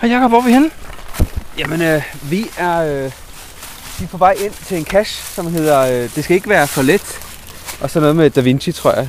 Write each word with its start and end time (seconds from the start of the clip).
Hej 0.00 0.10
Jacob, 0.10 0.30
hvor 0.30 0.38
er 0.38 0.42
vi 0.44 0.52
henne? 0.52 0.70
Jamen, 1.58 1.82
øh, 1.82 2.02
vi 2.22 2.46
er, 2.58 2.78
øh, 2.80 3.12
vi 3.98 4.04
er 4.04 4.08
på 4.10 4.16
vej 4.16 4.32
ind 4.44 4.52
til 4.52 4.76
en 4.78 4.84
cache, 4.84 5.24
som 5.34 5.46
hedder 5.52 5.80
øh, 5.80 6.10
Det 6.14 6.24
skal 6.24 6.36
ikke 6.36 6.48
være 6.48 6.66
for 6.66 6.82
let. 6.82 7.20
Og 7.80 7.90
så 7.90 8.00
noget 8.00 8.16
med 8.16 8.30
Da 8.30 8.40
Vinci, 8.40 8.72
tror 8.72 8.92
jeg. 8.92 9.08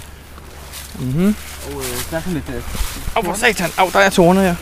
Mhm. 1.00 1.36
Og 1.68 1.72
øh, 1.74 1.86
der 2.12 2.18
er 2.18 2.22
sådan 2.22 2.34
lidt... 2.34 2.50
Øh, 2.50 2.62
Au, 3.16 3.24
for 3.24 3.34
satan. 3.34 3.70
Au, 3.78 3.90
der 3.94 4.00
er 4.00 4.10
tårne 4.10 4.42
her. 4.42 4.56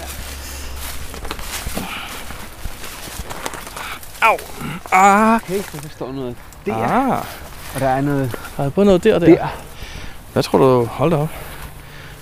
Au. 4.21 4.37
Ah. 4.91 5.35
okay, 5.35 5.61
så 5.71 5.77
der 5.83 5.89
står 5.95 6.11
noget 6.11 6.35
der, 6.65 6.75
Ah. 6.75 7.23
og 7.75 7.79
der 7.79 7.89
er 7.89 8.01
noget 8.01 8.35
Der 8.57 8.63
er 8.65 8.69
både 8.69 8.85
noget 8.85 9.03
der 9.03 9.15
og 9.15 9.21
der. 9.21 9.27
der. 9.27 9.47
Hvad 10.33 10.43
tror 10.43 10.57
du? 10.57 10.85
Hold 10.85 11.11
da 11.11 11.17
op. 11.17 11.29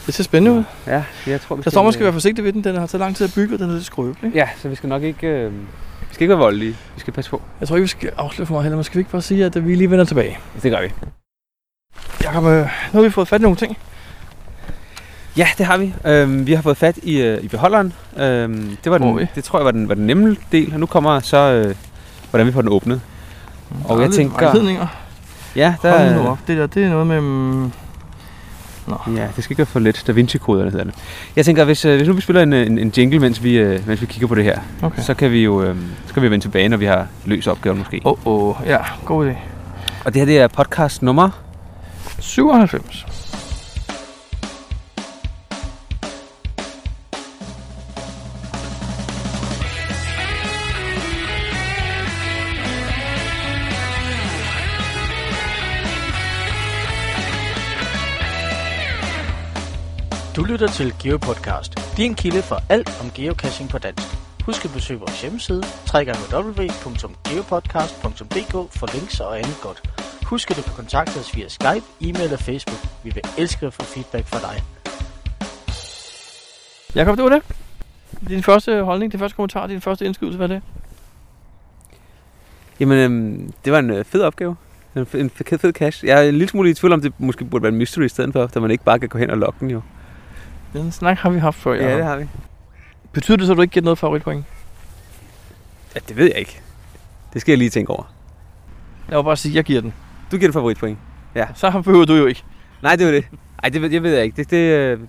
Det 0.07 0.15
ser 0.15 0.23
spændende 0.23 0.57
ud. 0.59 0.63
Ja, 0.87 1.03
jeg 1.27 1.41
tror, 1.41 1.55
vi 1.55 1.61
Der 1.61 1.69
står 1.69 1.91
skal 1.91 2.03
være 2.03 2.13
forsigtig 2.13 2.43
ved 2.43 2.53
den. 2.53 2.63
Den 2.63 2.75
har 2.75 2.87
taget 2.87 2.99
lang 2.99 3.15
tid 3.15 3.25
at 3.27 3.33
bygge, 3.35 3.55
og 3.55 3.59
den 3.59 3.69
er 3.69 3.73
lidt 3.73 3.85
skrøbelig. 3.85 4.31
Ja, 4.33 4.49
så 4.61 4.69
vi 4.69 4.75
skal 4.75 4.89
nok 4.89 5.03
ikke... 5.03 5.27
Øh, 5.27 5.51
vi 6.01 6.13
skal 6.13 6.23
ikke 6.23 6.29
være 6.29 6.37
voldelige. 6.39 6.71
Vi 6.95 6.99
skal 6.99 7.13
passe 7.13 7.31
på. 7.31 7.41
Jeg 7.59 7.67
tror 7.67 7.75
ikke, 7.75 7.83
vi 7.83 7.87
skal 7.87 8.11
afsløre 8.17 8.45
for 8.45 8.53
meget 8.53 8.63
heller. 8.63 8.81
Skal 8.81 8.95
vi 8.97 8.99
ikke 8.99 9.11
bare 9.11 9.21
sige, 9.21 9.45
at 9.45 9.67
vi 9.67 9.75
lige 9.75 9.91
vender 9.91 10.05
tilbage? 10.05 10.37
Det 10.63 10.71
gør 10.71 10.81
vi. 10.81 10.91
Jakob, 12.23 12.43
øh, 12.45 12.59
nu 12.61 12.67
har 12.93 13.01
vi 13.01 13.09
fået 13.09 13.27
fat 13.27 13.39
i 13.39 13.43
nogle 13.43 13.57
ting. 13.57 13.77
Ja, 15.37 15.47
det 15.57 15.65
har 15.65 15.77
vi. 15.77 15.93
Øhm, 16.05 16.47
vi 16.47 16.53
har 16.53 16.61
fået 16.61 16.77
fat 16.77 16.97
i, 17.03 17.21
øh, 17.21 17.43
i 17.43 17.47
beholderen. 17.47 17.93
Øhm, 18.17 18.77
det, 18.83 18.91
var 18.91 18.97
den, 18.97 19.27
det 19.35 19.43
tror 19.43 19.59
jeg 19.59 19.65
var 19.65 19.71
den, 19.71 19.89
var 19.89 19.95
den 19.95 20.07
nemme 20.07 20.35
del, 20.51 20.73
og 20.73 20.79
nu 20.79 20.85
kommer 20.85 21.19
så, 21.19 21.37
øh, 21.37 21.75
hvordan 22.29 22.47
vi 22.47 22.51
får 22.51 22.61
den 22.61 22.71
åbnet. 22.71 23.01
Og 23.85 23.89
Der 23.97 24.03
er 24.03 24.07
jeg 24.07 24.11
tænker- 24.15 24.39
vejledninger. 24.45 24.87
Ja, 25.55 25.75
der, 25.81 25.97
Hold 25.97 26.15
nu 26.23 26.27
op. 26.29 26.37
Det 26.47 26.57
der, 26.57 26.67
det 26.67 26.83
er 26.83 26.89
noget 26.89 27.07
med... 27.07 27.69
mm, 28.87 29.15
Ja, 29.15 29.27
det 29.35 29.43
skal 29.43 29.53
ikke 29.53 29.57
være 29.57 29.65
for 29.65 29.79
let. 29.79 30.03
Da 30.07 30.11
Vinci-koderne 30.11 30.69
hedder 30.71 30.83
det. 30.83 30.93
Jeg 31.35 31.45
tænker, 31.45 31.63
hvis, 31.65 31.85
øh, 31.85 31.97
hvis 31.97 32.07
nu 32.07 32.13
vi 32.13 32.21
spiller 32.21 32.41
en, 32.43 32.53
en, 32.53 32.77
en 32.79 32.93
jingle, 32.97 33.19
mens 33.19 33.43
vi, 33.43 33.57
øh, 33.57 33.87
mens 33.87 34.01
vi 34.01 34.05
kigger 34.05 34.27
på 34.27 34.35
det 34.35 34.43
her, 34.43 34.59
Okay. 34.81 35.01
så 35.01 35.13
kan 35.13 35.31
vi 35.31 35.43
jo 35.43 35.63
øh, 35.63 35.75
så 36.07 36.13
kan 36.13 36.23
vi 36.23 36.31
vende 36.31 36.43
tilbage, 36.45 36.69
når 36.69 36.77
vi 36.77 36.85
har 36.85 37.07
løst 37.25 37.47
opgaven 37.47 37.77
måske. 37.77 38.01
Åh, 38.05 38.13
oh, 38.25 38.59
oh. 38.59 38.67
ja, 38.67 38.77
god 39.05 39.27
idé. 39.29 39.35
Og 40.05 40.13
det 40.13 40.15
her, 40.21 40.25
det 40.25 40.37
er 40.39 40.47
podcast 40.47 41.01
nummer... 41.01 41.29
97. 42.19 43.16
lytter 60.47 60.67
til 60.67 60.93
GeoPodcast, 61.03 61.97
din 61.97 62.15
kilde 62.15 62.41
for 62.41 62.61
alt 62.69 63.01
om 63.01 63.11
geocaching 63.15 63.69
på 63.69 63.77
dansk. 63.77 64.07
Husk 64.45 64.65
at 64.65 64.71
besøge 64.71 64.99
vores 64.99 65.21
hjemmeside, 65.21 65.63
www.geopodcast.dk 65.93 68.73
for 68.79 68.93
links 68.95 69.19
og 69.19 69.37
andet 69.37 69.57
godt. 69.61 69.81
Husk 70.25 70.51
at 70.51 70.57
du 70.57 70.61
kan 70.61 70.73
kontakte 70.75 71.17
os 71.19 71.35
via 71.35 71.47
Skype, 71.47 71.83
e-mail 72.01 72.33
og 72.33 72.39
Facebook. 72.39 72.77
Vi 73.03 73.09
vil 73.09 73.23
elske 73.37 73.65
at 73.65 73.73
få 73.73 73.83
feedback 73.83 74.27
fra 74.27 74.39
dig. 74.39 74.63
Jakob, 76.95 77.15
det 77.17 77.23
var 77.23 77.29
det. 77.29 77.41
Din 78.27 78.43
første 78.43 78.83
holdning, 78.83 79.11
din 79.11 79.19
første 79.19 79.35
kommentar, 79.35 79.67
din 79.67 79.81
første 79.81 80.05
indskydelse, 80.05 80.37
hvad 80.37 80.49
er 80.49 80.53
det? 80.53 80.61
Jamen, 82.79 82.97
øhm, 82.97 83.53
det 83.65 83.73
var 83.73 83.79
en 83.79 83.89
øh, 83.89 84.05
fed 84.05 84.21
opgave. 84.21 84.55
En, 84.95 85.05
fed- 85.05 85.19
en 85.19 85.29
fed, 85.29 85.59
fed 85.59 85.73
cache. 85.73 86.07
Jeg 86.07 86.25
er 86.25 86.29
en 86.29 86.35
lille 86.35 86.49
smule 86.49 86.69
i 86.69 86.73
tvivl 86.73 86.93
om, 86.93 87.01
det 87.01 87.13
måske 87.17 87.45
burde 87.45 87.63
være 87.63 87.71
en 87.71 87.77
mystery 87.77 88.03
i 88.05 88.09
stedet 88.09 88.33
for, 88.33 88.47
da 88.47 88.59
man 88.59 88.71
ikke 88.71 88.83
bare 88.83 88.99
kan 88.99 89.09
gå 89.09 89.17
hen 89.17 89.29
og 89.29 89.37
logge 89.37 89.57
den 89.59 89.69
jo. 89.71 89.81
Den 90.73 90.91
snak 90.91 91.17
har 91.17 91.29
vi 91.29 91.39
haft 91.39 91.57
før, 91.57 91.73
Jacob. 91.73 92.03
har 92.03 92.17
vi. 92.17 92.27
Betyder 93.11 93.37
det 93.37 93.45
så, 93.45 93.51
at 93.51 93.57
du 93.57 93.61
ikke 93.61 93.71
giver 93.71 93.83
noget 93.83 93.97
favoritpoint? 93.97 94.45
Ja, 95.95 95.99
det 96.07 96.17
ved 96.17 96.25
jeg 96.25 96.35
ikke. 96.37 96.61
Det 97.33 97.41
skal 97.41 97.51
jeg 97.51 97.57
lige 97.57 97.69
tænke 97.69 97.89
over. 97.91 98.03
Jeg 99.09 99.17
vil 99.17 99.23
bare 99.23 99.35
sige, 99.37 99.51
at 99.51 99.55
jeg 99.55 99.63
giver 99.63 99.81
den. 99.81 99.93
Du 100.31 100.37
giver 100.37 100.47
den 100.47 100.53
favoritpoint. 100.53 100.97
Så 101.55 101.81
behøver 101.85 102.05
du 102.05 102.15
jo 102.15 102.25
ikke. 102.25 102.43
Nej, 102.83 102.95
det 102.95 103.05
var 103.05 103.11
det. 103.11 103.25
Nej, 103.63 103.69
det, 103.69 103.81
ved- 103.81 103.89
det 103.89 104.03
ved 104.03 104.13
jeg 104.15 104.23
ikke. 104.23 104.35
Det, 104.37 104.51
det, 104.51 104.57
øh, 104.57 104.99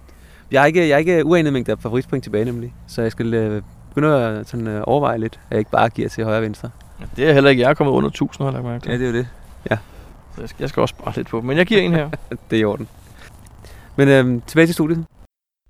jeg, 0.51 0.63
er 0.63 0.67
ikke 0.67 0.81
jeg 0.89 0.95
er 0.95 0.99
ikke 0.99 1.25
uanet 1.25 1.53
mængde 1.53 1.73
af 1.73 1.79
favoritpoint 1.79 2.25
tilbage 2.25 2.45
nemlig. 2.45 2.75
Så 2.87 3.03
jeg 3.03 3.13
skal 3.13 3.35
øh, 3.35 3.63
begynde 3.89 4.25
at 4.27 4.49
sådan, 4.49 4.67
øh, 4.67 4.83
overveje 4.87 5.19
lidt, 5.19 5.35
at 5.35 5.51
jeg 5.51 5.59
ikke 5.59 5.71
bare 5.71 5.89
giver 5.89 6.09
til 6.09 6.25
højre 6.25 6.37
og 6.39 6.43
venstre. 6.43 6.71
Det 7.17 7.29
er 7.29 7.33
heller 7.33 7.51
ikke. 7.51 7.63
Jeg 7.63 7.71
er 7.71 7.75
kommet 7.75 7.93
under 7.93 8.09
1000, 8.09 8.45
har 8.45 8.53
jeg 8.53 8.53
lagt 8.53 8.65
mærke 8.67 8.83
til. 8.83 8.91
Ja, 8.93 8.99
det 8.99 9.05
er 9.05 9.11
jo 9.11 9.17
det. 9.17 9.29
Så 10.35 10.41
jeg 10.43 10.49
skal, 10.49 10.63
jeg 10.63 10.69
skal 10.69 10.81
også 10.81 10.95
spare 10.99 11.15
lidt 11.17 11.29
på. 11.29 11.41
Men 11.41 11.57
jeg 11.59 11.67
giver 11.67 11.81
en 11.81 11.93
her. 11.93 12.11
Det 12.51 12.57
er 12.57 12.61
i 12.61 12.65
orden. 12.65 12.89
Men 13.97 14.09
øh, 14.09 14.43
tilbage 14.47 14.67
til 14.67 14.75
studiet. 14.75 15.05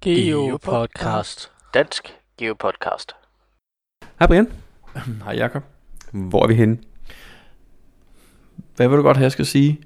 GeoPodcast. 0.04 1.50
Dansk 1.74 2.14
GeoPodcast. 2.40 3.12
Hej 4.18 4.26
Brian. 4.26 4.52
Hej 5.24 5.34
Jakob. 5.34 5.62
Hvor 6.12 6.42
er 6.42 6.46
vi 6.46 6.54
henne? 6.54 6.78
Hvad 8.76 8.88
vil 8.88 8.98
du 8.98 9.02
godt 9.02 9.16
have, 9.16 9.22
jeg 9.24 9.32
skal 9.32 9.46
sige? 9.46 9.80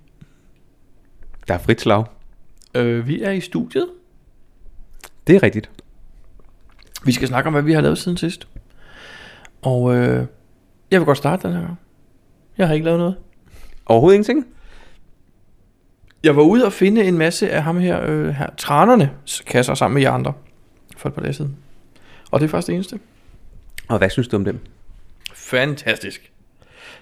Der 1.48 1.54
er 1.54 1.58
frit 1.58 1.80
slag. 1.80 2.04
Øh, 2.74 3.08
vi 3.08 3.22
er 3.22 3.30
i 3.30 3.40
studiet. 3.40 3.88
Det 5.26 5.36
er 5.36 5.42
rigtigt. 5.42 5.70
Vi 7.04 7.12
skal 7.12 7.28
snakke 7.28 7.46
om, 7.46 7.52
hvad 7.52 7.62
vi 7.62 7.72
har 7.72 7.80
lavet 7.80 7.98
siden 7.98 8.16
sidst. 8.18 8.48
Og 9.62 9.94
øh, 9.94 10.26
jeg 10.90 11.00
vil 11.00 11.06
godt 11.06 11.18
starte 11.18 11.48
den 11.48 11.56
her 11.56 11.62
gang. 11.62 11.78
Jeg 12.58 12.66
har 12.66 12.74
ikke 12.74 12.84
lavet 12.84 12.98
noget. 12.98 13.16
Overhovedet 13.86 14.14
ingenting? 14.14 14.46
Jeg 16.24 16.36
var 16.36 16.42
ude 16.42 16.64
og 16.64 16.72
finde 16.72 17.04
en 17.04 17.18
masse 17.18 17.50
af 17.50 17.62
ham 17.62 17.78
her, 17.78 18.02
øh, 18.06 18.28
her 18.28 18.46
tranerne 18.56 19.10
kasser 19.46 19.74
sammen 19.74 19.94
med 19.94 20.02
jer 20.02 20.12
andre. 20.12 20.32
For 20.96 21.08
et 21.08 21.14
par 21.14 21.22
dage 21.22 21.34
siden. 21.34 21.56
Og 22.30 22.40
det 22.40 22.46
er 22.46 22.50
faktisk 22.50 22.66
det 22.66 22.74
eneste. 22.74 22.98
Og 23.88 23.98
hvad 23.98 24.10
synes 24.10 24.28
du 24.28 24.36
om 24.36 24.44
dem? 24.44 24.58
Fantastisk. 25.34 26.32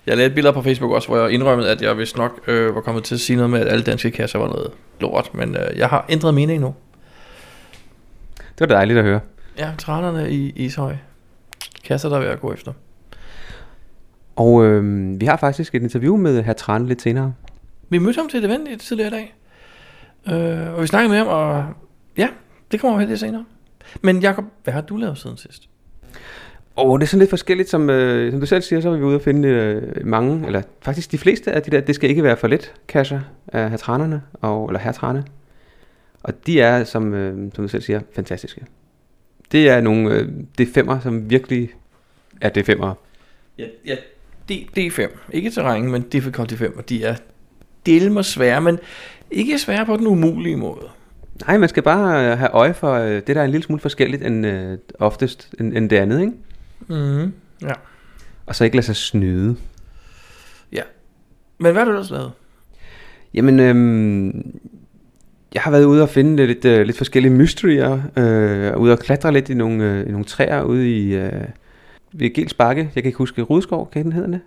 Jeg 0.06 0.16
lavede 0.16 0.30
et 0.30 0.34
billede 0.34 0.52
på 0.52 0.62
Facebook 0.62 0.92
også, 0.92 1.08
hvor 1.08 1.18
jeg 1.18 1.30
indrømmede, 1.30 1.70
at 1.70 1.82
jeg 1.82 1.98
vist 1.98 2.16
nok 2.16 2.40
øh, 2.46 2.74
var 2.74 2.80
kommet 2.80 3.04
til 3.04 3.14
at 3.14 3.20
sige 3.20 3.36
noget 3.36 3.50
med, 3.50 3.60
at 3.60 3.68
alle 3.68 3.84
danske 3.84 4.10
kasser 4.10 4.38
var 4.38 4.46
noget 4.46 4.70
lort. 5.00 5.30
Men 5.34 5.56
øh, 5.56 5.78
jeg 5.78 5.88
har 5.88 6.04
ændret 6.08 6.34
mening 6.34 6.60
nu. 6.60 6.74
Det 8.36 8.60
var 8.60 8.66
dejligt 8.66 8.98
at 8.98 9.04
høre. 9.04 9.20
Ja, 9.58 9.70
tranerne 9.78 10.30
i 10.30 10.52
Ishøj. 10.56 10.96
Kasser, 11.84 12.08
der 12.08 12.16
er 12.16 12.20
ved 12.20 12.28
at 12.28 12.40
gå 12.40 12.52
efter. 12.52 12.72
Og 14.36 14.64
øh, 14.64 15.20
vi 15.20 15.26
har 15.26 15.36
faktisk 15.36 15.74
et 15.74 15.82
interview 15.82 16.16
med 16.16 16.42
herr 16.42 16.52
Tran 16.52 16.86
lidt 16.86 17.02
senere. 17.02 17.34
Vi 17.90 17.98
mødte 17.98 18.18
ham 18.18 18.28
til 18.28 18.38
et 18.38 18.44
event 18.44 18.68
i 18.68 18.76
tidligere 18.76 19.08
i 19.08 19.10
dag. 19.10 19.34
Øh, 20.26 20.74
og 20.74 20.82
vi 20.82 20.86
snakkede 20.86 21.08
med 21.08 21.18
ham, 21.18 21.26
og 21.26 21.64
ja, 22.16 22.28
det 22.72 22.80
kommer 22.80 22.98
vi 22.98 23.04
lidt 23.04 23.20
senere. 23.20 23.44
Men 24.02 24.20
Jakob, 24.20 24.44
hvad 24.64 24.74
har 24.74 24.80
du 24.80 24.96
lavet 24.96 25.18
siden 25.18 25.36
sidst? 25.36 25.68
Og 26.76 27.00
det 27.00 27.06
er 27.06 27.08
sådan 27.08 27.18
lidt 27.18 27.30
forskelligt, 27.30 27.68
som, 27.68 27.90
øh, 27.90 28.32
som 28.32 28.40
du 28.40 28.46
selv 28.46 28.62
siger, 28.62 28.80
så 28.80 28.90
er 28.90 28.96
vi 28.96 29.02
ude 29.02 29.14
og 29.14 29.22
finde 29.22 29.48
øh, 29.48 30.06
mange, 30.06 30.46
eller 30.46 30.62
faktisk 30.82 31.12
de 31.12 31.18
fleste 31.18 31.52
af 31.52 31.62
de 31.62 31.70
der, 31.70 31.80
det 31.80 31.94
skal 31.94 32.10
ikke 32.10 32.22
være 32.22 32.36
for 32.36 32.48
let, 32.48 32.74
kasser 32.88 33.20
af 33.48 33.70
hertranerne, 33.70 34.22
og, 34.32 34.66
eller 34.66 34.80
hertrane. 34.80 35.24
Og 36.22 36.46
de 36.46 36.60
er, 36.60 36.84
som, 36.84 37.14
øh, 37.14 37.52
som 37.54 37.64
du 37.64 37.68
selv 37.68 37.82
siger, 37.82 38.00
fantastiske. 38.14 38.64
Det 39.52 39.68
er 39.68 39.80
nogle 39.80 40.14
øh, 40.14 40.28
D5'er, 40.60 41.02
som 41.02 41.30
virkelig 41.30 41.70
er 42.40 42.50
D5'er. 42.58 42.94
Ja, 43.58 43.66
ja 43.86 43.96
D, 44.48 44.78
D5. 44.78 45.08
Ikke 45.32 45.50
terræn, 45.50 45.90
men 45.90 46.02
difficulty 46.02 46.54
5. 46.54 46.76
Og 46.76 46.88
de 46.88 47.04
er 47.04 47.16
del 47.86 48.12
mig 48.12 48.24
svære, 48.24 48.60
men 48.60 48.78
ikke 49.30 49.58
svære 49.58 49.86
på 49.86 49.96
den 49.96 50.06
umulige 50.06 50.56
måde. 50.56 50.86
Nej, 51.46 51.58
man 51.58 51.68
skal 51.68 51.82
bare 51.82 52.32
øh, 52.32 52.38
have 52.38 52.50
øje 52.50 52.74
for 52.74 52.92
øh, 52.92 53.14
det, 53.14 53.26
der 53.26 53.40
er 53.40 53.44
en 53.44 53.50
lille 53.50 53.64
smule 53.64 53.80
forskelligt 53.80 54.26
end 54.26 54.46
øh, 54.46 54.78
oftest 54.98 55.54
end, 55.60 55.76
end 55.76 55.90
det 55.90 55.96
andet, 55.96 56.20
ikke? 56.20 56.32
Mm, 56.88 57.32
ja. 57.62 57.72
Og 58.46 58.54
så 58.54 58.64
ikke 58.64 58.76
lade 58.76 58.86
sig 58.86 58.96
snyde. 58.96 59.56
ja. 60.72 60.82
Men 61.58 61.72
hvad 61.72 61.80
har 61.80 61.84
du 61.84 61.90
ellers 61.90 62.10
lavet? 62.10 62.32
Jamen, 63.34 63.60
øhm, 63.60 64.60
jeg 65.54 65.62
har 65.62 65.70
været 65.70 65.84
ude 65.84 66.02
og 66.02 66.08
finde 66.08 66.46
lidt, 66.46 66.64
øh, 66.64 66.86
lidt 66.86 66.96
forskellige 66.96 67.32
mysterier, 67.32 68.00
øh, 68.16 68.76
ude 68.76 68.92
og 68.92 68.98
klatre 68.98 69.32
lidt 69.32 69.48
i 69.48 69.54
nogle, 69.54 69.84
øh, 69.84 70.08
i 70.08 70.10
nogle 70.10 70.24
træer 70.24 70.62
ude 70.62 70.98
i 70.98 71.14
øh, 71.14 71.32
ved 72.12 72.34
Gels 72.34 72.54
Bakke. 72.54 72.82
Jeg 72.82 73.02
kan 73.02 73.08
ikke 73.08 73.18
huske 73.18 73.42
Rudskov, 73.42 73.90
kan 73.90 74.04
den 74.04 74.12
hedder 74.12 74.30
det? 74.30 74.40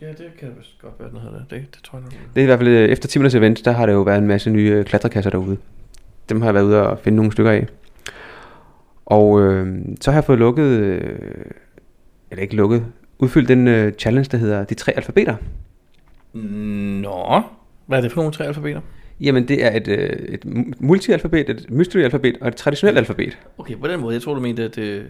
Ja, 0.00 0.08
det 0.08 0.36
kan 0.38 0.48
vist 0.58 0.78
godt 0.82 0.94
være, 0.98 1.10
den 1.10 1.18
hedder 1.18 1.38
det. 1.38 1.50
Det, 1.50 1.74
det 1.74 1.82
tror 1.84 1.98
jeg 1.98 2.02
nok. 2.02 2.12
Det 2.34 2.40
er 2.40 2.42
i 2.42 2.46
hvert 2.46 2.58
fald 2.58 2.68
øh, 2.68 2.88
efter 2.88 3.08
10 3.08 3.18
minutters 3.18 3.34
event, 3.34 3.64
der 3.64 3.72
har 3.72 3.86
der 3.86 3.92
jo 3.92 4.00
været 4.00 4.18
en 4.18 4.26
masse 4.26 4.50
nye 4.50 4.70
øh, 4.70 4.84
klatrekasser 4.84 5.30
derude. 5.30 5.56
Dem 6.28 6.40
har 6.40 6.48
jeg 6.48 6.54
været 6.54 6.64
ude 6.64 6.86
og 6.88 6.98
finde 6.98 7.16
nogle 7.16 7.32
stykker 7.32 7.52
af. 7.52 7.66
Og 9.06 9.42
øh, 9.42 9.78
så 10.00 10.10
har 10.10 10.18
jeg 10.18 10.24
fået 10.24 10.38
lukket, 10.38 10.64
øh, 10.64 11.00
eller 12.30 12.42
ikke 12.42 12.56
lukket, 12.56 12.84
udfyldt 13.18 13.48
den 13.48 13.68
øh, 13.68 13.92
challenge, 13.92 14.28
der 14.32 14.38
hedder 14.38 14.64
de 14.64 14.74
tre 14.74 14.92
alfabeter. 14.96 15.36
Nå, 16.32 17.42
hvad 17.86 17.98
er 17.98 18.02
det 18.02 18.12
for 18.12 18.20
nogle 18.20 18.32
tre 18.32 18.46
alfabeter? 18.46 18.80
Jamen, 19.20 19.48
det 19.48 19.64
er 19.64 19.76
et, 19.76 19.88
øh, 19.88 20.10
et 20.10 20.44
multialfabet, 20.80 21.50
et 21.50 21.66
mystery-alfabet 21.70 22.36
og 22.40 22.48
et 22.48 22.56
traditionelt 22.56 22.98
alfabet. 22.98 23.38
Okay, 23.58 23.76
på 23.76 23.88
den 23.88 24.00
måde. 24.00 24.14
Jeg 24.14 24.22
tror, 24.22 24.34
du 24.34 24.40
mente 24.40 24.68
det 24.68 25.06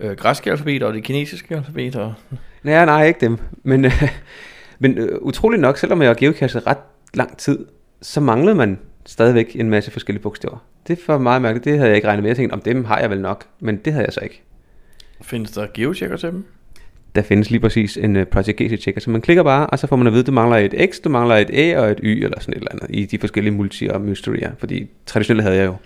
øh, 0.00 0.16
græske 0.16 0.50
alfabet 0.50 0.82
og 0.82 0.94
det 0.94 1.02
kinesiske 1.02 1.56
alfabet. 1.56 1.96
Og... 1.96 2.14
Nej, 2.62 2.84
nej, 2.84 3.06
ikke 3.06 3.20
dem. 3.20 3.38
Men, 3.62 3.84
øh, 3.84 4.02
men 4.78 4.98
øh, 4.98 5.18
utroligt 5.20 5.60
nok, 5.60 5.78
selvom 5.78 6.02
jeg 6.02 6.08
har 6.08 6.14
geocachet 6.14 6.66
ret 6.66 6.78
lang 7.14 7.36
tid, 7.38 7.66
så 8.02 8.20
manglede 8.20 8.54
man 8.54 8.78
stadigvæk 9.06 9.56
en 9.56 9.70
masse 9.70 9.90
forskellige 9.90 10.22
bogstaver. 10.22 10.64
Det 10.88 10.98
var 11.08 11.18
meget 11.18 11.42
mærkeligt. 11.42 11.64
Det 11.64 11.72
havde 11.72 11.88
jeg 11.88 11.96
ikke 11.96 12.08
regnet 12.08 12.22
med. 12.22 12.30
Jeg 12.30 12.36
tænkte, 12.36 12.54
om 12.54 12.60
dem 12.60 12.84
har 12.84 12.98
jeg 12.98 13.10
vel 13.10 13.20
nok. 13.20 13.44
Men 13.60 13.76
det 13.76 13.92
havde 13.92 14.04
jeg 14.04 14.12
så 14.12 14.20
ikke. 14.20 14.42
Findes 15.22 15.50
der 15.50 15.66
geochecker 15.74 16.16
til 16.16 16.28
dem? 16.28 16.44
Der 17.16 17.22
findes 17.22 17.50
lige 17.50 17.60
præcis 17.60 17.96
en 17.96 18.16
uh, 18.16 18.24
Project 18.24 18.56
GC 18.56 18.82
checker, 18.82 19.00
så 19.00 19.10
man 19.10 19.20
klikker 19.20 19.42
bare, 19.42 19.66
og 19.66 19.78
så 19.78 19.86
får 19.86 19.96
man 19.96 20.06
at 20.06 20.12
vide, 20.12 20.20
at 20.20 20.26
du 20.26 20.32
mangler 20.32 20.56
et 20.56 20.90
X, 20.90 21.00
du 21.04 21.08
mangler 21.08 21.36
et 21.36 21.50
A 21.52 21.80
og 21.80 21.90
et 21.90 22.00
Y, 22.02 22.24
eller 22.24 22.40
sådan 22.40 22.54
et 22.54 22.58
eller 22.58 22.72
andet, 22.72 22.86
i 22.90 23.04
de 23.04 23.18
forskellige 23.18 23.54
multi 23.54 23.86
og 23.86 24.00
mysterier, 24.00 24.52
fordi 24.58 24.90
traditionelt 25.06 25.42
havde 25.42 25.56
jeg 25.56 25.66
jo. 25.66 25.76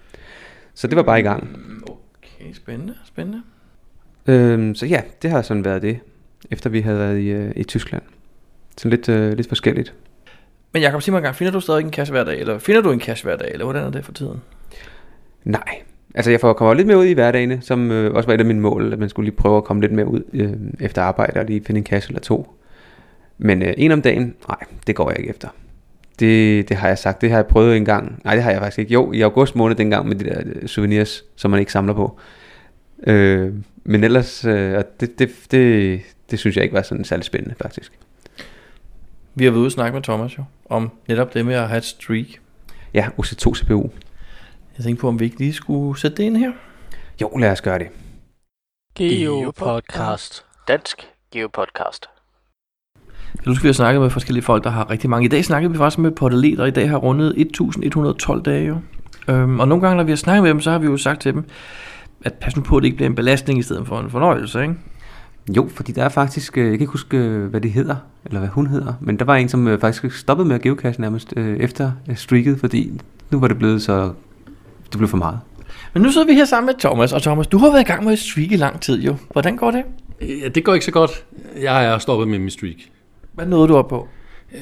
Så 0.75 0.87
det 0.87 0.97
var 0.97 1.03
bare 1.03 1.21
i 1.21 1.23
gang. 1.23 1.57
Okay, 1.83 2.53
spændende, 2.55 2.95
spændende. 3.05 3.43
Øhm, 4.27 4.75
så 4.75 4.87
ja, 4.87 5.01
det 5.23 5.31
har 5.31 5.43
sådan 5.43 5.65
været 5.65 5.83
det, 5.83 5.99
efter 6.51 6.71
vi 6.71 6.81
havde 6.81 6.99
været 6.99 7.19
i, 7.19 7.37
uh, 7.37 7.51
i 7.57 7.65
Tyskland. 7.65 8.03
Så 8.77 8.89
lidt, 8.89 9.09
uh, 9.09 9.31
lidt 9.33 9.49
forskelligt. 9.49 9.95
Men 10.73 10.83
Jacob, 10.83 11.03
sig 11.03 11.13
mig 11.13 11.19
engang, 11.19 11.37
finder 11.37 11.53
du 11.53 11.61
stadig 11.61 11.85
en 11.85 11.93
cash 11.93 12.11
hver 12.11 12.25
dag, 12.25 12.41
eller 12.41 12.59
finder 12.59 12.81
du 12.81 12.91
en 12.91 13.01
cash 13.01 13.25
hver 13.25 13.37
dag, 13.37 13.51
eller 13.53 13.65
hvordan 13.65 13.85
er 13.85 13.91
det 13.91 14.05
for 14.05 14.13
tiden? 14.13 14.41
Nej, 15.45 15.83
altså 16.15 16.31
jeg 16.31 16.41
får 16.41 16.53
komme 16.53 16.75
lidt 16.75 16.87
mere 16.87 16.99
ud 16.99 17.05
i 17.05 17.13
hverdagene, 17.13 17.59
som 17.63 17.91
øh, 17.91 18.15
også 18.15 18.27
var 18.27 18.35
et 18.35 18.41
af 18.41 18.47
mine 18.47 18.61
mål, 18.61 18.93
at 18.93 18.99
man 18.99 19.09
skulle 19.09 19.27
lige 19.27 19.37
prøve 19.37 19.57
at 19.57 19.65
komme 19.65 19.83
lidt 19.83 19.93
mere 19.93 20.07
ud 20.07 20.23
øh, 20.33 20.53
efter 20.81 21.03
arbejde 21.03 21.41
og 21.41 21.47
lige 21.47 21.65
finde 21.65 21.79
en 21.79 21.85
kasse 21.85 22.09
eller 22.09 22.21
to. 22.21 22.55
Men 23.39 23.63
øh, 23.63 23.75
en 23.77 23.93
om 23.93 24.03
dagen, 24.03 24.35
nej, 24.49 24.59
det 24.87 24.97
går 24.97 25.11
jeg 25.11 25.19
ikke 25.19 25.31
efter. 25.31 25.49
Det, 26.21 26.69
det 26.69 26.77
har 26.77 26.89
jeg 26.89 26.99
sagt, 26.99 27.21
det 27.21 27.31
har 27.31 27.37
jeg 27.37 27.47
prøvet 27.47 27.77
en 27.77 27.85
gang. 27.85 28.21
Nej, 28.25 28.35
det 28.35 28.43
har 28.43 28.51
jeg 28.51 28.61
faktisk 28.61 28.79
ikke. 28.79 28.93
Jo, 28.93 29.13
i 29.13 29.21
august 29.21 29.57
måned 29.57 29.77
dengang 29.77 30.09
med 30.09 30.17
de 30.17 30.25
der 30.25 30.43
øh, 30.45 30.69
souvenirs, 30.69 31.25
som 31.37 31.51
man 31.51 31.61
ikke 31.61 31.73
samler 31.73 31.95
på. 31.95 32.19
Øh, 33.07 33.55
men 33.85 34.05
ellers, 34.05 34.45
øh, 34.45 34.83
det, 35.01 35.19
det, 35.19 35.31
det, 35.51 36.01
det 36.31 36.39
synes 36.39 36.57
jeg 36.57 36.63
ikke 36.65 36.75
var 36.75 36.83
sådan 36.83 37.05
særlig 37.05 37.25
spændende 37.25 37.55
faktisk. 37.61 37.93
Vi 39.35 39.45
har 39.45 39.51
været 39.51 39.61
ude 39.61 39.69
og 39.69 39.73
snakke 39.73 39.95
med 39.95 40.03
Thomas 40.03 40.39
jo, 40.39 40.45
om 40.69 40.91
netop 41.09 41.35
det 41.35 41.47
med 41.47 41.55
at 41.55 41.69
have 41.69 41.79
et 41.79 41.85
streak. 41.85 42.27
Ja, 42.95 43.09
OC2 43.19 43.55
CPU. 43.55 43.91
Jeg 44.81 44.85
tænkte 44.85 45.01
på, 45.01 45.09
om 45.09 45.21
vi 45.21 45.25
ikke 45.25 45.39
lige 45.39 45.53
skulle 45.53 46.01
sætte 46.01 46.17
det 46.17 46.23
ind 46.23 46.37
her. 46.37 46.53
Jo, 47.21 47.31
lad 47.39 47.53
os 47.53 47.61
gøre 47.61 47.79
det. 47.79 47.87
Geopodcast. 48.95 50.45
Dansk 50.69 51.09
Geopodcast. 51.33 52.07
Jeg 53.35 53.45
husker, 53.47 53.63
vi 53.63 53.69
har 53.69 53.73
snakket 53.73 54.03
med 54.03 54.11
forskellige 54.11 54.45
folk, 54.45 54.65
der 54.65 54.71
har 54.71 54.91
rigtig 54.91 55.11
mange. 55.11 55.25
I 55.25 55.29
dag 55.29 55.45
snakkede 55.45 55.73
vi 55.73 55.79
faktisk 55.79 55.99
med 55.99 56.11
Portalet, 56.11 56.59
der 56.59 56.67
i 56.67 56.71
dag 56.71 56.91
har 56.91 56.97
rundet 56.97 57.35
1112 57.37 58.43
dage 58.43 58.67
jo. 58.67 58.77
Øhm, 59.29 59.61
og 59.61 59.69
nogle 59.69 59.83
gange, 59.83 59.97
når 59.97 60.05
vi 60.05 60.11
har 60.11 60.17
snakket 60.17 60.43
med 60.43 60.51
dem, 60.51 60.61
så 60.61 60.71
har 60.71 60.79
vi 60.79 60.87
jo 60.87 60.97
sagt 60.97 61.21
til 61.21 61.35
dem, 61.35 61.45
at 62.25 62.35
pas 62.35 62.57
nu 62.57 62.63
på, 62.63 62.77
at 62.77 62.83
det 62.83 62.87
ikke 62.87 62.97
bliver 62.97 63.09
en 63.09 63.17
belastning 63.17 63.59
i 63.59 63.63
stedet 63.63 63.87
for 63.87 64.01
en 64.01 64.11
fornøjelse, 64.11 64.63
ikke? 64.63 64.75
Jo, 65.57 65.69
fordi 65.75 65.93
der 65.93 66.05
er 66.05 66.09
faktisk, 66.09 66.59
øh, 66.59 66.65
jeg 66.65 66.73
kan 66.73 66.81
ikke 66.81 66.93
huske, 66.93 67.17
øh, 67.17 67.47
hvad 67.47 67.61
det 67.61 67.73
hedder, 67.73 67.97
eller 68.25 68.39
hvad 68.39 68.49
hun 68.49 68.67
hedder, 68.67 68.95
men 69.01 69.19
der 69.19 69.25
var 69.25 69.37
en, 69.37 69.49
som 69.49 69.69
øh, 69.69 69.81
faktisk 69.81 70.19
stoppede 70.19 70.49
med 70.49 70.55
at 70.57 70.63
geocache 70.63 71.01
nærmest 71.01 71.35
øh, 71.37 71.59
efter 71.59 71.93
streaket, 72.15 72.61
fordi 72.61 73.01
nu 73.31 73.41
var 73.41 73.49
det 73.49 73.59
blevet 73.59 73.83
så, 73.83 74.13
det 74.93 74.99
blev 74.99 75.09
for 75.09 75.17
meget. 75.17 75.41
Men 75.95 76.03
nu 76.03 76.11
sidder 76.11 76.27
vi 76.27 76.35
her 76.35 76.45
sammen 76.45 76.67
med 76.67 76.75
Thomas, 76.81 77.13
og 77.13 77.23
Thomas, 77.23 77.47
du 77.47 77.59
har 77.59 77.71
været 77.71 77.81
i 77.81 77.85
gang 77.85 78.05
med 78.05 78.13
at 78.13 78.19
streak 78.19 78.53
i 78.53 78.57
lang 78.57 78.81
tid 78.81 79.03
jo. 79.03 79.17
Hvordan 79.33 79.57
går 79.57 79.71
det? 79.71 79.83
Ja, 80.21 80.49
det 80.49 80.65
går 80.65 80.75
ikke 80.75 80.87
så 80.87 80.93
godt. 80.93 81.25
Jeg 81.61 81.85
er 81.85 81.99
stoppet 81.99 82.29
med 82.29 82.39
min 82.39 82.51
streak. 82.51 82.77
Hvad 83.33 83.47
nåede 83.47 83.69
du 83.69 83.77
op 83.77 83.89
på? 83.89 84.09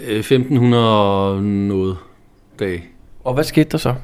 Øh, 0.08 0.18
1500 0.18 1.42
noget 1.42 1.96
dage. 2.58 2.84
Og 3.24 3.34
hvad 3.34 3.44
skete 3.44 3.68
der 3.70 3.78
så? 3.78 3.94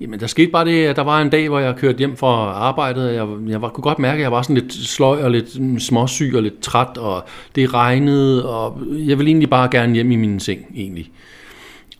Jamen, 0.00 0.20
der 0.20 0.26
skete 0.26 0.50
bare 0.50 0.64
det, 0.64 0.86
at 0.86 0.96
der 0.96 1.02
var 1.02 1.20
en 1.20 1.30
dag, 1.30 1.48
hvor 1.48 1.58
jeg 1.58 1.76
kørte 1.76 1.98
hjem 1.98 2.16
fra 2.16 2.52
arbejdet, 2.52 3.08
og 3.08 3.14
jeg, 3.14 3.50
jeg 3.50 3.62
var, 3.62 3.68
kunne 3.68 3.82
godt 3.82 3.98
mærke, 3.98 4.16
at 4.16 4.22
jeg 4.22 4.32
var 4.32 4.42
sådan 4.42 4.56
lidt 4.56 4.72
sløj 4.72 5.22
og 5.22 5.30
lidt 5.30 5.82
småsyg 5.82 6.32
og 6.34 6.42
lidt 6.42 6.60
træt, 6.60 6.98
og 6.98 7.24
det 7.54 7.74
regnede, 7.74 8.48
og 8.48 8.82
jeg 8.90 9.18
ville 9.18 9.28
egentlig 9.28 9.50
bare 9.50 9.68
gerne 9.70 9.94
hjem 9.94 10.10
i 10.10 10.16
min 10.16 10.40
seng, 10.40 10.60
egentlig. 10.74 11.10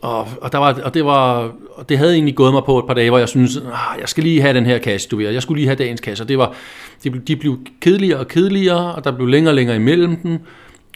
Og, 0.03 0.29
og, 0.41 0.53
der 0.53 0.59
var, 0.59 0.81
og, 0.85 0.95
det 0.95 1.05
var, 1.05 1.53
og 1.75 1.89
det 1.89 1.99
havde 1.99 2.13
egentlig 2.15 2.35
gået 2.35 2.53
mig 2.53 2.65
på 2.65 2.79
et 2.79 2.87
par 2.87 2.95
dage, 2.95 3.11
hvor 3.11 3.19
jeg 3.19 3.29
synes, 3.29 3.57
ah, 3.57 4.01
jeg 4.01 4.09
skal 4.09 4.25
lige 4.25 4.41
have 4.41 4.55
den 4.55 4.67
her 4.67 4.79
kasse, 4.79 5.09
du 5.09 5.17
ved, 5.17 5.31
jeg 5.31 5.43
skulle 5.43 5.59
lige 5.59 5.67
have 5.69 5.77
dagens 5.77 6.01
kasse, 6.01 6.25
og 6.25 6.29
det 6.29 6.39
var, 6.39 6.55
de, 7.05 7.11
blev- 7.11 7.23
de 7.25 7.37
blev 7.37 7.59
kedeligere 7.81 8.19
og 8.19 8.29
kedeligere, 8.29 8.95
og 8.95 9.05
der 9.05 9.11
blev 9.13 9.27
længere 9.29 9.51
og 9.51 9.55
længere 9.55 9.77
imellem 9.77 10.17
dem, 10.17 10.39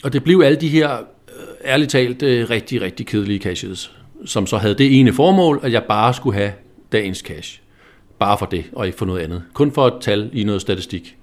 og 0.03 0.13
det 0.13 0.23
blev 0.23 0.41
alle 0.45 0.57
de 0.61 0.67
her, 0.67 0.91
øh, 0.93 1.01
ærligt 1.65 1.91
talt, 1.91 2.23
øh, 2.23 2.49
rigtig, 2.49 2.81
rigtig 2.81 3.05
kedelige 3.07 3.39
cashes, 3.39 3.91
som 4.25 4.47
så 4.47 4.57
havde 4.57 4.73
det 4.75 4.99
ene 4.99 5.13
formål, 5.13 5.59
at 5.63 5.71
jeg 5.71 5.83
bare 5.83 6.13
skulle 6.13 6.37
have 6.37 6.51
dagens 6.91 7.17
cash. 7.19 7.59
Bare 8.19 8.37
for 8.37 8.45
det, 8.45 8.63
og 8.73 8.85
ikke 8.85 8.97
for 8.97 9.05
noget 9.05 9.19
andet. 9.21 9.43
Kun 9.53 9.71
for 9.71 9.87
et 9.87 9.93
tal 10.01 10.29
i 10.33 10.43
noget 10.43 10.61
statistik. 10.61 11.15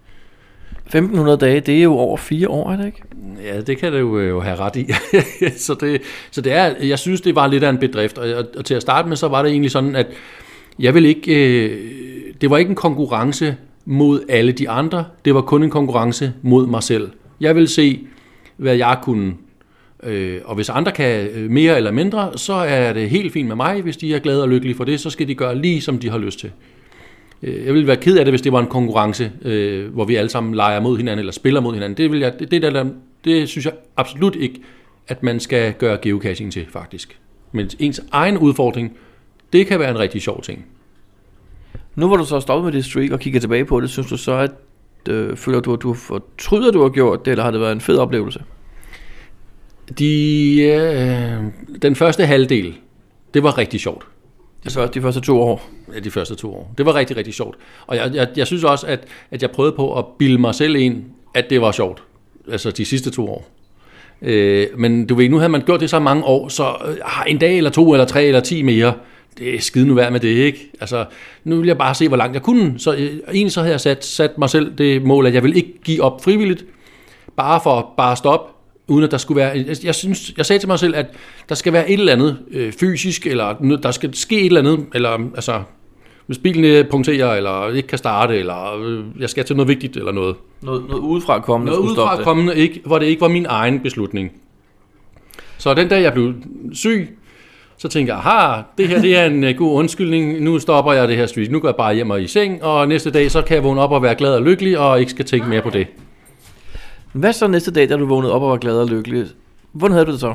1500 0.87 1.39
dage, 1.39 1.61
det 1.61 1.79
er 1.79 1.83
jo 1.83 1.93
over 1.93 2.17
fire 2.17 2.49
år, 2.49 2.71
er 2.71 2.77
det 2.77 2.87
ikke? 2.87 3.03
Ja, 3.45 3.61
det 3.61 3.79
kan 3.79 3.93
det 3.93 4.01
jo, 4.01 4.19
øh, 4.19 4.29
jo 4.29 4.41
have 4.41 4.57
ret 4.57 4.77
i. 4.77 4.87
så, 5.67 5.75
det, 5.75 6.03
så 6.31 6.41
det 6.41 6.53
er, 6.53 6.75
jeg 6.83 6.99
synes, 6.99 7.21
det 7.21 7.35
var 7.35 7.47
lidt 7.47 7.65
af 7.65 7.71
en 7.71 7.79
bedrift. 7.79 8.19
Og, 8.19 8.35
og, 8.35 8.45
og 8.57 8.65
til 8.65 8.75
at 8.75 8.83
starte 8.83 9.09
med, 9.09 9.17
så 9.17 9.29
var 9.29 9.43
det 9.43 9.51
egentlig 9.51 9.71
sådan, 9.71 9.97
at 9.97 10.07
jeg 10.79 10.95
vil 10.95 11.05
ikke, 11.05 11.65
øh, 11.65 11.91
det 12.41 12.51
var 12.51 12.59
ikke 12.59 12.69
en 12.69 12.75
konkurrence 12.75 13.57
mod 13.85 14.21
alle 14.29 14.53
de 14.53 14.69
andre. 14.69 15.05
Det 15.25 15.35
var 15.35 15.41
kun 15.41 15.63
en 15.63 15.71
konkurrence 15.71 16.33
mod 16.43 16.67
mig 16.67 16.83
selv. 16.83 17.11
Jeg 17.41 17.57
vil 17.57 17.69
se, 17.69 18.01
hvad 18.57 18.77
jeg 18.77 18.99
kunne. 19.03 19.35
Øh, 20.03 20.41
og 20.45 20.55
hvis 20.55 20.69
andre 20.69 20.93
kan 20.93 21.27
øh, 21.27 21.51
mere 21.51 21.77
eller 21.77 21.91
mindre, 21.91 22.39
så 22.39 22.53
er 22.53 22.93
det 22.93 23.11
helt 23.11 23.33
fint 23.33 23.49
med 23.49 23.57
mig. 23.57 23.83
Hvis 23.83 23.97
de 23.97 24.15
er 24.15 24.19
glade 24.19 24.43
og 24.43 24.49
lykkelige 24.49 24.77
for 24.77 24.85
det, 24.85 25.01
så 25.01 25.11
skal 25.11 25.29
de 25.29 25.35
gøre 25.35 25.59
lige, 25.59 25.81
som 25.81 25.99
de 25.99 26.11
har 26.11 26.19
lyst 26.19 26.39
til. 26.39 26.51
Øh, 27.44 27.67
Jeg 27.67 27.75
ville 27.75 27.87
være 27.87 27.96
ked 27.96 28.19
af 28.19 28.25
det, 28.25 28.32
hvis 28.32 28.43
det 28.43 28.52
var 28.52 28.61
en 28.61 28.67
konkurrence, 28.67 29.32
øh, 29.43 29.93
hvor 29.93 30.05
vi 30.05 30.14
alle 30.14 30.29
sammen 30.29 30.55
leger 30.55 30.81
mod 30.81 30.96
hinanden 30.96 31.19
eller 31.19 31.32
spiller 31.32 31.61
mod 31.61 31.75
hinanden. 31.75 31.96
Det, 31.96 32.12
vil 32.12 32.20
jeg, 32.20 32.38
det, 32.38 32.50
det, 32.50 32.62
der, 32.62 32.87
det 33.25 33.49
synes 33.49 33.64
jeg 33.64 33.75
absolut 33.96 34.37
ikke, 34.37 34.61
at 35.08 35.23
man 35.23 35.41
skal 35.41 35.73
gøre 35.73 35.99
geocaching 36.02 36.52
til, 36.52 36.67
faktisk. 36.70 37.19
Men 37.52 37.70
ens 37.79 38.02
egen 38.12 38.38
udfordring, 38.38 38.96
det 39.52 39.67
kan 39.67 39.81
være 39.81 39.91
en 39.91 39.99
rigtig 39.99 40.23
sjov 40.23 40.43
ting. 40.43 40.67
Nu 41.94 42.06
hvor 42.06 42.17
du 42.17 42.25
så 42.25 42.41
stoppet 42.41 42.64
med 42.64 42.73
det 42.73 42.85
streak 42.85 43.11
og 43.11 43.20
kigger 43.20 43.41
tilbage 43.41 43.64
på 43.64 43.81
det, 43.81 43.91
synes 43.91 44.08
du 44.08 44.17
så, 44.17 44.32
at 44.32 44.50
øh, 45.08 45.37
føler 45.37 45.61
du, 45.61 45.73
at 45.73 45.82
du 45.82 45.94
fortryder, 45.94 46.69
at 46.69 46.75
du 46.75 46.82
har 46.82 46.88
gjort 46.88 47.25
det, 47.25 47.31
eller 47.31 47.44
har 47.44 47.50
det 47.50 47.61
været 47.61 47.73
en 47.73 47.81
fed 47.81 47.96
oplevelse? 47.96 48.43
De, 49.99 50.62
øh, 50.62 51.44
den 51.82 51.96
første 51.96 52.26
halvdel, 52.26 52.75
det 53.35 53.43
var 53.43 53.58
rigtig 53.58 53.81
sjovt. 53.81 54.06
De 54.65 54.71
første, 54.71 55.01
de 55.01 55.03
første 55.03 55.21
to 55.21 55.41
år. 55.41 55.71
Ja, 55.95 56.01
de 56.01 56.11
første 56.11 56.35
to 56.35 56.55
år. 56.55 56.75
Det 56.79 56.87
var 56.87 56.95
rigtig, 56.95 57.17
rigtig 57.17 57.35
sjovt. 57.35 57.57
Og 57.87 57.97
jeg, 57.97 58.15
jeg, 58.15 58.29
jeg 58.37 58.47
synes 58.47 58.65
også, 58.65 58.87
at, 58.87 59.05
at 59.31 59.43
jeg 59.43 59.51
prøvede 59.51 59.73
på 59.77 59.99
at 59.99 60.05
bilde 60.19 60.39
mig 60.39 60.55
selv 60.55 60.77
ind, 60.77 61.05
at 61.35 61.51
det 61.51 61.61
var 61.61 61.73
sjovt. 61.73 62.03
Altså 62.51 62.71
de 62.71 62.85
sidste 62.85 63.11
to 63.11 63.29
år. 63.29 63.51
Øh, 64.23 64.67
men 64.77 65.07
du 65.07 65.15
ved, 65.15 65.29
nu 65.29 65.37
havde 65.37 65.49
man 65.49 65.63
gjort 65.63 65.81
det 65.81 65.91
så 65.91 65.99
mange 65.99 66.25
år, 66.25 66.49
så 66.49 66.65
øh, 66.87 66.97
ah, 67.05 67.25
en 67.27 67.39
dag 67.39 67.57
eller 67.57 67.71
to 67.71 67.93
eller 67.93 68.05
tre 68.05 68.25
eller 68.25 68.41
ti 68.41 68.63
mere, 68.63 68.95
det 69.39 69.55
er 69.55 69.61
skide 69.61 69.87
nu 69.87 69.95
værd 69.95 70.13
med 70.13 70.21
det, 70.21 70.29
ikke? 70.29 70.71
Altså, 70.81 71.05
nu 71.45 71.57
vil 71.57 71.67
jeg 71.67 71.79
bare 71.79 71.95
se, 71.95 72.09
hvor 72.09 72.17
langt 72.17 72.35
jeg 72.35 72.43
kunne. 72.43 72.79
Så 72.79 72.95
øh, 72.95 73.01
egentlig 73.33 73.53
så 73.53 73.61
havde 73.61 73.73
jeg 73.73 73.81
sat, 73.81 74.05
sat 74.05 74.39
mig 74.39 74.51
selv 74.51 74.79
det 74.79 75.03
mål, 75.03 75.27
at 75.27 75.35
jeg 75.35 75.43
vil 75.43 75.57
ikke 75.57 75.81
give 75.85 76.03
op 76.03 76.25
frivilligt, 76.25 76.65
bare 77.37 77.61
for 77.63 77.95
bare 77.97 78.17
stoppe, 78.17 78.54
uden 78.88 79.05
at 79.05 79.10
der 79.10 79.17
skulle 79.17 79.36
være... 79.36 79.64
Jeg, 79.67 79.76
jeg, 79.84 79.94
synes, 79.94 80.32
jeg 80.36 80.46
sagde 80.46 80.60
til 80.60 80.69
mig 80.69 80.79
selv, 80.79 80.96
at 80.96 81.06
der 81.48 81.55
skal 81.55 81.72
være 81.72 81.91
et 81.91 81.98
eller 81.98 82.12
andet 82.12 82.38
øh, 82.50 82.72
fysisk, 82.72 83.26
eller 83.26 83.76
der 83.82 83.91
skal 83.91 84.14
ske 84.14 84.41
et 84.41 84.46
eller 84.46 84.60
andet, 84.60 84.86
eller 84.94 85.10
altså, 85.34 85.62
hvis 86.26 86.38
bilen 86.38 86.64
øh, 86.64 86.91
punkterer, 86.91 87.34
eller 87.34 87.69
ikke 87.69 87.88
kan 87.88 87.98
starte, 87.98 88.38
eller 88.38 88.84
øh, 88.84 89.05
jeg 89.19 89.31
skal 89.31 89.44
til 89.44 89.56
noget 89.56 89.69
vigtigt, 89.69 89.96
eller 89.96 90.12
noget. 90.12 90.36
Noget, 90.62 90.82
noget 90.88 91.00
udefra 91.00 91.41
kommende 91.41 91.72
Noget 91.72 91.88
udefra 91.88 92.22
kommende, 92.22 92.56
ikke, 92.56 92.81
hvor 92.84 92.98
det 92.98 93.06
ikke 93.06 93.20
var 93.20 93.29
min 93.29 93.46
egen 93.48 93.81
beslutning. 93.81 94.32
Så 95.58 95.74
den 95.74 95.88
dag, 95.88 96.03
jeg 96.03 96.12
blev 96.12 96.34
syg, 96.72 97.19
så 97.76 97.88
tænkte 97.88 98.14
jeg, 98.14 98.19
aha, 98.26 98.62
det 98.79 98.88
her 98.88 99.00
det 99.00 99.17
er 99.17 99.26
en 99.26 99.44
øh, 99.44 99.56
god 99.56 99.79
undskyldning, 99.79 100.41
nu 100.41 100.58
stopper 100.58 100.93
jeg 100.93 101.08
det 101.08 101.17
her 101.17 101.26
streak, 101.26 101.50
nu 101.50 101.60
går 101.60 101.69
jeg 101.69 101.76
bare 101.76 101.94
hjem 101.94 102.10
og 102.10 102.22
i 102.22 102.26
seng, 102.26 102.62
og 102.62 102.88
næste 102.88 103.10
dag, 103.10 103.31
så 103.31 103.43
kan 103.43 103.55
jeg 103.55 103.64
vågne 103.64 103.81
op 103.81 103.93
og 103.93 104.03
være 104.03 104.14
glad 104.14 104.34
og 104.34 104.43
lykkelig, 104.43 104.79
og 104.79 105.00
ikke 105.00 105.10
skal 105.10 105.24
tænke 105.24 105.48
mere 105.48 105.62
på 105.62 105.70
det. 105.70 105.86
Hvad 107.15 107.33
så 107.33 107.47
næste 107.47 107.71
dag, 107.71 107.89
da 107.89 107.97
du 107.97 108.06
vågnede 108.06 108.33
op 108.33 108.43
og 108.43 108.51
var 108.51 108.56
glad 108.56 108.79
og 108.79 108.87
lykkelig? 108.87 109.27
Hvordan 109.73 109.93
havde 109.93 110.06
du 110.06 110.13
det 110.13 110.21
så? 110.21 110.35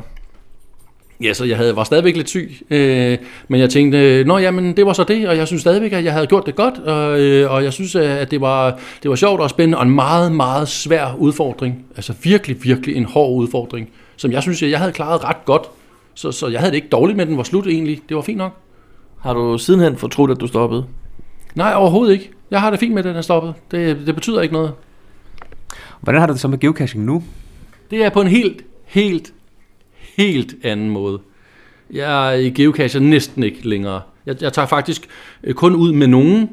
Ja, 1.21 1.33
så 1.33 1.45
jeg 1.45 1.57
havde, 1.57 1.75
var 1.75 1.83
stadigvæk 1.83 2.15
lidt 2.15 2.29
syg, 2.29 2.51
øh, 2.69 3.17
men 3.48 3.59
jeg 3.59 3.69
tænkte, 3.69 4.24
nå 4.24 4.38
jamen, 4.38 4.77
det 4.77 4.86
var 4.86 4.93
så 4.93 5.03
det, 5.03 5.27
og 5.27 5.38
jeg 5.38 5.48
synes 5.48 5.62
stadigvæk, 5.62 5.93
at 5.93 6.03
jeg 6.03 6.13
havde 6.13 6.27
gjort 6.27 6.45
det 6.45 6.55
godt, 6.55 6.77
og, 6.77 7.19
øh, 7.19 7.51
og 7.51 7.63
jeg 7.63 7.74
synes, 7.74 7.95
at 7.95 8.31
det 8.31 8.41
var, 8.41 8.79
det 9.03 9.09
var 9.09 9.15
sjovt 9.15 9.41
og 9.41 9.50
spændende, 9.50 9.77
og 9.77 9.83
en 9.83 9.95
meget, 9.95 10.31
meget 10.31 10.67
svær 10.67 11.15
udfordring. 11.17 11.86
Altså 11.95 12.13
virkelig, 12.24 12.63
virkelig 12.63 12.95
en 12.95 13.05
hård 13.05 13.41
udfordring, 13.41 13.89
som 14.17 14.31
jeg 14.31 14.41
synes, 14.41 14.63
at 14.63 14.71
jeg 14.71 14.79
havde 14.79 14.91
klaret 14.91 15.24
ret 15.24 15.45
godt. 15.45 15.63
Så, 16.13 16.31
så 16.31 16.48
jeg 16.48 16.59
havde 16.59 16.71
det 16.71 16.75
ikke 16.75 16.89
dårligt 16.89 17.17
med, 17.17 17.25
den 17.25 17.38
var 17.38 17.43
slut 17.43 17.67
egentlig. 17.67 18.01
Det 18.09 18.15
var 18.15 18.21
fint 18.21 18.38
nok. 18.38 18.53
Har 19.21 19.33
du 19.33 19.57
sidenhen 19.57 19.98
fortrudt, 19.98 20.31
at 20.31 20.39
du 20.39 20.48
stoppede? 20.48 20.86
Nej, 21.55 21.74
overhovedet 21.75 22.13
ikke. 22.13 22.29
Jeg 22.51 22.62
har 22.62 22.69
det 22.69 22.79
fint 22.79 22.93
med, 22.93 23.00
at 23.00 23.05
den 23.05 23.15
er 23.15 23.21
stoppet. 23.21 23.53
Det, 23.71 23.98
det 24.05 24.15
betyder 24.15 24.41
ikke 24.41 24.53
noget. 24.53 24.71
Hvordan 26.01 26.19
har 26.19 26.27
du 26.27 26.33
det 26.33 26.41
så 26.41 26.47
med 26.47 26.59
geocaching 26.59 27.05
nu? 27.05 27.23
Det 27.91 28.03
er 28.03 28.09
på 28.09 28.21
en 28.21 28.27
helt, 28.27 28.63
helt, 28.85 29.33
helt 30.17 30.55
anden 30.63 30.89
måde. 30.89 31.19
Jeg 31.93 32.45
er 32.45 32.49
geocacher 32.49 32.99
næsten 32.99 33.43
ikke 33.43 33.69
længere. 33.69 34.01
Jeg, 34.25 34.35
jeg 34.41 34.53
tager 34.53 34.65
faktisk 34.65 35.07
øh, 35.43 35.53
kun 35.53 35.75
ud 35.75 35.91
med 35.91 36.07
nogen 36.07 36.49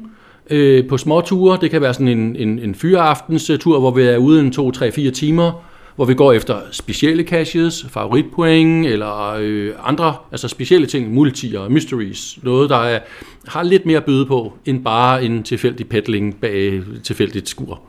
øh, 0.49 0.87
på 0.87 0.97
små 0.97 1.21
ture. 1.21 1.57
Det 1.61 1.71
kan 1.71 1.81
være 1.81 1.93
sådan 1.93 2.07
en, 2.07 2.35
en, 2.35 2.59
en 2.59 2.75
fyreaftens 2.75 3.51
tur, 3.59 3.79
hvor 3.79 3.91
vi 3.91 4.01
er 4.03 4.17
ude 4.17 4.39
en 4.39 4.51
2, 4.51 4.71
3, 4.71 4.91
4 4.91 5.11
timer, 5.11 5.63
hvor 5.95 6.05
vi 6.05 6.13
går 6.13 6.33
efter 6.33 6.61
specielle 6.71 7.23
caches, 7.23 7.85
favoritpoint 7.89 8.85
eller 8.85 9.35
øh, 9.39 9.73
andre, 9.83 10.15
altså 10.31 10.47
specielle 10.47 10.87
ting, 10.87 11.13
multier, 11.13 11.69
mysteries, 11.69 12.39
noget 12.43 12.69
der 12.69 12.77
er, 12.77 12.99
har 13.47 13.63
lidt 13.63 13.85
mere 13.85 13.97
at 13.97 14.05
byde 14.05 14.25
på, 14.25 14.53
end 14.65 14.83
bare 14.83 15.23
en 15.23 15.43
tilfældig 15.43 15.89
peddling 15.89 16.35
bag 16.41 16.81
tilfældigt 17.03 17.49
skur 17.49 17.81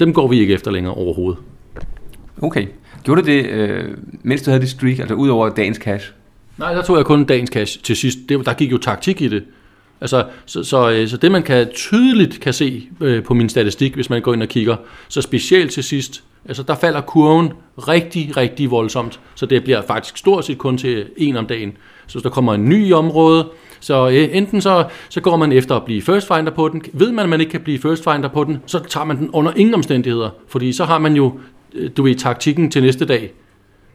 dem 0.00 0.12
går 0.12 0.28
vi 0.28 0.40
ikke 0.40 0.54
efter 0.54 0.70
længere 0.70 0.94
overhovedet. 0.94 1.42
Okay. 2.42 2.66
Gjorde 3.04 3.22
du 3.22 3.26
det, 3.26 3.46
øh, 3.46 3.84
mens 4.22 4.42
du 4.42 4.50
havde 4.50 4.60
det 4.60 4.70
streak, 4.70 4.98
altså 4.98 5.14
ud 5.14 5.28
over 5.28 5.48
dagens 5.48 5.78
cash? 5.78 6.12
Nej, 6.58 6.74
der 6.74 6.82
tog 6.82 6.96
jeg 6.96 7.04
kun 7.04 7.24
dagens 7.24 7.50
cash 7.50 7.82
til 7.82 7.96
sidst. 7.96 8.18
Det, 8.28 8.46
der 8.46 8.52
gik 8.52 8.72
jo 8.72 8.78
taktik 8.78 9.22
i 9.22 9.28
det. 9.28 9.42
Altså, 10.00 10.26
så, 10.46 10.64
så, 10.64 10.90
øh, 10.90 11.08
så 11.08 11.16
det 11.16 11.32
man 11.32 11.42
kan 11.42 11.68
tydeligt 11.74 12.40
kan 12.40 12.52
se 12.52 12.88
øh, 13.00 13.24
på 13.24 13.34
min 13.34 13.48
statistik, 13.48 13.94
hvis 13.94 14.10
man 14.10 14.22
går 14.22 14.34
ind 14.34 14.42
og 14.42 14.48
kigger, 14.48 14.76
så 15.08 15.22
specielt 15.22 15.72
til 15.72 15.84
sidst, 15.84 16.24
altså 16.48 16.62
der 16.62 16.74
falder 16.74 17.00
kurven 17.00 17.52
rigtig, 17.78 18.36
rigtig 18.36 18.70
voldsomt, 18.70 19.20
så 19.34 19.46
det 19.46 19.64
bliver 19.64 19.82
faktisk 19.82 20.16
stort 20.16 20.44
set 20.44 20.58
kun 20.58 20.78
til 20.78 21.06
en 21.16 21.36
om 21.36 21.46
dagen. 21.46 21.72
Så 22.06 22.14
hvis 22.14 22.22
der 22.22 22.30
kommer 22.30 22.54
en 22.54 22.68
ny 22.68 22.92
område, 22.92 23.48
så 23.80 24.08
øh, 24.08 24.36
enten 24.36 24.60
så, 24.60 24.84
så 25.08 25.20
går 25.20 25.36
man 25.36 25.52
efter 25.52 25.76
at 25.76 25.84
blive 25.84 26.02
first 26.02 26.26
finder 26.34 26.52
på 26.52 26.68
den. 26.68 26.82
Ved 26.92 27.12
man, 27.12 27.22
at 27.22 27.28
man 27.28 27.40
ikke 27.40 27.50
kan 27.50 27.60
blive 27.60 27.78
first 27.78 28.04
finder 28.04 28.28
på 28.28 28.44
den, 28.44 28.58
så 28.66 28.78
tager 28.88 29.04
man 29.04 29.16
den 29.16 29.30
under 29.30 29.52
ingen 29.56 29.74
omstændigheder. 29.74 30.30
Fordi 30.48 30.72
så 30.72 30.84
har 30.84 30.98
man 30.98 31.14
jo, 31.16 31.38
øh, 31.74 31.90
du 31.96 32.02
ved, 32.02 32.14
taktikken 32.14 32.70
til 32.70 32.82
næste 32.82 33.04
dag. 33.04 33.32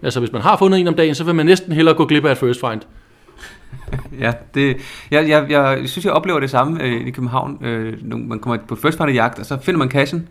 Altså 0.03 0.19
hvis 0.19 0.31
man 0.31 0.41
har 0.41 0.57
fundet 0.57 0.79
en 0.79 0.87
om 0.87 0.93
dagen, 0.93 1.15
så 1.15 1.23
vil 1.23 1.35
man 1.35 1.45
næsten 1.45 1.73
hellere 1.73 1.95
gå 1.95 2.05
glip 2.05 2.25
af 2.25 2.31
et 2.31 2.37
first 2.37 2.59
find. 2.59 2.81
Ja, 4.19 4.31
det, 4.53 4.77
jeg, 5.11 5.29
jeg, 5.29 5.45
jeg 5.49 5.89
synes, 5.89 6.05
jeg 6.05 6.13
oplever 6.13 6.39
det 6.39 6.49
samme 6.49 6.83
øh, 6.83 7.07
i 7.07 7.11
København. 7.11 7.65
Øh, 7.65 7.93
når 8.01 8.17
man 8.17 8.39
kommer 8.39 8.61
på 8.67 8.75
first 8.75 8.97
finder 8.97 9.13
jagt, 9.13 9.39
og 9.39 9.45
så 9.45 9.57
finder 9.61 9.77
man 9.77 9.89
cashen, 9.89 10.27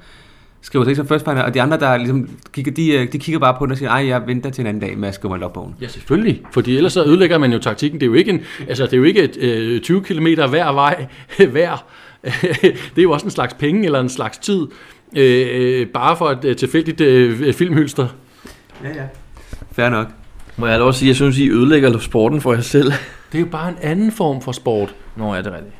skriver 0.64 0.85
sig 0.85 0.90
ikke 0.90 0.97
som 0.97 1.09
first 1.09 1.25
finder, 1.25 1.42
og 1.42 1.54
de 1.54 1.62
andre, 1.62 1.78
der 1.78 1.97
ligesom 1.97 2.28
kigger, 2.52 2.73
de, 2.73 2.92
øh, 2.92 3.12
de 3.12 3.18
kigger 3.18 3.38
bare 3.38 3.54
på 3.59 3.66
den 3.66 3.73
og 3.73 3.78
siger, 3.78 3.90
ej, 3.90 4.06
jeg 4.06 4.23
venter 4.26 4.50
til 4.50 4.61
en 4.61 4.66
anden 4.66 4.80
dag 4.80 4.99
med 4.99 5.09
at 5.09 5.14
skrive 5.14 5.30
mig 5.30 5.40
logbogen. 5.40 5.75
Ja, 5.80 5.88
selvfølgelig. 5.88 6.42
Fordi 6.52 6.76
ellers 6.76 6.92
så 6.92 7.04
ødelægger 7.04 7.38
man 7.38 7.52
jo 7.52 7.59
taktikken. 7.59 8.00
Det 8.00 8.06
er 8.06 8.11
jo 8.11 8.14
ikke, 8.14 8.30
en, 8.30 8.40
altså, 8.68 8.85
det 8.85 8.92
er 8.92 8.97
jo 8.97 9.04
ikke 9.04 9.23
et, 9.23 9.37
øh, 9.37 9.80
20 9.80 10.02
km 10.02 10.26
hver 10.26 10.73
vej 10.73 11.06
hver. 11.50 11.87
det 12.62 12.99
er 12.99 13.02
jo 13.02 13.11
også 13.11 13.26
en 13.26 13.30
slags 13.30 13.54
penge 13.54 13.85
eller 13.85 14.00
en 14.00 14.09
slags 14.09 14.38
tid. 14.38 14.66
Øh, 15.16 15.87
bare 15.87 16.16
for 16.16 16.30
et 16.30 16.44
øh, 16.44 16.56
tilfældigt 16.56 17.00
øh, 17.00 17.52
filmhylster. 17.52 18.09
Ja, 18.85 18.88
ja. 18.88 19.04
Fair 19.73 19.88
nok. 19.88 20.06
Må 20.56 20.66
jeg 20.66 20.78
lov 20.78 20.88
at 20.88 20.94
sige, 20.94 21.09
jeg 21.09 21.16
synes, 21.16 21.38
I 21.38 21.50
ødelægger 21.50 21.99
sporten 21.99 22.40
for 22.40 22.52
jer 22.52 22.61
selv. 22.61 22.92
Det 23.33 23.38
er 23.38 23.42
jo 23.42 23.50
bare 23.50 23.68
en 23.68 23.78
anden 23.83 24.12
form 24.12 24.42
for 24.42 24.52
sport. 24.52 24.94
Nå, 25.16 25.35
ja, 25.35 25.38
det 25.38 25.47
er 25.47 25.52
rigtigt. 25.52 25.75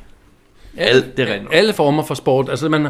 Alt, 0.77 1.17
det 1.17 1.29
er 1.29 1.33
rigtigt. 1.33 1.53
Alle 1.53 1.73
former 1.73 2.03
for 2.03 2.13
sport. 2.13 2.49
Altså, 2.49 2.69
man, 2.69 2.87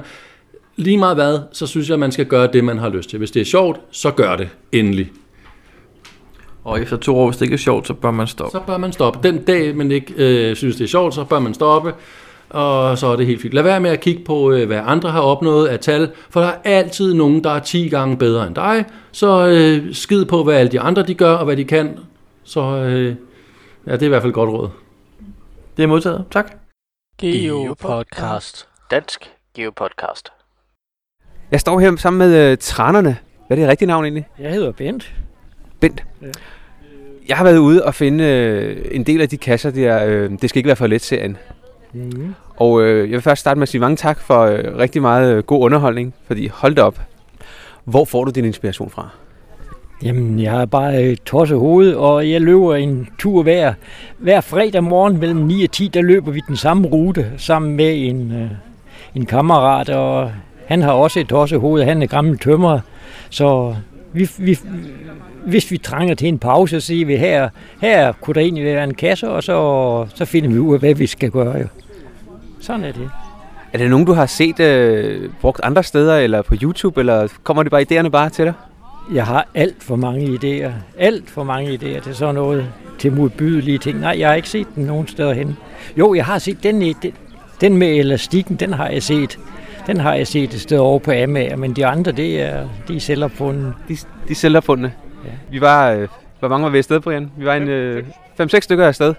lige 0.76 0.98
meget 0.98 1.18
hvad, 1.18 1.40
så 1.52 1.68
synes 1.68 1.90
jeg, 1.90 2.00
man 2.00 2.12
skal 2.12 2.26
gøre 2.26 2.48
det, 2.48 2.64
man 2.64 2.78
har 2.78 2.90
lyst 2.90 3.10
til. 3.10 3.20
Hvis 3.20 3.32
det 3.32 3.42
er 3.42 3.46
sjovt, 3.46 3.80
så 3.92 4.12
gør 4.12 4.36
det 4.36 4.50
endelig. 4.72 5.12
Og 6.64 6.82
efter 6.82 6.98
to 6.98 7.18
år, 7.18 7.26
hvis 7.28 7.38
det 7.38 7.46
ikke 7.46 7.54
er 7.54 7.58
sjovt, 7.58 7.88
så 7.88 7.94
bør 7.94 8.12
man 8.12 8.28
stoppe. 8.28 8.52
Så 8.52 8.64
bør 8.68 8.78
man 8.78 8.92
stoppe. 8.92 9.28
Den 9.28 9.44
dag, 9.44 9.76
man 9.76 9.92
ikke 9.92 10.14
øh, 10.18 10.56
synes, 10.56 10.76
det 10.76 10.84
er 10.84 10.88
sjovt, 10.88 11.14
så 11.14 11.24
bør 11.24 11.40
man 11.40 11.54
stoppe. 11.54 11.94
Og 12.50 12.98
så 12.98 13.08
er 13.08 13.16
det 13.16 13.26
helt 13.26 13.42
fint. 13.42 13.54
Lad 13.54 13.64
være 13.64 13.80
med 13.80 13.90
at 13.90 14.00
kigge 14.00 14.24
på, 14.24 14.52
øh, 14.52 14.68
hvad 14.68 14.82
andre 14.86 15.12
har 15.12 15.22
opnået 15.22 15.68
af 15.68 15.80
tal, 15.80 16.12
for 16.30 16.42
der 16.42 16.48
er 16.48 16.58
altid 16.64 17.14
nogen, 17.14 17.44
der 17.44 17.50
er 17.50 17.60
10 17.60 17.90
gange 17.90 18.18
bedre 18.18 18.48
end 18.48 18.56
dig. 18.56 18.86
Så 19.12 19.48
øh, 19.48 19.94
skid 19.94 20.26
på, 20.26 20.44
hvad 20.44 20.56
alle 20.56 20.72
de 20.72 20.80
andre 20.80 21.04
de 21.04 21.14
gør, 21.14 21.34
og 21.34 21.46
hvad 21.46 21.58
de 21.58 21.64
kan. 21.64 22.00
Så 22.44 22.62
øh, 22.62 23.16
ja, 23.88 23.92
det 23.92 24.02
er 24.02 24.06
i 24.06 24.10
hvert 24.10 24.22
fald 24.22 24.32
et 24.32 24.36
godt 24.36 24.50
råd. 24.50 24.70
Det 25.78 25.84
er 25.84 25.88
modtaget. 25.88 26.26
Tak. 26.32 26.52
Geopodcast. 27.22 28.68
Dansk 28.92 29.32
Geopodcast. 29.56 30.35
Jeg 31.52 31.60
står 31.60 31.80
her 31.80 31.96
sammen 31.96 32.18
med 32.30 32.52
øh, 32.52 32.58
trænerne. 32.58 33.18
Hvad 33.48 33.58
er 33.58 33.62
det 33.62 33.70
rigtige 33.70 33.88
navn 33.88 34.06
egentlig? 34.06 34.28
Jeg 34.40 34.52
hedder 34.52 34.72
Bent. 34.72 35.14
Bent. 35.80 36.04
Jeg 37.28 37.38
har 37.38 37.44
været 37.44 37.58
ude 37.58 37.86
og 37.86 37.96
finde 37.96 38.24
øh, 38.24 38.86
en 38.92 39.04
del 39.04 39.22
af 39.22 39.30
de 39.30 39.38
kasser 39.38 39.72
der, 39.72 40.06
øh, 40.06 40.32
det 40.42 40.50
skal 40.50 40.60
ikke 40.60 40.68
være 40.68 40.76
for 40.76 40.88
let 40.88 41.02
serien. 41.02 41.38
Mm. 41.94 42.36
Og 42.56 42.82
øh, 42.82 42.98
jeg 42.98 43.12
vil 43.12 43.22
først 43.22 43.42
starte 43.42 43.58
med 43.58 43.64
at 43.64 43.70
sige 43.70 43.82
mange 43.82 43.98
tak 43.98 44.20
for 44.20 44.42
øh, 44.42 44.78
rigtig 44.78 45.02
meget 45.02 45.36
øh, 45.36 45.44
god 45.44 45.64
underholdning, 45.64 46.14
fordi 46.28 46.48
hold 46.48 46.76
da 46.76 46.82
op. 46.82 47.02
Hvor 47.84 48.06
får 48.06 48.24
du 48.24 48.32
din 48.32 48.46
inspiration 48.46 48.90
fra? 48.90 49.10
Jamen, 50.04 50.40
jeg 50.40 50.52
har 50.52 50.66
bare 50.66 51.04
et 51.04 51.24
tosset 51.24 51.60
hoved, 51.60 51.94
og 51.94 52.32
jeg 52.32 52.42
løber 52.42 52.76
en 52.76 53.08
tur 53.20 53.44
hver, 53.44 53.74
hver 54.18 54.42
fredag 54.42 54.84
morgen 54.84 55.18
mellem 55.18 55.40
9 55.40 55.64
og 55.64 55.72
10, 55.72 55.88
der 55.88 56.02
løber 56.02 56.32
vi 56.32 56.42
den 56.48 56.58
samme 56.58 56.88
rute 56.88 57.32
sammen 57.38 57.76
med 57.76 58.10
en, 58.10 58.32
øh, 58.32 58.48
en 59.16 59.26
kammerat, 59.26 59.90
og 59.90 60.32
han 60.68 60.82
har 60.82 60.92
også 60.92 61.20
et 61.20 61.28
tosset 61.28 61.60
hoved, 61.60 61.84
han 61.84 62.02
er 62.02 62.08
gammel 62.08 62.38
tømrer, 62.38 62.80
så 63.30 63.76
vi, 64.14 64.30
vi, 64.38 64.60
hvis 65.46 65.72
vi 65.72 65.78
trænger 65.78 66.16
til 66.16 66.28
en 66.28 66.40
pause, 66.40 66.82
så 66.82 66.88
siger 66.88 67.06
vi, 67.06 67.16
her, 67.16 67.50
her 67.82 68.12
kunne 68.12 68.34
der 68.34 68.42
egentlig 68.42 68.66
være 68.66 68.84
en 68.84 68.94
kasse, 68.94 69.30
og 69.30 69.44
så, 69.44 70.08
så 70.16 70.26
finder 70.26 70.50
vi 70.50 70.60
ud 70.60 70.74
af, 70.74 70.80
hvad 70.80 70.94
vi 70.94 71.08
skal 71.08 71.32
gøre. 71.32 71.58
Jo. 71.58 71.68
Sådan 72.60 72.84
er 72.84 72.92
det. 72.92 73.10
Er 73.74 73.78
det 73.78 73.90
nogen, 73.90 74.06
du 74.06 74.14
har 74.14 74.26
set 74.26 74.60
øh, 74.60 75.30
brugt 75.42 75.60
andre 75.64 75.84
steder, 75.84 76.18
eller 76.18 76.42
på 76.42 76.56
YouTube, 76.62 77.00
eller 77.00 77.28
kommer 77.44 77.64
det 77.64 77.72
bare 77.72 77.86
idéerne 77.92 78.10
bare 78.10 78.30
til 78.30 78.46
dig? 78.46 78.54
Jeg 79.14 79.26
har 79.26 79.48
alt 79.54 79.84
for 79.84 79.96
mange 79.96 80.28
idéer. 80.28 80.72
Alt 80.98 81.30
for 81.30 81.44
mange 81.44 81.74
idéer 81.74 82.04
til 82.04 82.16
sådan 82.16 82.36
noget 82.36 82.66
til 83.00 83.12
modbydelige 83.14 83.78
ting. 83.78 84.00
Nej, 84.00 84.16
jeg 84.20 84.28
har 84.28 84.36
ikke 84.36 84.50
set 84.50 84.68
den 84.76 84.86
nogen 84.86 85.08
steder 85.08 85.34
hen. 85.34 85.58
Jo, 85.98 86.14
jeg 86.14 86.26
har 86.26 86.40
set 86.40 86.64
den, 86.64 86.82
den, 86.82 87.12
den 87.62 87.78
med 87.78 87.88
elastikken, 87.88 88.56
den 88.56 88.74
har 88.74 88.90
jeg 88.90 89.04
set. 89.04 89.40
Den 89.88 90.00
har 90.00 90.14
jeg 90.14 90.28
set 90.28 90.54
et 90.54 90.62
sted 90.62 90.78
over 90.78 91.00
på 91.00 91.12
Amager, 91.12 91.56
men 91.56 91.74
de 91.74 91.86
andre, 91.86 92.12
det 92.12 92.42
er, 92.42 92.68
de 92.88 92.96
er 92.96 93.00
selvopfundet. 93.00 93.74
De, 93.88 93.98
de 94.28 94.36
selvopfundne. 94.36 94.94
Ja. 95.26 95.30
Vi 95.50 95.62
var, 95.62 95.92
øh, 95.92 96.08
hvor 96.40 96.48
mange 96.48 96.64
var 96.64 96.70
vi 96.70 96.78
afsted, 96.78 97.00
Brian? 97.00 97.32
Vi 97.38 97.46
var 97.46 97.56
en 97.56 97.68
øh, 97.68 98.04
5-6 98.42 98.60
stykker 98.60 98.88
afsted. 98.88 99.14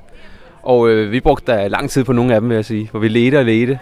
Og 0.62 0.88
øh, 0.88 1.12
vi 1.12 1.20
brugte 1.20 1.52
da 1.52 1.66
lang 1.66 1.90
tid 1.90 2.04
på 2.04 2.12
nogle 2.12 2.34
af 2.34 2.40
dem, 2.40 2.48
vil 2.48 2.54
jeg 2.54 2.64
sige. 2.64 2.88
Hvor 2.90 3.00
vi 3.00 3.08
ledte 3.08 3.38
og 3.38 3.44
ledte, 3.44 3.78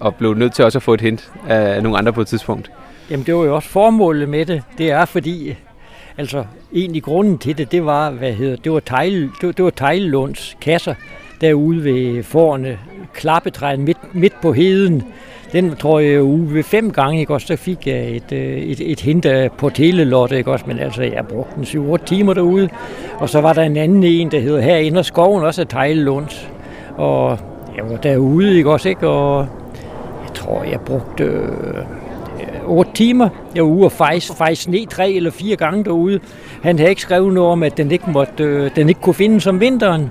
og 0.00 0.14
blev 0.14 0.34
nødt 0.34 0.52
til 0.52 0.64
også 0.64 0.78
at 0.78 0.82
få 0.82 0.94
et 0.94 1.00
hint 1.00 1.32
af 1.48 1.82
nogle 1.82 1.98
andre 1.98 2.12
på 2.12 2.20
et 2.20 2.26
tidspunkt. 2.26 2.70
Jamen, 3.10 3.26
det 3.26 3.34
var 3.34 3.44
jo 3.44 3.54
også 3.54 3.68
formålet 3.68 4.28
med 4.28 4.46
det. 4.46 4.62
Det 4.78 4.90
er 4.90 5.04
fordi, 5.04 5.56
altså, 6.18 6.44
egentlig 6.74 7.02
grunden 7.02 7.38
til 7.38 7.58
det, 7.58 7.72
det 7.72 7.84
var, 7.84 8.10
hvad 8.10 8.32
hedder, 8.32 8.56
det 8.56 8.72
var, 8.72 8.80
Tejl, 8.80 9.22
det 9.22 9.42
var, 9.42 9.52
det 9.52 9.64
var 9.64 9.70
Tejlelunds 9.70 10.56
kasser 10.60 10.94
derude 11.44 11.84
ved 11.84 12.22
forne, 12.22 12.78
klappetræet 13.14 13.80
midt, 13.80 14.14
midt 14.14 14.40
på 14.42 14.52
heden. 14.52 15.02
Den 15.52 15.76
tror 15.76 15.98
jeg 15.98 16.08
øh, 16.08 16.24
uge 16.24 16.54
ved 16.54 16.62
fem 16.62 16.90
gange, 16.90 17.20
ikke 17.20 17.34
også, 17.34 17.46
så 17.46 17.56
fik 17.56 17.86
jeg 17.86 18.16
et, 18.16 18.32
øh, 18.32 18.56
et, 18.56 18.80
et 18.80 19.00
hint 19.00 19.26
af 19.26 19.52
på 19.52 19.70
telelotte, 19.70 20.36
ikke 20.36 20.52
også, 20.52 20.64
men 20.68 20.78
altså, 20.78 21.02
jeg 21.02 21.26
brugte 21.26 21.54
den 21.56 21.94
7-8 21.94 22.04
timer 22.04 22.34
derude. 22.34 22.68
Og 23.18 23.28
så 23.28 23.40
var 23.40 23.52
der 23.52 23.62
en 23.62 23.76
anden 23.76 24.04
en, 24.04 24.30
der 24.30 24.40
hedder 24.40 24.60
herinde 24.60 24.98
og 24.98 25.04
skoven, 25.04 25.44
også 25.44 25.60
af 25.60 25.66
Tejlelunds. 25.66 26.50
Og 26.96 27.38
jeg 27.76 27.84
var 27.90 27.96
derude, 27.96 28.56
ikke 28.56 28.70
også, 28.70 28.88
ikke, 28.88 29.08
og 29.08 29.46
jeg 30.22 30.34
tror, 30.34 30.64
jeg 30.64 30.80
brugte 30.80 31.24
øh, 31.24 31.84
8 32.66 32.90
timer. 32.94 33.28
Jeg 33.54 33.62
var 33.62 33.70
ude 33.70 33.84
og 33.84 33.92
fejse, 33.92 34.36
fejse 34.36 34.62
sne 34.62 34.86
tre 34.86 35.12
eller 35.12 35.30
fire 35.30 35.56
gange 35.56 35.84
derude. 35.84 36.20
Han 36.62 36.78
havde 36.78 36.90
ikke 36.90 37.02
skrevet 37.02 37.34
noget 37.34 37.50
om, 37.50 37.62
at 37.62 37.76
den 37.76 37.90
ikke, 37.90 38.10
måtte, 38.10 38.44
øh, 38.44 38.70
den 38.76 38.88
ikke 38.88 39.00
kunne 39.00 39.14
finde 39.14 39.40
som 39.40 39.60
vinteren. 39.60 40.10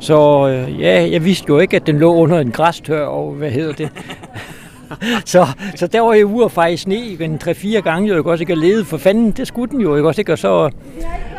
Så 0.00 0.48
øh, 0.48 0.80
ja, 0.80 1.08
jeg 1.10 1.24
vidste 1.24 1.46
jo 1.48 1.58
ikke, 1.58 1.76
at 1.76 1.86
den 1.86 1.98
lå 1.98 2.14
under 2.14 2.38
en 2.38 2.50
græstør, 2.50 3.06
og 3.06 3.32
hvad 3.32 3.50
hedder 3.50 3.72
det? 3.72 3.88
så, 5.32 5.46
så 5.76 5.86
der 5.86 6.00
var 6.00 6.12
jeg 6.12 6.26
ude 6.26 6.44
og 6.44 6.52
feje 6.52 6.76
sne 6.76 6.96
en 6.96 7.40
3-4 7.44 7.80
gange, 7.80 8.08
jo 8.08 8.16
ikke 8.16 8.30
også 8.30 8.42
ikke 8.42 8.52
at 8.52 8.58
lede, 8.58 8.84
for 8.84 8.96
fanden, 8.96 9.30
det 9.30 9.46
skulle 9.46 9.70
den 9.70 9.80
jo 9.80 9.96
ikke 9.96 10.08
også 10.08 10.20
ikke, 10.20 10.32
og 10.32 10.38
så, 10.38 10.70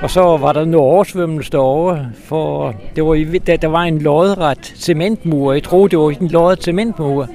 og 0.01 0.10
så 0.10 0.38
var 0.38 0.54
der 0.54 0.66
noget 0.66 0.88
oversvømmelse 0.88 1.51
derovre, 1.51 2.06
for 2.24 2.75
det 2.96 3.06
var, 3.06 3.39
der, 3.48 3.58
der 3.58 3.68
var 3.68 3.82
en 3.82 4.00
lodret 4.00 4.74
cementmur, 4.75 5.54
jeg 5.54 5.63
troede, 5.63 5.89
det 5.89 6.00
var 6.00 6.10
en 6.10 6.28
lodret 6.28 6.63
cementmur, 6.63 7.28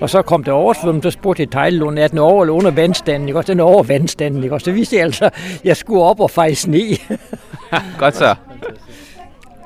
og 0.00 0.10
så 0.10 0.22
kom 0.22 0.44
der 0.44 0.52
oversvømmelse, 0.52 1.10
så 1.10 1.14
spurgte 1.14 1.42
jeg 1.42 1.50
Tejlund, 1.50 1.98
er 1.98 2.08
den 2.08 2.18
over 2.18 2.42
eller 2.42 2.54
under 2.54 2.70
vandstanden, 2.70 3.28
ikke 3.28 3.38
også? 3.38 3.52
Den 3.52 3.60
er 3.60 3.64
over 3.64 3.82
vandstanden, 3.82 4.42
ikke 4.42 4.54
også? 4.54 4.64
Så 4.64 4.72
vidste 4.72 4.96
jeg 4.96 5.04
altså, 5.04 5.24
at 5.24 5.60
jeg 5.64 5.76
skulle 5.76 6.02
op 6.02 6.20
og 6.20 6.30
fejre 6.30 6.54
sne. 6.54 6.80
Godt 7.98 8.16
så. 8.16 8.34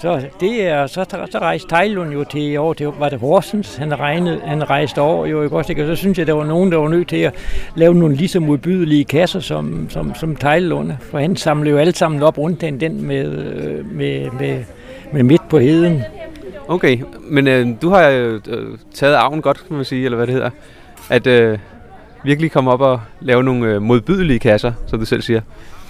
Så 0.02 0.22
det 0.40 0.66
er, 0.66 0.86
så, 0.86 1.04
så 1.30 1.38
rejste 1.38 1.68
Tejlund 1.68 2.12
jo 2.12 2.24
til 2.24 2.58
over 2.58 2.74
til, 2.74 2.86
var 2.86 3.08
det 3.08 3.18
Horsens, 3.18 3.76
han, 3.76 4.00
regnede, 4.00 4.40
han 4.44 4.70
rejste 4.70 5.00
over 5.00 5.26
jo, 5.26 5.42
ikke 5.42 5.56
også, 5.56 5.72
ikke? 5.72 5.82
Og 5.82 5.96
så 5.96 6.00
synes 6.00 6.18
jeg, 6.18 6.26
der 6.26 6.32
var 6.32 6.44
nogen, 6.44 6.72
der 6.72 6.78
var 6.78 6.88
nødt 6.88 7.08
til 7.08 7.16
at 7.16 7.34
lave 7.74 7.94
nogle 7.94 8.14
lige 8.14 8.28
så 8.28 8.40
modbydelige 8.40 9.04
kasser 9.04 9.40
som, 9.40 9.86
som, 9.90 10.14
som 10.14 10.36
Tejlund, 10.36 10.92
for 11.00 11.18
han 11.18 11.36
samlede 11.36 11.70
jo 11.70 11.78
alle 11.78 11.94
sammen 11.94 12.22
op 12.22 12.38
rundt 12.38 12.60
den, 12.60 12.80
den 12.80 13.06
med, 13.06 13.24
øh, 13.24 13.92
med, 13.92 14.30
med, 14.30 14.64
med 15.12 15.22
midt 15.22 15.48
på 15.48 15.58
heden. 15.58 16.02
Okay, 16.68 16.98
men 17.20 17.46
øh, 17.46 17.68
du 17.82 17.88
har 17.88 18.08
jo 18.08 18.40
øh, 18.48 18.78
taget 18.94 19.14
arven 19.14 19.42
godt, 19.42 19.64
kan 19.66 19.76
man 19.76 19.84
sige, 19.84 20.04
eller 20.04 20.16
hvad 20.16 20.26
det 20.26 20.34
hedder. 20.34 20.50
At 21.10 21.26
øh, 21.26 21.58
virkelig 22.24 22.50
komme 22.50 22.70
op 22.70 22.80
og 22.80 23.00
lave 23.20 23.42
nogle 23.42 23.66
øh, 23.66 23.82
modbydelige 23.82 24.38
kasser, 24.38 24.72
som 24.86 24.98
du 24.98 25.04
selv 25.04 25.22
siger. 25.22 25.40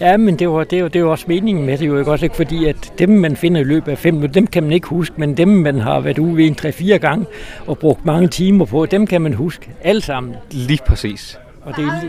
Ja, 0.01 0.17
men 0.17 0.39
det 0.39 0.49
var, 0.49 0.65
det 0.65 0.83
var, 0.83 0.89
det 0.89 1.05
var 1.05 1.11
også 1.11 1.25
meningen 1.29 1.67
med 1.67 1.79
det 1.79 1.87
jo, 1.87 1.99
ikke 1.99 2.11
også, 2.11 2.25
ikke? 2.25 2.37
fordi 2.37 2.65
at 2.65 2.93
dem, 2.99 3.09
man 3.09 3.37
finder 3.37 3.61
i 3.61 3.65
løbet 3.65 3.93
af 3.93 3.99
fem 3.99 4.15
minutter, 4.15 4.35
dem 4.35 4.47
kan 4.47 4.63
man 4.63 4.73
ikke 4.73 4.87
huske, 4.87 5.15
men 5.19 5.37
dem, 5.37 5.49
man 5.49 5.79
har 5.79 6.01
været 6.01 6.19
ude 6.19 6.37
ved 6.37 6.47
en 6.47 6.57
3-4 6.61 6.97
gange 6.97 7.27
og 7.67 7.79
brugt 7.79 8.05
mange 8.05 8.29
timer 8.29 8.65
på, 8.65 8.87
dem 8.87 9.07
kan 9.07 9.23
man 9.23 9.33
huske 9.33 9.71
alle 9.83 10.01
sammen. 10.03 10.35
Lige 10.51 10.81
præcis. 10.87 11.39
Og 11.63 11.77
det 11.77 11.85
er, 11.85 12.01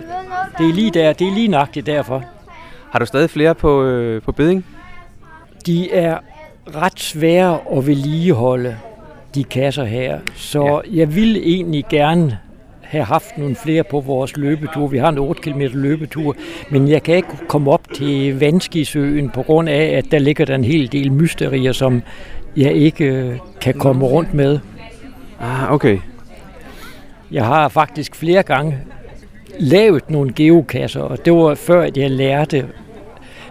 det 0.58 0.70
er 0.70 0.74
lige 0.74 0.92
der, 0.92 1.14
det 1.14 1.28
er 1.28 1.34
lige 1.34 1.48
nøjagtigt 1.48 1.86
derfor. 1.86 2.24
Har 2.92 3.00
du 3.00 3.06
stadig 3.06 3.30
flere 3.30 3.56
på, 3.56 3.84
øh, 3.84 4.22
på 4.22 4.32
beding? 4.32 4.66
De 5.66 5.92
er 5.92 6.18
ret 6.76 7.00
svære 7.00 7.60
at 7.78 7.88
vedligeholde, 7.88 8.78
de 9.36 9.44
kasser 9.44 9.84
her. 9.84 10.20
Så 10.36 10.82
ja. 10.86 10.98
jeg 10.98 11.16
vil 11.16 11.38
egentlig 11.38 11.86
gerne 11.90 12.40
have 12.94 13.06
haft 13.06 13.38
nogle 13.38 13.56
flere 13.56 13.84
på 13.84 14.00
vores 14.00 14.38
løbetur. 14.38 14.88
Vi 14.88 14.98
har 14.98 15.10
en 15.10 15.18
8 15.18 15.42
km 15.42 15.62
løbetur, 15.74 16.36
men 16.70 16.88
jeg 16.88 17.04
kan 17.04 17.16
ikke 17.16 17.30
komme 17.48 17.72
op 17.72 17.82
til 17.94 18.40
Vanskisøen 18.40 19.30
på 19.30 19.42
grund 19.42 19.70
af, 19.70 19.84
at 19.98 20.06
der 20.12 20.20
ligger 20.20 20.46
der 20.46 20.56
en 20.56 20.64
hel 20.64 20.92
del 20.92 21.12
mysterier, 21.12 21.72
som 21.72 22.02
jeg 22.58 22.74
ikke 22.74 23.06
øh, 23.06 23.38
kan 23.62 23.74
komme 23.74 24.06
rundt 24.06 24.34
med. 24.34 24.60
Ah, 25.40 25.74
okay. 25.74 25.98
Jeg 27.32 27.46
har 27.46 27.68
faktisk 27.68 28.16
flere 28.16 28.44
gange 28.44 28.78
lavet 29.60 30.10
nogle 30.10 30.34
geokasser, 30.34 31.02
og 31.02 31.26
det 31.26 31.34
var 31.34 31.56
før, 31.56 31.82
at 31.82 31.98
jeg 31.98 32.12
lærte, 32.12 32.66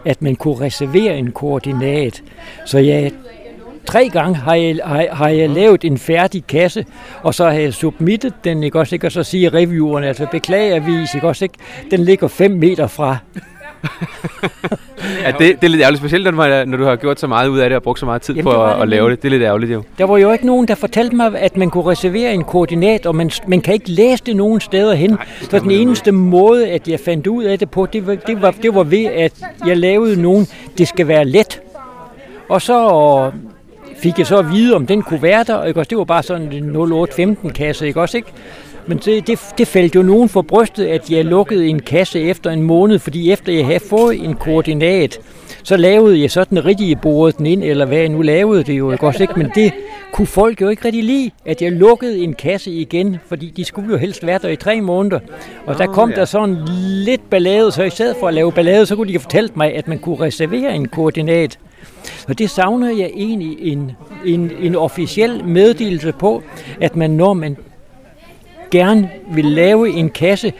at 0.04 0.22
man 0.22 0.36
kunne 0.36 0.60
reservere 0.60 1.18
en 1.18 1.32
koordinat. 1.32 2.22
Så 2.66 2.78
jeg 2.78 3.12
tre 3.86 4.08
gange 4.08 4.36
har 4.36 4.54
jeg, 4.54 4.76
har, 4.84 5.06
har 5.12 5.28
jeg 5.28 5.50
lavet 5.50 5.84
en 5.84 5.98
færdig 5.98 6.46
kasse, 6.46 6.84
og 7.22 7.34
så 7.34 7.44
har 7.44 7.52
jeg 7.52 7.74
submittet 7.74 8.34
den, 8.44 8.62
ikke 8.62 8.78
også, 8.78 8.94
ikke? 8.94 9.06
og 9.06 9.12
så 9.12 9.22
siger 9.22 9.54
reviewerne, 9.54 10.06
altså 10.06 10.26
beklagervis, 10.30 11.14
ikke 11.14 11.28
også, 11.28 11.44
ikke? 11.44 11.58
den 11.90 12.00
ligger 12.00 12.28
5 12.28 12.50
meter 12.50 12.86
fra. 12.86 13.16
Ja, 15.22 15.30
det, 15.30 15.38
det 15.38 15.64
er 15.64 15.68
lidt 15.68 15.80
ærgerligt, 15.82 16.00
specielt 16.00 16.24
når 16.24 16.30
du, 16.30 16.40
har, 16.40 16.64
når 16.64 16.76
du 16.76 16.84
har 16.84 16.96
gjort 16.96 17.20
så 17.20 17.26
meget 17.26 17.48
ud 17.48 17.58
af 17.58 17.70
det 17.70 17.76
og 17.76 17.82
brugt 17.82 17.98
så 17.98 18.06
meget 18.06 18.22
tid 18.22 18.34
Jamen, 18.34 18.52
på 18.52 18.64
at, 18.64 18.82
at 18.82 18.88
lave 18.88 19.10
det. 19.10 19.22
Det 19.22 19.28
er 19.28 19.30
lidt 19.30 19.42
ærgerligt 19.42 19.72
jo. 19.72 19.82
Der 19.98 20.04
var 20.04 20.18
jo 20.18 20.32
ikke 20.32 20.46
nogen, 20.46 20.68
der 20.68 20.74
fortalte 20.74 21.16
mig, 21.16 21.38
at 21.38 21.56
man 21.56 21.70
kunne 21.70 21.84
reservere 21.84 22.34
en 22.34 22.44
koordinat, 22.44 23.06
og 23.06 23.14
man, 23.16 23.30
man 23.46 23.60
kan 23.60 23.74
ikke 23.74 23.90
læse 23.90 24.24
det 24.24 24.36
nogen 24.36 24.60
steder 24.60 24.94
hen. 24.94 25.18
Så 25.50 25.58
den 25.58 25.70
eneste 25.70 26.12
måde, 26.12 26.68
at 26.68 26.88
jeg 26.88 27.00
fandt 27.00 27.26
ud 27.26 27.44
af 27.44 27.58
det 27.58 27.70
på, 27.70 27.86
det 27.86 28.06
var, 28.06 28.14
det 28.14 28.42
var, 28.42 28.50
det 28.50 28.74
var 28.74 28.82
ved, 28.82 29.04
at 29.04 29.32
jeg 29.66 29.76
lavede 29.76 30.22
nogen, 30.22 30.46
det 30.78 30.88
skal 30.88 31.08
være 31.08 31.24
let. 31.24 31.60
Og 32.48 32.62
så 32.62 33.30
fik 34.02 34.18
jeg 34.18 34.26
så 34.26 34.38
at 34.38 34.52
vide, 34.52 34.74
om 34.74 34.86
den 34.86 35.02
kunne 35.02 35.22
være 35.22 35.44
der, 35.44 35.64
ikke? 35.64 35.80
også? 35.80 35.88
det 35.88 35.98
var 35.98 36.04
bare 36.04 36.22
sådan 36.22 36.52
en 36.52 36.76
0815-kasse, 36.76 37.86
ikke 37.86 38.00
også, 38.00 38.16
ikke? 38.16 38.32
Men 38.86 38.98
det, 38.98 39.26
det, 39.26 39.38
det 39.58 39.68
faldt 39.68 39.94
jo 39.94 40.02
nogen 40.02 40.28
for 40.28 40.42
brystet, 40.42 40.86
at 40.86 41.10
jeg 41.10 41.24
lukkede 41.24 41.68
en 41.68 41.80
kasse 41.80 42.20
efter 42.20 42.50
en 42.50 42.62
måned, 42.62 42.98
fordi 42.98 43.32
efter 43.32 43.52
jeg 43.52 43.66
havde 43.66 43.80
fået 43.90 44.24
en 44.24 44.34
koordinat, 44.34 45.18
så 45.62 45.76
lavede 45.76 46.20
jeg 46.20 46.30
sådan 46.30 46.64
rigtig 46.64 47.00
bordet 47.00 47.38
den 47.38 47.46
ind, 47.46 47.64
eller 47.64 47.84
hvad 47.84 47.98
jeg 47.98 48.08
nu 48.08 48.22
lavede 48.22 48.64
det 48.64 48.78
jo, 48.78 48.92
ikke 48.92 49.06
også, 49.06 49.22
ikke? 49.22 49.34
Men 49.36 49.50
det 49.54 49.72
kunne 50.12 50.26
folk 50.26 50.60
jo 50.60 50.68
ikke 50.68 50.84
rigtig 50.84 51.04
lide, 51.04 51.30
at 51.46 51.62
jeg 51.62 51.72
lukkede 51.72 52.18
en 52.18 52.34
kasse 52.34 52.70
igen, 52.70 53.16
fordi 53.28 53.52
de 53.56 53.64
skulle 53.64 53.90
jo 53.90 53.96
helst 53.96 54.26
være 54.26 54.38
der 54.42 54.48
i 54.48 54.56
tre 54.56 54.80
måneder. 54.80 55.18
Og 55.66 55.78
der 55.78 55.86
kom 55.86 56.12
der 56.12 56.24
sådan 56.24 56.56
lidt 57.04 57.30
ballade, 57.30 57.72
så 57.72 57.82
i 57.82 57.90
stedet 57.90 58.16
for 58.20 58.28
at 58.28 58.34
lave 58.34 58.52
ballade, 58.52 58.86
så 58.86 58.96
kunne 58.96 59.08
de 59.08 59.12
have 59.12 59.20
fortalt 59.20 59.56
mig, 59.56 59.74
at 59.74 59.88
man 59.88 59.98
kunne 59.98 60.20
reservere 60.20 60.74
en 60.74 60.88
koordinat. 60.88 61.58
Og 62.28 62.38
det 62.38 62.50
savner 62.50 62.90
jeg 62.90 63.10
egentlig 63.14 63.56
en, 63.60 63.92
en, 64.24 64.50
en 64.60 64.76
officiel 64.76 65.44
meddelelse 65.44 66.12
på, 66.12 66.42
at 66.80 66.96
man 66.96 67.10
når 67.10 67.32
man 67.32 67.56
gerne 68.70 69.10
vil 69.34 69.44
lave 69.44 69.88
en 69.88 70.10
kasse, 70.10 70.52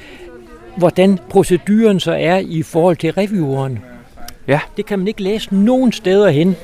hvordan 0.77 1.19
proceduren 1.31 2.01
så 2.01 2.13
er 2.13 2.39
i 2.39 2.63
forhold 2.63 2.97
til 2.97 3.13
revieweren. 3.13 3.79
Ja. 4.49 4.61
Det 4.77 4.87
kan 4.87 4.99
man 4.99 5.09
ikke 5.09 5.23
læse 5.23 5.55
nogen 5.55 5.93
steder 5.93 6.31
hen. 6.31 6.57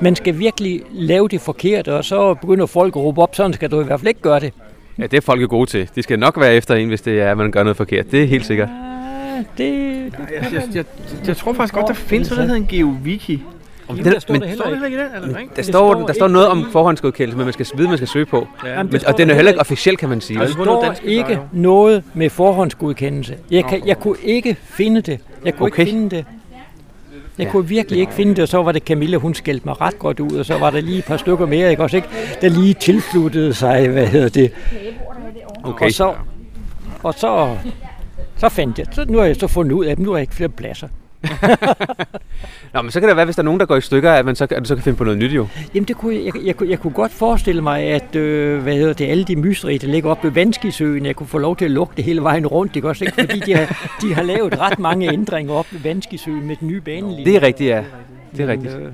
Man 0.00 0.16
skal 0.16 0.38
virkelig 0.38 0.82
lave 0.92 1.28
det 1.28 1.40
forkert, 1.40 1.88
og 1.88 2.04
så 2.04 2.34
begynder 2.34 2.66
folk 2.66 2.96
at 2.96 3.02
råbe 3.02 3.22
op, 3.22 3.34
sådan 3.34 3.52
skal 3.52 3.70
du 3.70 3.80
i 3.80 3.84
hvert 3.84 4.00
fald 4.00 4.08
ikke 4.08 4.20
gøre 4.20 4.40
det. 4.40 4.52
Ja, 4.98 5.02
det 5.02 5.16
er 5.16 5.20
folk 5.20 5.42
jo 5.42 5.46
gode 5.50 5.70
til. 5.70 5.90
De 5.94 6.02
skal 6.02 6.18
nok 6.18 6.40
være 6.40 6.54
efter 6.54 6.74
en, 6.74 6.88
hvis 6.88 7.02
det 7.02 7.20
er, 7.20 7.30
at 7.30 7.36
man 7.38 7.50
gør 7.50 7.62
noget 7.62 7.76
forkert. 7.76 8.10
Det 8.12 8.22
er 8.22 8.26
helt 8.26 8.46
sikkert. 8.46 8.68
Ah, 8.68 9.38
Det, 9.38 9.48
det 9.58 10.18
Jeg, 10.42 10.52
jeg, 10.52 10.62
jeg, 10.74 10.84
jeg 11.26 11.36
tror 11.36 11.52
faktisk 11.52 11.74
godt, 11.74 11.88
der 11.88 11.94
findes 11.94 12.30
noget, 12.30 12.48
der 12.48 12.54
hedder 12.54 12.68
en 12.68 12.78
GeoWiki. 12.78 13.42
Jamen, 13.88 14.04
den- 14.04 14.12
der 14.12 14.18
står 14.18 14.34
men- 14.34 14.42
der 14.42 14.54
Står 14.54 14.64
det 14.64 14.72
heller 14.72 14.86
ikke? 14.86 14.98
Er 14.98 15.20
det? 15.20 15.30
Der 15.34 15.38
Det 15.56 15.64
står, 15.64 15.92
står 15.94 16.06
der 16.06 16.12
står 16.14 16.28
noget 16.28 16.48
om 16.48 16.68
forhåndsgodkendelse, 16.72 17.36
men 17.36 17.46
man 17.46 17.52
skal 17.52 17.66
vide, 17.76 17.88
man 17.88 17.96
skal 17.96 18.08
søge 18.08 18.26
på. 18.26 18.48
Ja. 18.64 18.70
Jamen, 18.70 18.92
Men, 18.92 19.06
og 19.06 19.12
den 19.18 19.22
er 19.22 19.26
der 19.26 19.34
heller 19.34 19.50
ikke 19.50 19.60
officiel, 19.60 19.96
kan 19.96 20.08
man 20.08 20.20
sige. 20.20 20.38
Der 20.40 20.46
står 20.46 20.82
dansk, 20.84 21.02
der 21.02 21.08
ikke 21.08 21.32
er 21.32 21.38
noget 21.52 22.02
med 22.14 22.30
forhåndsgodkendelse. 22.30 23.36
Jeg, 23.50 23.64
kan, 23.64 23.86
jeg 23.86 23.98
kunne 24.00 24.16
ikke 24.22 24.56
finde 24.64 25.00
det. 25.00 25.20
Jeg 25.44 25.54
kunne 25.54 25.66
Okay. 25.66 25.80
ikke 25.80 25.90
finde 25.92 26.10
det. 26.16 26.24
Jeg 27.38 27.46
Ja. 27.46 27.50
kunne 27.52 27.68
virkelig 27.68 28.00
ikke 28.00 28.12
finde 28.12 28.34
det, 28.34 28.42
og 28.42 28.48
så 28.48 28.62
var 28.62 28.72
det 28.72 28.82
Camilla, 28.82 29.16
hun 29.16 29.34
skældte 29.34 29.64
mig 29.68 29.80
ret 29.80 29.98
godt 29.98 30.20
ud, 30.20 30.30
og 30.38 30.46
så 30.46 30.58
var 30.58 30.70
der 30.70 30.80
lige 30.80 30.98
et 30.98 31.04
par 31.04 31.16
stykker 31.16 31.46
mere, 31.46 31.70
ikke 31.70 31.82
også 31.82 31.96
ikke? 31.96 32.08
Der 32.40 32.48
lige 32.48 32.74
tilsluttede 32.74 33.54
sig, 33.54 33.88
hvad 33.88 34.06
hedder 34.06 34.28
det. 34.28 34.52
Okay. 35.64 35.86
Og 35.86 35.92
så, 35.92 36.14
og 37.02 37.14
så, 37.14 37.56
så 38.36 38.48
fandt 38.48 38.78
jeg, 38.78 38.86
så 38.92 39.04
nu 39.08 39.18
har 39.18 39.24
jeg 39.24 39.36
så 39.36 39.46
fundet 39.46 39.72
ud 39.72 39.84
af, 39.84 39.90
at 39.92 39.98
nu 39.98 40.10
har 40.10 40.16
jeg 40.16 40.22
ikke 40.22 40.34
flere 40.34 40.48
pladser. 40.48 40.88
Nå, 42.74 42.82
men 42.82 42.90
så 42.90 43.00
kan 43.00 43.08
det 43.08 43.16
være, 43.16 43.24
hvis 43.24 43.36
der 43.36 43.42
er 43.42 43.44
nogen, 43.44 43.60
der 43.60 43.66
går 43.66 43.76
i 43.76 43.80
stykker, 43.80 44.12
at 44.12 44.24
man 44.24 44.36
så, 44.36 44.44
at 44.44 44.50
du 44.62 44.64
så 44.64 44.74
kan 44.74 44.84
finde 44.84 44.98
på 44.98 45.04
noget 45.04 45.18
nyt 45.18 45.32
jo. 45.32 45.46
Jamen, 45.74 45.88
det 45.88 45.96
kunne, 45.96 46.14
jeg, 46.14 46.24
jeg, 46.24 46.34
jeg, 46.46 46.56
kunne- 46.56 46.70
jeg 46.70 46.78
kunne 46.78 46.92
godt 46.92 47.12
forestille 47.12 47.62
mig, 47.62 47.82
at 47.82 48.16
øh, 48.16 48.62
hvad 48.62 48.74
hedder 48.74 48.92
det, 48.92 49.04
alle 49.06 49.24
de 49.24 49.36
mysterier, 49.36 49.78
der 49.78 49.86
ligger 49.88 50.10
oppe 50.10 50.24
ved 50.28 50.32
Vanskisøen, 50.34 51.06
jeg 51.06 51.16
kunne 51.16 51.26
få 51.26 51.38
lov 51.38 51.56
til 51.56 51.64
at 51.64 51.70
lukke 51.70 51.92
det 51.96 52.04
hele 52.04 52.22
vejen 52.22 52.46
rundt, 52.46 52.76
ikke 52.76 52.88
også? 52.88 53.04
Ikke? 53.04 53.14
Fordi 53.20 53.40
de 53.40 53.54
har, 53.54 53.88
de 54.02 54.14
har 54.14 54.22
lavet 54.22 54.60
ret 54.60 54.78
mange 54.78 55.12
ændringer 55.12 55.52
op 55.54 55.66
ved 55.72 55.80
Vanskisøen 55.80 56.46
med 56.46 56.56
den 56.60 56.68
nye 56.68 56.80
banelinje. 56.80 57.24
Det 57.24 57.36
er 57.36 57.42
rigtigt, 57.42 57.70
ja. 57.70 57.82
Det 58.36 58.44
er 58.44 58.48
rigtigt. 58.48 58.74
Øh, 58.76 58.88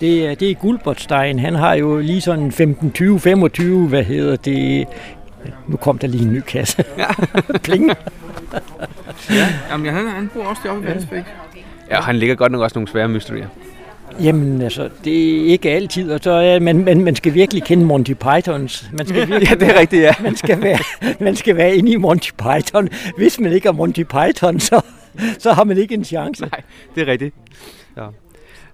Det 0.00 0.26
er, 0.26 0.34
det 0.34 0.50
er 0.50 0.54
Gulbertstein. 0.54 1.38
Han 1.38 1.54
har 1.54 1.74
jo 1.74 1.98
lige 1.98 2.20
sådan 2.20 2.52
15, 2.52 2.92
20, 2.92 3.20
25, 3.20 3.88
hvad 3.88 4.02
hedder 4.04 4.36
det... 4.36 4.86
Nu 5.68 5.76
kom 5.76 5.98
der 5.98 6.06
lige 6.08 6.22
en 6.24 6.32
ny 6.32 6.40
kasse. 6.40 6.84
Pling. 7.64 7.90
Jamen, 9.70 9.94
han, 9.94 10.06
han 10.08 10.30
bor 10.34 10.44
også 10.44 10.62
deroppe 10.64 10.82
i 10.82 10.86
Vandsbæk. 10.86 11.22
Ja, 11.90 11.96
og 11.98 12.04
han 12.04 12.16
ligger 12.16 12.34
godt 12.34 12.52
nok 12.52 12.60
også 12.60 12.78
nogle 12.78 12.88
svære 12.88 13.08
mysterier. 13.08 13.46
Jamen 14.22 14.62
altså, 14.62 14.88
det 15.04 15.40
er 15.40 15.46
ikke 15.46 15.70
altid, 15.70 16.12
og 16.12 16.20
så 16.22 16.30
er 16.30 16.60
man, 16.60 16.84
man, 16.84 17.04
man 17.04 17.16
skal 17.16 17.34
virkelig 17.34 17.62
kende 17.62 17.84
Monty 17.84 18.12
Pythons. 18.12 18.90
Man 18.92 19.06
skal 19.06 19.20
virkelig 19.28 19.48
Ja, 19.50 19.54
det 19.54 19.68
er 19.76 19.80
rigtigt, 19.80 20.02
ja. 20.02 20.14
man 20.22 20.36
skal 20.36 20.62
være, 20.62 20.78
man 21.20 21.36
skal 21.36 21.56
være 21.56 21.76
inde 21.76 21.92
i 21.92 21.96
Monty 21.96 22.30
Python. 22.30 22.88
Hvis 23.16 23.40
man 23.40 23.52
ikke 23.52 23.68
er 23.68 23.72
Monty 23.72 24.02
Python, 24.02 24.60
så, 24.60 24.80
så 25.38 25.52
har 25.52 25.64
man 25.64 25.78
ikke 25.78 25.94
en 25.94 26.04
chance. 26.04 26.42
Nej, 26.42 26.60
det 26.94 27.08
er 27.08 27.12
rigtigt. 27.12 27.34
Ja. 27.96 28.02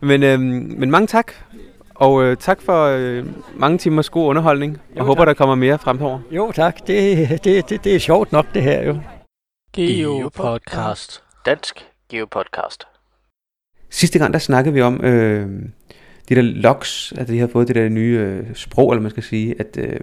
Men, 0.00 0.22
øhm, 0.22 0.74
men 0.78 0.90
mange 0.90 1.06
tak. 1.06 1.32
Og 1.94 2.22
øh, 2.24 2.36
tak 2.36 2.62
for 2.62 2.84
øh, 2.84 3.24
mange 3.56 3.78
timers 3.78 4.10
god 4.10 4.26
underholdning. 4.26 4.78
Jeg 4.94 5.00
Jo, 5.00 5.04
håber, 5.06 5.20
tak. 5.20 5.26
der 5.28 5.34
kommer 5.34 5.54
mere 5.54 5.78
fremover. 5.78 6.18
Jo 6.30 6.52
tak, 6.52 6.86
det, 6.86 7.28
det, 7.44 7.68
det, 7.70 7.84
det 7.84 7.94
er 7.94 7.98
sjovt 7.98 8.32
nok 8.32 8.46
det 8.54 8.62
her 8.62 8.82
jo. 8.86 8.96
Geopodcast. 9.72 11.22
Dansk 11.46 11.86
Geopodcast. 12.10 12.86
Sidste 13.90 14.18
gang, 14.18 14.32
der 14.32 14.38
snakkede 14.38 14.74
vi 14.74 14.80
om 14.80 15.04
øh, 15.04 15.48
de 16.28 16.34
der 16.34 16.42
logs, 16.42 17.12
at 17.16 17.28
de 17.28 17.38
har 17.38 17.46
fået 17.46 17.68
det 17.68 17.76
der 17.76 17.88
nye 17.88 18.18
øh, 18.18 18.54
sprog, 18.54 18.92
eller 18.92 19.02
man 19.02 19.10
skal 19.10 19.22
sige, 19.22 19.54
at, 19.58 19.76
øh, 19.78 20.00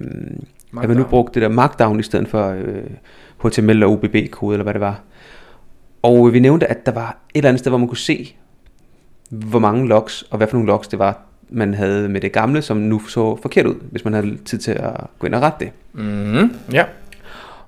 at 0.82 0.88
man 0.90 0.98
nu 0.98 1.04
brugte 1.04 1.34
det 1.34 1.42
der 1.42 1.56
markdown 1.56 2.00
i 2.00 2.04
stedet 2.04 2.28
for 2.28 2.50
øh, 2.50 2.84
HTML 3.44 3.84
og 3.84 3.92
UBB-kode, 3.92 4.54
eller 4.54 4.64
hvad 4.64 4.74
det 4.74 4.82
var. 4.82 5.02
Og 6.02 6.34
vi 6.34 6.40
nævnte, 6.40 6.68
at 6.68 6.86
der 6.86 6.92
var 6.92 7.10
et 7.10 7.38
eller 7.38 7.50
andet 7.50 7.60
sted, 7.60 7.72
hvor 7.72 7.78
man 7.78 7.88
kunne 7.88 7.98
se, 7.98 8.36
hvor 9.30 9.60
mange 9.60 9.88
logs, 9.88 10.22
og 10.22 10.38
hvad 10.38 10.48
for 10.48 10.58
nogle 10.58 10.68
logs 10.68 10.88
det 10.88 11.00
var, 11.00 11.22
man 11.50 11.74
havde 11.74 12.10
med 12.10 12.22
det 12.22 12.32
gamle, 12.32 12.62
som 12.62 12.78
nu 12.78 13.00
så 13.00 13.40
forkert 13.42 13.66
ud, 13.66 13.76
hvis 13.92 14.04
man 14.04 14.14
havde 14.14 14.38
tid 14.46 14.58
til 14.58 14.72
at 14.72 14.94
gå 15.20 15.28
ind 15.28 15.36
og 15.36 15.42
rette 15.42 15.66
det. 15.66 15.74
Mm, 15.94 16.56
ja. 16.74 16.86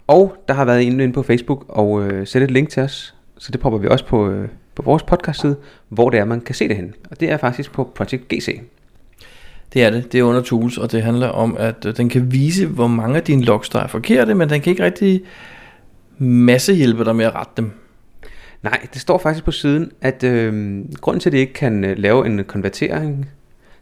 Og 0.08 0.36
der 0.48 0.54
har 0.54 0.66
været 0.66 0.88
en 0.88 1.00
inde 1.00 1.14
på 1.14 1.24
Facebook 1.24 1.66
og 1.68 2.04
øh, 2.04 2.28
sætte 2.28 2.46
et 2.46 2.52
link 2.52 2.70
til 2.70 2.84
os, 2.84 3.16
så 3.38 3.52
det 3.52 3.60
popper 3.60 3.80
vi 3.80 3.88
også 3.88 4.06
på, 4.06 4.30
øh, 4.30 4.48
på 4.76 4.82
vores 4.82 5.04
podcast 5.04 5.42
side, 5.42 5.56
hvor 5.90 6.10
det 6.10 6.20
er, 6.20 6.26
man 6.26 6.42
kan 6.42 6.56
se 6.56 6.68
det 6.68 6.76
hen. 6.76 6.94
Og 7.12 7.20
det 7.20 7.32
er 7.32 7.38
faktisk 7.38 7.72
på 7.72 7.92
Project 7.96 8.28
GC. 8.28 8.62
Det 9.74 9.84
er 9.84 9.90
det. 9.90 10.12
Det 10.12 10.20
er 10.20 10.24
under 10.24 10.42
Tools, 10.42 10.78
og 10.78 10.92
det 10.92 11.04
handler 11.04 11.28
om, 11.28 11.56
at 11.60 11.86
øh, 11.86 11.98
den 11.98 12.10
kan 12.10 12.32
vise, 12.32 12.68
hvor 12.68 12.88
mange 12.88 13.16
af 13.16 13.24
dine 13.24 13.44
logs, 13.44 13.70
der 13.70 13.80
er 13.80 13.88
forkerte, 13.88 14.36
men 14.36 14.50
den 14.50 14.62
kan 14.62 14.72
ikke 14.72 14.84
rigtig 14.84 15.22
masse 16.18 16.74
hjælpe 16.74 17.06
dig 17.06 17.16
med 17.16 17.26
at 17.26 17.36
rette 17.36 17.52
dem. 17.58 17.72
Nej, 18.64 18.88
det 18.94 19.02
står 19.02 19.18
faktisk 19.18 19.46
på 19.46 19.52
siden, 19.52 19.92
at 20.02 20.24
øh, 20.24 20.84
grunden 21.02 21.20
til, 21.20 21.30
at 21.30 21.34
det 21.34 21.40
ikke 21.40 21.54
kan 21.54 21.84
øh, 21.84 21.98
lave 21.98 22.26
en 22.26 22.44
konvertering, 22.44 23.30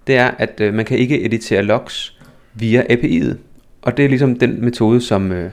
det 0.08 0.18
er, 0.18 0.32
at 0.38 0.62
øh, 0.62 0.74
man 0.74 0.86
kan 0.86 0.98
ikke 0.98 1.26
editere 1.26 1.64
logs 1.64 2.20
via 2.54 2.84
API'et. 2.90 3.36
Og 3.82 3.98
det 3.98 4.06
er 4.06 4.10
ligesom 4.10 4.40
den 4.40 4.66
metode, 4.66 5.02
som, 5.02 5.32
øh, 5.32 5.52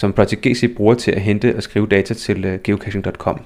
som 0.00 0.12
Project 0.12 0.40
GC 0.40 0.74
bruger 0.76 0.94
til 0.94 1.10
at 1.10 1.20
hente 1.20 1.56
og 1.56 1.62
skrive 1.62 1.86
data 1.86 2.14
til 2.14 2.44
øh, 2.44 2.58
geocaching.com. 2.64 3.40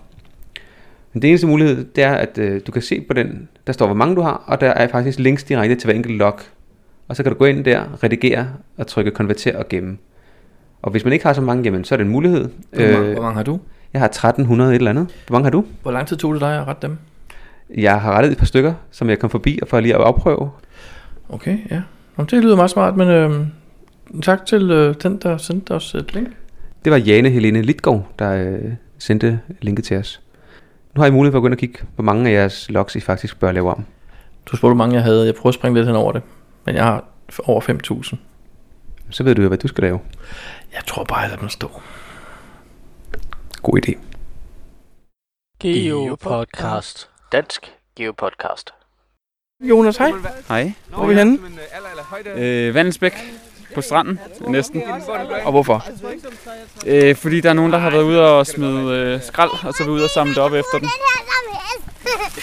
Men 1.12 1.22
det 1.22 1.28
eneste 1.28 1.46
mulighed, 1.46 1.84
det 1.84 2.04
er, 2.04 2.14
at 2.14 2.38
øh, 2.38 2.60
du 2.66 2.72
kan 2.72 2.82
se 2.82 3.00
på 3.00 3.12
den, 3.12 3.48
der 3.66 3.72
står, 3.72 3.86
hvor 3.86 3.94
mange 3.94 4.16
du 4.16 4.20
har, 4.20 4.44
og 4.46 4.60
der 4.60 4.70
er 4.70 4.88
faktisk 4.88 5.18
links 5.18 5.44
direkte 5.44 5.74
til 5.74 5.86
hver 5.86 5.94
enkelt 5.94 6.18
log. 6.18 6.40
Og 7.08 7.16
så 7.16 7.22
kan 7.22 7.32
du 7.32 7.38
gå 7.38 7.44
ind 7.44 7.64
der, 7.64 8.02
redigere 8.02 8.48
og 8.76 8.86
trykke 8.86 9.10
konverter 9.10 9.58
og 9.58 9.68
gemme. 9.68 9.98
Og 10.82 10.90
hvis 10.90 11.04
man 11.04 11.12
ikke 11.12 11.26
har 11.26 11.32
så 11.32 11.40
mange, 11.40 11.64
jamen, 11.64 11.84
så 11.84 11.94
er 11.94 11.96
det 11.96 12.04
en 12.04 12.10
mulighed. 12.10 12.48
Hvor, 12.72 12.82
mange, 12.82 12.98
Øh, 12.98 13.12
hvor 13.12 13.22
mange 13.22 13.36
har 13.36 13.42
du? 13.42 13.60
jeg 13.92 14.00
har 14.00 14.06
1300 14.06 14.70
et 14.70 14.74
eller 14.76 14.90
andet. 14.90 15.06
Hvor 15.26 15.34
mange 15.34 15.44
har 15.44 15.50
du? 15.50 15.64
Hvor 15.82 15.90
lang 15.92 16.06
tid 16.06 16.16
tog 16.16 16.32
det 16.32 16.40
dig 16.40 16.60
at 16.60 16.66
rette 16.66 16.86
dem? 16.86 16.98
Jeg 17.76 18.00
har 18.00 18.12
rettet 18.12 18.32
et 18.32 18.38
par 18.38 18.46
stykker, 18.46 18.74
som 18.90 19.10
jeg 19.10 19.18
kom 19.18 19.30
forbi 19.30 19.58
og 19.62 19.68
for 19.68 19.80
lige 19.80 19.94
at 19.94 20.00
afprøve. 20.00 20.50
Okay, 21.28 21.58
ja. 21.70 21.82
Jamen, 22.18 22.28
det 22.30 22.42
lyder 22.42 22.56
meget 22.56 22.70
smart, 22.70 22.96
men 22.96 23.08
øh, 23.08 23.46
tak 24.22 24.46
til 24.46 24.70
øh, 24.70 24.94
den, 25.02 25.16
der 25.16 25.36
sendte 25.36 25.70
os 25.74 25.94
et 25.94 26.14
link. 26.14 26.28
Det 26.84 26.92
var 26.92 26.98
Jane 26.98 27.30
Helene 27.30 27.62
Litgaard, 27.62 28.06
der 28.18 28.30
øh, 28.32 28.72
sendte 28.98 29.40
linket 29.60 29.84
til 29.84 29.96
os. 29.96 30.20
Nu 30.94 31.00
har 31.00 31.06
I 31.06 31.10
mulighed 31.10 31.32
for 31.32 31.38
at 31.38 31.42
gå 31.42 31.46
ind 31.46 31.54
og 31.54 31.58
kigge, 31.58 31.78
hvor 31.94 32.04
mange 32.04 32.30
af 32.30 32.34
jeres 32.34 32.70
logs 32.70 32.96
I 32.96 33.00
faktisk 33.00 33.40
bør 33.40 33.52
lave 33.52 33.70
om. 33.70 33.86
Du 34.46 34.56
spurgte, 34.56 34.74
hvor 34.74 34.84
mange 34.84 34.94
jeg 34.94 35.02
havde. 35.02 35.26
Jeg 35.26 35.34
prøver 35.34 35.48
at 35.48 35.54
springe 35.54 35.78
lidt 35.78 35.86
hen 35.86 35.96
over 35.96 36.12
det. 36.12 36.22
Men 36.64 36.74
jeg 36.74 36.84
har 36.84 37.04
over 37.44 37.60
5.000. 37.60 38.16
Så 39.10 39.22
ved 39.22 39.34
du 39.34 39.42
jo, 39.42 39.48
hvad 39.48 39.58
du 39.58 39.68
skal 39.68 39.82
lave. 39.84 40.00
Jeg 40.72 40.82
tror 40.86 41.04
bare, 41.04 41.18
jeg 41.18 41.28
lader 41.28 41.40
den 41.40 41.48
stå. 41.50 41.70
God 43.62 43.80
idé. 43.86 43.98
Geopodcast. 45.60 47.08
Dansk 47.32 47.72
Geopodcast. 47.96 48.70
Jonas, 49.60 49.96
hej. 49.96 50.12
Hej. 50.48 50.72
Hvor 50.88 51.02
er 51.02 51.06
vi 51.06 51.14
henne? 51.14 51.38
Øh, 52.36 52.74
Vandelsbæk 52.74 53.12
på 53.74 53.80
stranden, 53.80 54.18
næsten. 54.48 54.82
Og 55.44 55.52
hvorfor? 55.52 55.84
Øh, 56.87 57.16
fordi 57.16 57.40
der 57.40 57.48
er 57.48 57.52
nogen, 57.52 57.72
der 57.72 57.78
har 57.78 57.90
været 57.90 58.02
ude 58.02 58.20
og 58.38 58.46
smide 58.46 58.92
øh, 58.96 59.22
skrald, 59.22 59.50
og 59.62 59.74
så 59.74 59.82
er 59.82 59.87
vi 59.87 59.92
ude 59.92 60.04
og 60.04 60.10
samle 60.10 60.34
det 60.34 60.42
op 60.42 60.52
efter 60.52 60.78
den. 60.78 60.88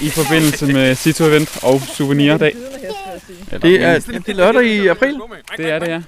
I 0.01 0.09
forbindelse 0.09 0.65
med 0.73 0.95
Cito 0.95 1.25
Event 1.25 1.59
og 1.63 1.81
Souvenirdag. 1.81 2.55
Det 3.61 3.83
er, 3.83 3.99
det 3.99 4.29
er 4.29 4.33
lørdag 4.33 4.63
i 4.65 4.87
april, 4.87 5.19
det 5.57 5.69
er 5.69 5.79
det, 5.79 5.87
ja. 5.87 6.01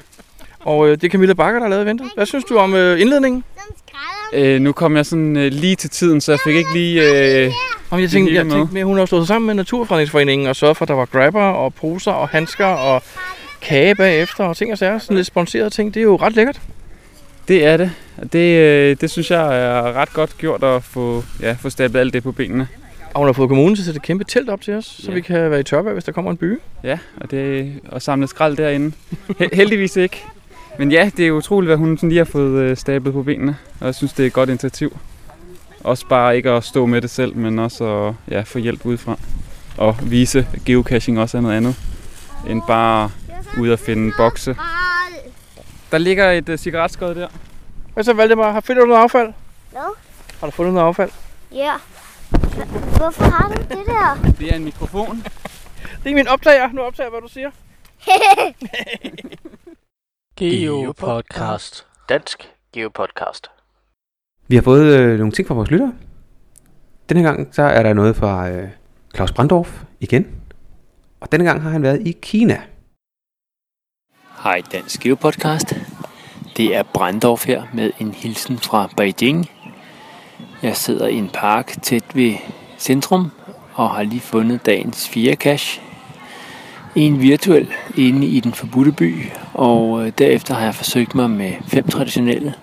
og 0.60 0.88
øh, 0.88 0.92
det 0.92 1.04
er 1.04 1.10
Camilla 1.10 1.34
Bakker, 1.34 1.60
der 1.60 1.66
har 1.66 1.70
lavet 1.70 1.84
eventet. 1.84 2.12
Hvad 2.16 2.26
synes 2.26 2.46
du 2.46 2.58
om 2.58 2.76
øh, 2.76 3.02
indledningen? 3.02 3.44
Øh, 4.34 4.62
nu 4.62 4.72
kom 4.72 4.96
jeg 4.98 5.06
sådan 5.06 5.38
øh, 5.38 5.52
lige 5.52 5.76
til 5.76 5.90
tiden, 5.90 6.22
så 6.22 6.32
jeg 6.32 6.40
fik 6.44 6.56
ikke 6.56 6.74
lige... 6.74 7.02
Øh, 7.46 7.52
Om 7.90 8.00
jeg 8.00 8.10
tænkte, 8.10 8.34
jeg 8.34 8.46
tænkte 8.50 8.74
mere, 8.74 8.86
hun 8.86 8.98
har 8.98 9.06
stået 9.06 9.28
sammen 9.28 9.48
med 9.48 9.56
Naturfredningsforeningen 9.56 10.48
og 10.48 10.56
sørget 10.56 10.78
for, 10.78 10.86
at 10.86 10.90
der 10.90 10.96
var 10.96 11.06
grabber 11.06 11.44
og 11.44 11.74
poser 11.74 12.12
og 12.12 12.30
handsker 12.30 12.66
og 12.66 13.04
kage 13.64 13.96
bagefter 13.96 14.44
og 14.44 14.58
ting 14.58 14.72
og 14.72 14.78
sager. 14.78 14.98
Sådan 15.00 15.16
lidt 15.18 15.28
sponsorerede 15.28 15.70
ting. 15.70 15.94
Det 15.94 16.00
er 16.00 16.04
jo 16.04 16.16
ret 16.16 16.36
lækkert. 16.36 16.62
det 17.48 17.66
er 17.66 17.78
det. 17.78 17.92
Og 18.18 18.34
Det, 18.34 18.58
øh, 18.60 18.98
det 19.02 19.10
synes 19.12 19.32
jeg 19.32 19.60
er 19.66 19.94
ret 19.94 20.14
godt 20.14 20.38
gjort 20.38 20.64
at 20.64 20.84
få, 20.84 21.24
ja, 21.42 21.56
få 21.60 21.70
stablet 21.70 22.00
alt 22.00 22.14
det 22.14 22.24
på 22.24 22.32
benene. 22.32 22.68
Og 23.14 23.20
hun 23.20 23.28
har 23.28 23.34
fået 23.34 23.50
kommunen 23.50 23.76
til 23.76 23.82
at 23.82 23.86
sætte 23.86 23.98
et 23.98 24.02
kæmpe 24.04 24.24
telt 24.24 24.50
op 24.50 24.62
til 24.62 24.74
os, 24.74 24.86
så 24.86 25.08
Ja. 25.08 25.14
vi 25.14 25.22
kan 25.22 25.52
være 25.52 25.60
i 25.60 25.64
tørvejr, 25.64 25.94
hvis 25.94 26.04
der 26.04 26.12
kommer 26.12 26.32
en 26.32 26.38
by. 26.38 26.60
Ja, 26.84 26.98
og, 27.18 27.32
det, 27.32 27.74
og 27.90 28.02
samle 28.02 28.28
skrald 28.28 28.58
derinde. 28.58 28.92
He- 29.42 29.56
heldigvis 29.56 29.96
ikke. 29.96 30.24
Men 30.80 30.92
ja, 30.92 31.12
det 31.18 31.28
er 31.28 31.32
utroligt, 31.32 31.70
hvad 31.70 31.78
hun 31.78 31.98
sådan 31.98 32.10
lige 32.10 32.18
har 32.18 32.26
fået 32.26 32.62
øh, 32.64 32.78
stablet 32.78 33.14
på 33.14 33.24
benene. 33.24 33.56
Og 33.80 33.86
jeg 33.86 33.96
synes, 33.96 34.14
det 34.14 34.24
er 34.24 34.28
et 34.28 34.34
godt 34.34 34.50
initiativ. 34.50 34.98
Også 35.84 36.08
bare 36.08 36.36
ikke 36.38 36.50
at 36.50 36.64
stå 36.64 36.86
med 36.86 37.02
det 37.02 37.10
selv, 37.10 37.36
men 37.38 37.60
også 37.60 37.86
at 38.08 38.14
ja, 38.34 38.42
få 38.42 38.60
hjælp 38.60 38.86
udefra. 38.86 39.18
Og 39.78 39.96
vise 40.04 40.48
at 40.54 40.60
geocaching 40.66 41.20
også 41.20 41.38
er 41.38 41.42
noget 41.42 41.56
andet, 41.58 41.76
end 42.50 42.62
bare 42.68 43.10
ud 43.60 43.70
at 43.70 43.80
finde 43.80 44.14
bokse. 44.18 44.56
Der 45.92 45.98
ligger 45.98 46.32
et 46.32 46.50
uh, 46.50 46.56
cigaretskod 46.56 47.16
der. 47.16 47.28
Hvad 47.94 48.04
så, 48.04 48.14
Valdemar? 48.14 48.52
Har 48.52 48.62
fundet 48.62 48.82
du 48.82 48.88
noget 48.88 49.02
affald? 49.02 49.34
Hvad? 49.72 49.82
Har 50.40 50.48
du 50.48 50.52
fundet 50.52 50.74
noget 50.74 50.88
affald? 50.88 51.12
Ja. 51.52 51.74
Hvorfor 52.98 53.24
har 53.24 53.48
du 53.48 53.54
det 53.62 53.86
der? 53.86 54.32
Det 54.40 54.52
er 54.52 54.56
en 54.56 54.64
mikrofon. 54.64 55.24
Det 56.04 56.12
er 56.12 56.16
min 56.16 56.28
optager. 56.28 56.72
Nu 56.72 56.82
optager 56.82 57.06
jeg, 57.06 57.12
hvad 57.12 57.22
du 57.22 57.28
siger. 57.28 57.52
Geopodcast. 60.40 61.86
Dansk 62.10 62.50
Geopodcast. 62.74 63.48
Vi 64.48 64.56
har 64.56 64.62
fået 64.64 64.86
øh, 64.86 65.18
nogle 65.18 65.32
ting 65.32 65.48
fra 65.48 65.56
vores 65.56 65.72
lyttere. 65.72 65.94
Denne 67.10 67.24
gang 67.24 67.56
så 67.56 67.62
er 67.64 67.84
der 67.84 67.94
noget 67.94 68.16
fra 68.16 68.50
øh, 68.50 68.70
Claus 69.16 69.32
Brandorf 69.32 69.84
igen. 70.00 70.28
Og 71.20 71.32
denne 71.32 71.46
gang 71.46 71.62
har 71.62 71.70
han 71.70 71.84
været 71.84 72.08
i 72.08 72.12
Kina. 72.22 72.62
Hej 74.44 74.62
Dansk 74.72 75.00
Geopodcast. 75.00 75.76
Det 76.58 76.76
er 76.76 76.84
Brandorf 76.84 77.46
her 77.46 77.64
med 77.74 77.92
en 78.00 78.14
hilsen 78.14 78.58
fra 78.58 78.90
Beijing. 78.98 79.50
Jeg 80.62 80.78
sidder 80.78 81.08
i 81.08 81.16
en 81.16 81.30
park 81.34 81.82
tæt 81.82 82.04
ved 82.14 82.34
centrum 82.78 83.32
og 83.74 83.90
har 83.90 84.04
lige 84.04 84.20
fundet 84.20 84.66
dagens 84.66 85.10
4 85.10 85.36
cash. 85.36 85.82
En 86.96 87.22
virtuel 87.22 87.68
inde 87.98 88.28
i 88.28 88.40
den 88.40 88.54
forbudte 88.54 88.92
by, 88.92 89.26
og 89.54 90.06
øh, 90.06 90.12
derefter 90.18 90.54
har 90.54 90.66
jeg 90.66 90.76
forsøgt 90.76 91.16
mig 91.16 91.30
med 91.30 91.54
fem 91.68 91.88
traditionelle. 91.88 92.54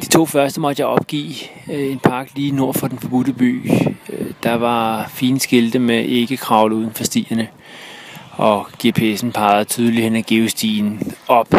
De 0.00 0.06
to 0.06 0.26
første 0.26 0.60
måtte 0.60 0.80
jeg 0.80 0.86
opgive 0.86 1.34
øh, 1.72 1.92
en 1.92 1.98
park 1.98 2.30
lige 2.34 2.52
nord 2.52 2.74
for 2.74 2.88
den 2.88 2.98
forbudte 2.98 3.32
by. 3.32 3.70
Øh, 4.08 4.30
der 4.42 4.54
var 4.54 5.08
fine 5.08 5.40
skilte 5.40 5.78
med 5.78 6.04
ikke 6.04 6.36
kravle 6.36 6.74
uden 6.74 6.92
for 6.92 7.04
stierne 7.04 7.48
og 8.40 8.66
GPS'en 8.66 9.30
pegede 9.30 9.64
tydeligt 9.64 10.04
hen 10.04 10.16
ad 10.16 10.22
geostien 10.22 11.14
op 11.28 11.54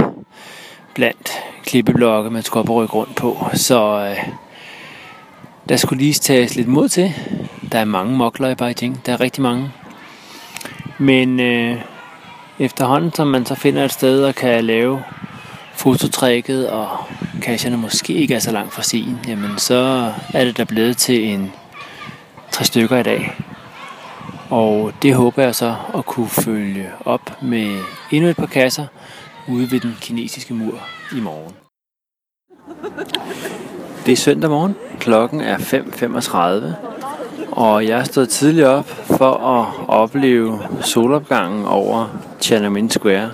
blandt 0.95 1.31
klippeblokke, 1.65 2.29
man 2.29 2.43
skulle 2.43 2.61
op 2.61 2.69
og 2.69 2.75
rykke 2.75 2.93
rundt 2.93 3.15
på. 3.15 3.45
Så 3.53 4.07
øh, 4.09 4.31
der 5.69 5.77
skulle 5.77 6.03
lige 6.03 6.13
tages 6.13 6.55
lidt 6.55 6.67
mod 6.67 6.89
til. 6.89 7.13
Der 7.71 7.79
er 7.79 7.85
mange 7.85 8.17
mokler 8.17 8.49
i 8.49 8.55
Beijing. 8.55 9.01
Der 9.05 9.13
er 9.13 9.21
rigtig 9.21 9.41
mange. 9.41 9.71
Men 10.97 11.39
øh, 11.39 11.77
efterhånden, 12.59 13.13
som 13.13 13.27
man 13.27 13.45
så 13.45 13.55
finder 13.55 13.85
et 13.85 13.91
sted 13.91 14.23
og 14.23 14.35
kan 14.35 14.63
lave 14.63 15.03
fototrækket, 15.73 16.69
og 16.69 16.89
cacherne 17.41 17.77
måske 17.77 18.13
ikke 18.13 18.35
er 18.35 18.39
så 18.39 18.51
langt 18.51 18.73
fra 18.73 18.81
scenen, 18.81 19.19
jamen 19.27 19.57
så 19.57 20.11
er 20.33 20.45
det 20.45 20.57
der 20.57 20.65
blevet 20.65 20.97
til 20.97 21.23
en 21.23 21.51
tre 22.51 22.65
stykker 22.65 22.97
i 22.97 23.03
dag. 23.03 23.33
Og 24.51 24.93
det 25.01 25.15
håber 25.15 25.43
jeg 25.43 25.55
så 25.55 25.75
at 25.95 26.05
kunne 26.05 26.27
følge 26.27 26.89
op 27.05 27.41
med 27.41 27.77
endnu 28.11 28.29
et 28.29 28.35
par 28.35 28.45
kasser 28.45 28.85
ude 29.49 29.71
ved 29.71 29.79
den 29.79 29.97
kinesiske 30.01 30.53
mur 30.53 30.79
i 31.17 31.19
morgen. 31.19 31.53
Det 34.05 34.11
er 34.11 34.15
søndag 34.15 34.49
morgen. 34.49 34.75
Klokken 34.99 35.41
er 35.41 35.57
5.35. 35.57 37.51
Og 37.51 37.87
jeg 37.87 37.99
er 37.99 38.03
stået 38.03 38.29
tidligt 38.29 38.67
op 38.67 38.85
for 38.87 39.33
at 39.33 39.67
opleve 39.87 40.59
solopgangen 40.81 41.65
over 41.65 42.07
Tiananmen 42.39 42.89
Square, 42.89 43.31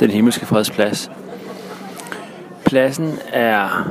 den 0.00 0.10
himmelske 0.10 0.46
fredsplads. 0.46 1.10
Pladsen 2.64 3.18
er 3.32 3.88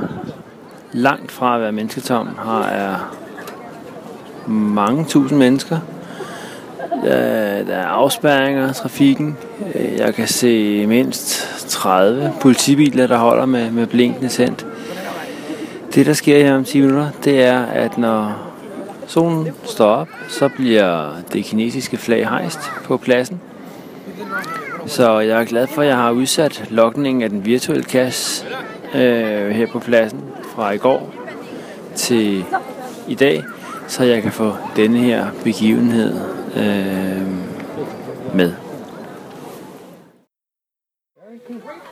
langt 0.92 1.32
fra 1.32 1.54
at 1.54 1.60
være 1.60 1.72
mennesketom. 1.72 2.28
Her 2.44 2.62
er 2.62 3.16
mange 4.46 5.04
tusind 5.04 5.38
mennesker. 5.38 5.78
Der, 7.04 7.64
der 7.64 7.74
er 7.74 7.86
afspærringer 7.86 8.68
af 8.68 8.74
trafikken. 8.74 9.36
Øh, 9.74 9.96
jeg 9.98 10.14
kan 10.14 10.28
se 10.28 10.86
mindst 10.86 11.48
30 11.68 12.32
politibiler, 12.40 13.06
der 13.06 13.16
holder 13.16 13.46
med, 13.46 13.70
med 13.70 13.86
blinkende 13.86 14.28
tændt. 14.28 14.66
Det, 15.94 16.06
der 16.06 16.12
sker 16.12 16.44
her 16.44 16.56
om 16.56 16.64
10 16.64 16.80
minutter, 16.80 17.08
det 17.24 17.44
er, 17.44 17.62
at 17.62 17.98
når 17.98 18.46
solen 19.06 19.48
står 19.64 19.86
op, 19.86 20.08
så 20.28 20.48
bliver 20.48 21.12
det 21.32 21.44
kinesiske 21.44 21.96
flag 21.96 22.28
hejst 22.28 22.60
på 22.84 22.96
pladsen. 22.96 23.40
Så 24.86 25.18
jeg 25.18 25.40
er 25.40 25.44
glad 25.44 25.66
for, 25.66 25.82
at 25.82 25.88
jeg 25.88 25.96
har 25.96 26.10
udsat 26.10 26.64
lokningen 26.70 27.22
af 27.22 27.30
den 27.30 27.44
virtuelle 27.44 27.84
kasse 27.84 28.46
øh, 28.94 29.50
her 29.50 29.66
på 29.72 29.78
pladsen 29.78 30.20
fra 30.54 30.70
i 30.70 30.78
går 30.78 31.14
til 31.94 32.44
i 33.08 33.14
dag, 33.14 33.44
så 33.88 34.04
jeg 34.04 34.22
kan 34.22 34.32
få 34.32 34.52
denne 34.76 34.98
her 34.98 35.26
begivenhed 35.44 36.35
øh, 36.56 38.36
med. 38.36 38.52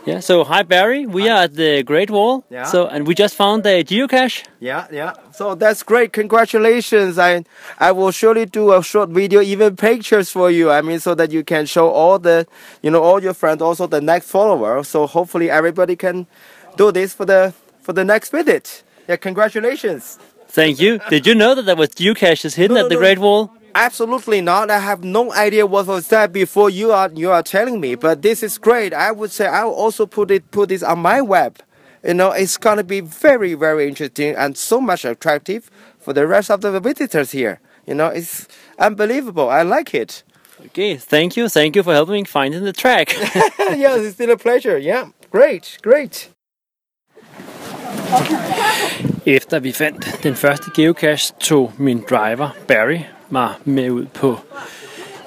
Yeah, 0.06 0.20
so 0.20 0.44
hi 0.44 0.62
Barry, 0.62 1.06
we 1.06 1.30
are 1.30 1.44
at 1.44 1.54
the 1.56 1.82
Great 1.82 2.10
Wall. 2.10 2.44
Yeah. 2.50 2.64
So 2.64 2.86
and 2.86 3.06
we 3.06 3.14
just 3.14 3.34
found 3.36 3.64
a 3.66 3.82
geocache. 3.82 4.44
Yeah, 4.60 4.86
yeah. 4.92 5.12
So 5.32 5.54
that's 5.54 5.82
great. 5.82 6.12
Congratulations. 6.12 7.18
I 7.18 7.44
I 7.78 7.90
will 7.92 8.10
surely 8.10 8.44
do 8.44 8.72
a 8.74 8.82
short 8.82 9.08
video, 9.08 9.40
even 9.40 9.76
pictures 9.76 10.30
for 10.30 10.50
you. 10.50 10.70
I 10.70 10.82
mean, 10.82 11.00
so 11.00 11.14
that 11.14 11.32
you 11.32 11.42
can 11.42 11.64
show 11.64 11.88
all 11.88 12.18
the, 12.18 12.46
you 12.82 12.90
know, 12.90 13.02
all 13.02 13.22
your 13.22 13.32
friends, 13.32 13.62
also 13.62 13.86
the 13.86 14.02
next 14.02 14.28
follower. 14.28 14.84
So 14.84 15.06
hopefully 15.06 15.48
everybody 15.50 15.96
can 15.96 16.26
do 16.76 16.92
this 16.92 17.14
for 17.14 17.24
the 17.24 17.54
for 17.80 17.94
the 17.94 18.04
next 18.04 18.28
visit. 18.30 18.82
Yeah, 19.08 19.16
congratulations. 19.16 20.18
Thank 20.48 20.80
you. 20.80 21.00
Did 21.08 21.26
you 21.26 21.34
know 21.34 21.54
that 21.54 21.64
there 21.64 21.76
was 21.76 21.88
geocaches 21.90 22.56
hidden 22.56 22.74
No, 22.76 22.82
at 22.84 22.88
the 22.90 22.94
no. 22.96 23.00
Great 23.00 23.18
Wall? 23.18 23.50
Absolutely 23.74 24.40
not. 24.40 24.70
I 24.70 24.78
have 24.78 25.02
no 25.02 25.32
idea 25.32 25.66
what 25.66 25.86
was 25.86 26.08
that 26.08 26.32
before 26.32 26.70
you 26.70 26.92
are 26.92 27.10
you 27.12 27.30
are 27.30 27.42
telling 27.42 27.80
me. 27.80 27.96
But 27.96 28.22
this 28.22 28.42
is 28.42 28.56
great. 28.58 28.94
I 28.94 29.10
would 29.10 29.32
say 29.32 29.46
I 29.46 29.64
will 29.64 29.74
also 29.74 30.06
put 30.06 30.30
it 30.30 30.50
put 30.50 30.68
this 30.68 30.82
on 30.82 31.00
my 31.00 31.20
web. 31.20 31.58
You 32.04 32.14
know, 32.14 32.30
it's 32.30 32.56
gonna 32.56 32.84
be 32.84 33.00
very 33.00 33.54
very 33.54 33.88
interesting 33.88 34.36
and 34.36 34.56
so 34.56 34.80
much 34.80 35.04
attractive 35.04 35.70
for 35.98 36.12
the 36.12 36.26
rest 36.26 36.50
of 36.50 36.60
the 36.60 36.78
visitors 36.80 37.32
here. 37.32 37.60
You 37.86 37.94
know, 37.94 38.06
it's 38.08 38.46
unbelievable. 38.78 39.48
I 39.48 39.62
like 39.62 39.94
it. 39.94 40.22
Okay, 40.66 40.96
thank 40.96 41.36
you. 41.36 41.48
Thank 41.48 41.76
you 41.76 41.82
for 41.82 41.92
helping 41.92 42.14
me 42.14 42.24
find 42.24 42.54
the 42.54 42.72
track. 42.72 43.12
yes, 43.58 44.00
it's 44.00 44.14
still 44.14 44.30
a 44.30 44.36
pleasure. 44.36 44.78
Yeah, 44.78 45.08
great, 45.30 45.78
great. 45.82 46.30
Efter 49.26 49.60
vi 49.60 49.72
fandt 49.72 50.18
den 50.22 50.36
første 50.36 50.70
geocache, 50.76 51.34
tog 51.40 51.72
min 51.78 52.04
driver, 52.10 52.56
Barry, 52.68 53.00
mig 53.30 53.48
med 53.64 53.90
ud 53.90 54.06
på 54.06 54.38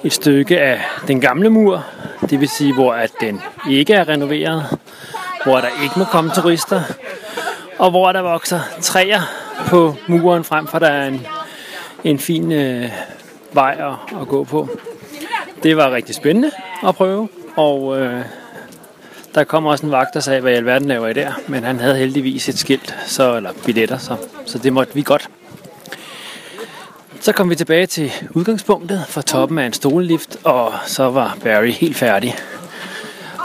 et 0.04 0.12
stykke 0.12 0.60
af 0.60 0.80
den 1.08 1.20
gamle 1.20 1.50
mur. 1.50 1.84
Det 2.30 2.40
vil 2.40 2.48
sige, 2.48 2.74
hvor 2.74 2.92
at 2.92 3.10
den 3.20 3.40
ikke 3.70 3.94
er 3.94 4.08
renoveret, 4.08 4.78
hvor 5.44 5.60
der 5.60 5.68
ikke 5.82 5.98
må 5.98 6.04
komme 6.04 6.30
turister, 6.30 6.82
og 7.78 7.90
hvor 7.90 8.12
der 8.12 8.20
vokser 8.20 8.60
træer 8.80 9.20
på 9.66 9.94
muren, 10.06 10.44
frem 10.44 10.66
for 10.66 10.78
der 10.78 10.88
er 10.88 11.08
en, 11.08 11.26
en 12.04 12.18
fin 12.18 12.52
øh, 12.52 12.90
vej 13.52 13.76
at, 13.78 14.20
at 14.20 14.28
gå 14.28 14.44
på. 14.44 14.68
Det 15.62 15.76
var 15.76 15.90
rigtig 15.90 16.14
spændende 16.14 16.50
at 16.86 16.94
prøve, 16.94 17.28
og 17.56 18.00
øh, 18.00 18.24
der 19.34 19.44
kom 19.44 19.66
også 19.66 19.86
en 19.86 19.92
vagt, 19.92 20.14
der 20.14 20.20
sagde, 20.20 20.40
hvad 20.40 20.52
i 20.52 20.56
alverden 20.56 20.88
laver 20.88 21.08
I 21.08 21.12
der? 21.12 21.32
Men 21.48 21.64
han 21.64 21.80
havde 21.80 21.96
heldigvis 21.96 22.48
et 22.48 22.58
skilt, 22.58 22.96
så, 23.06 23.36
eller 23.36 23.50
billetter, 23.64 23.98
så, 23.98 24.16
så 24.46 24.58
det 24.58 24.72
måtte 24.72 24.94
vi 24.94 25.02
godt. 25.02 25.30
Så 27.28 27.32
kom 27.32 27.50
vi 27.50 27.54
tilbage 27.54 27.86
til 27.86 28.12
udgangspunktet 28.30 29.04
for 29.08 29.20
toppen 29.20 29.58
af 29.58 29.66
en 29.66 29.72
stolelift, 29.72 30.36
og 30.44 30.72
så 30.86 31.10
var 31.10 31.36
Barry 31.44 31.70
helt 31.70 31.96
færdig. 31.96 32.34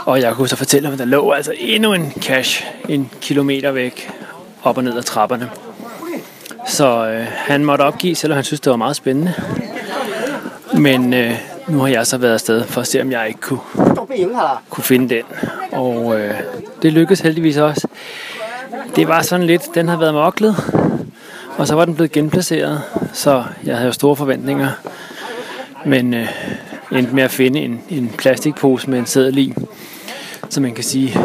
Og 0.04 0.20
jeg 0.20 0.34
kunne 0.34 0.48
så 0.48 0.56
fortælle 0.56 0.92
at 0.92 0.98
der 0.98 1.04
lå 1.04 1.30
altså 1.30 1.54
endnu 1.58 1.92
en 1.92 2.12
cash 2.20 2.66
en 2.88 3.10
kilometer 3.20 3.70
væk 3.70 4.10
op 4.62 4.76
og 4.76 4.84
ned 4.84 4.96
ad 4.96 5.02
trapperne. 5.02 5.50
Så 6.66 7.08
øh, 7.08 7.26
han 7.28 7.64
måtte 7.64 7.82
opgive, 7.82 8.14
selvom 8.14 8.34
han 8.34 8.44
synes, 8.44 8.60
det 8.60 8.70
var 8.70 8.76
meget 8.76 8.96
spændende. 8.96 9.34
Men 10.74 11.14
øh, 11.14 11.32
nu 11.68 11.78
har 11.78 11.88
jeg 11.88 12.06
så 12.06 12.18
været 12.18 12.34
afsted 12.34 12.64
for 12.64 12.80
at 12.80 12.86
se, 12.86 13.00
om 13.00 13.12
jeg 13.12 13.28
ikke 13.28 13.40
kunne, 13.40 13.60
kunne 14.70 14.84
finde 14.84 15.14
den. 15.14 15.24
Og 15.72 16.20
øh, 16.20 16.34
det 16.82 16.92
lykkedes 16.92 17.20
heldigvis 17.20 17.56
også. 17.56 17.88
Det 18.96 19.08
var 19.08 19.22
sådan 19.22 19.46
lidt, 19.46 19.74
den 19.74 19.88
har 19.88 19.96
været 19.96 20.14
moklet, 20.14 20.56
og 21.58 21.66
så 21.66 21.74
var 21.74 21.84
den 21.84 21.94
blevet 21.94 22.12
genplaceret, 22.12 22.82
så 23.12 23.44
jeg 23.64 23.76
havde 23.76 23.86
jo 23.86 23.92
store 23.92 24.16
forventninger. 24.16 24.70
Men 25.86 26.14
øh, 26.14 26.28
endte 26.92 27.14
med 27.14 27.22
at 27.22 27.30
finde 27.30 27.60
en, 27.60 27.80
en 27.88 28.08
plastikpose 28.18 28.90
med 28.90 28.98
en 28.98 29.06
seddel 29.06 29.38
i. 29.38 29.54
Så 30.48 30.60
man 30.60 30.74
kan 30.74 30.84
sige, 30.84 31.18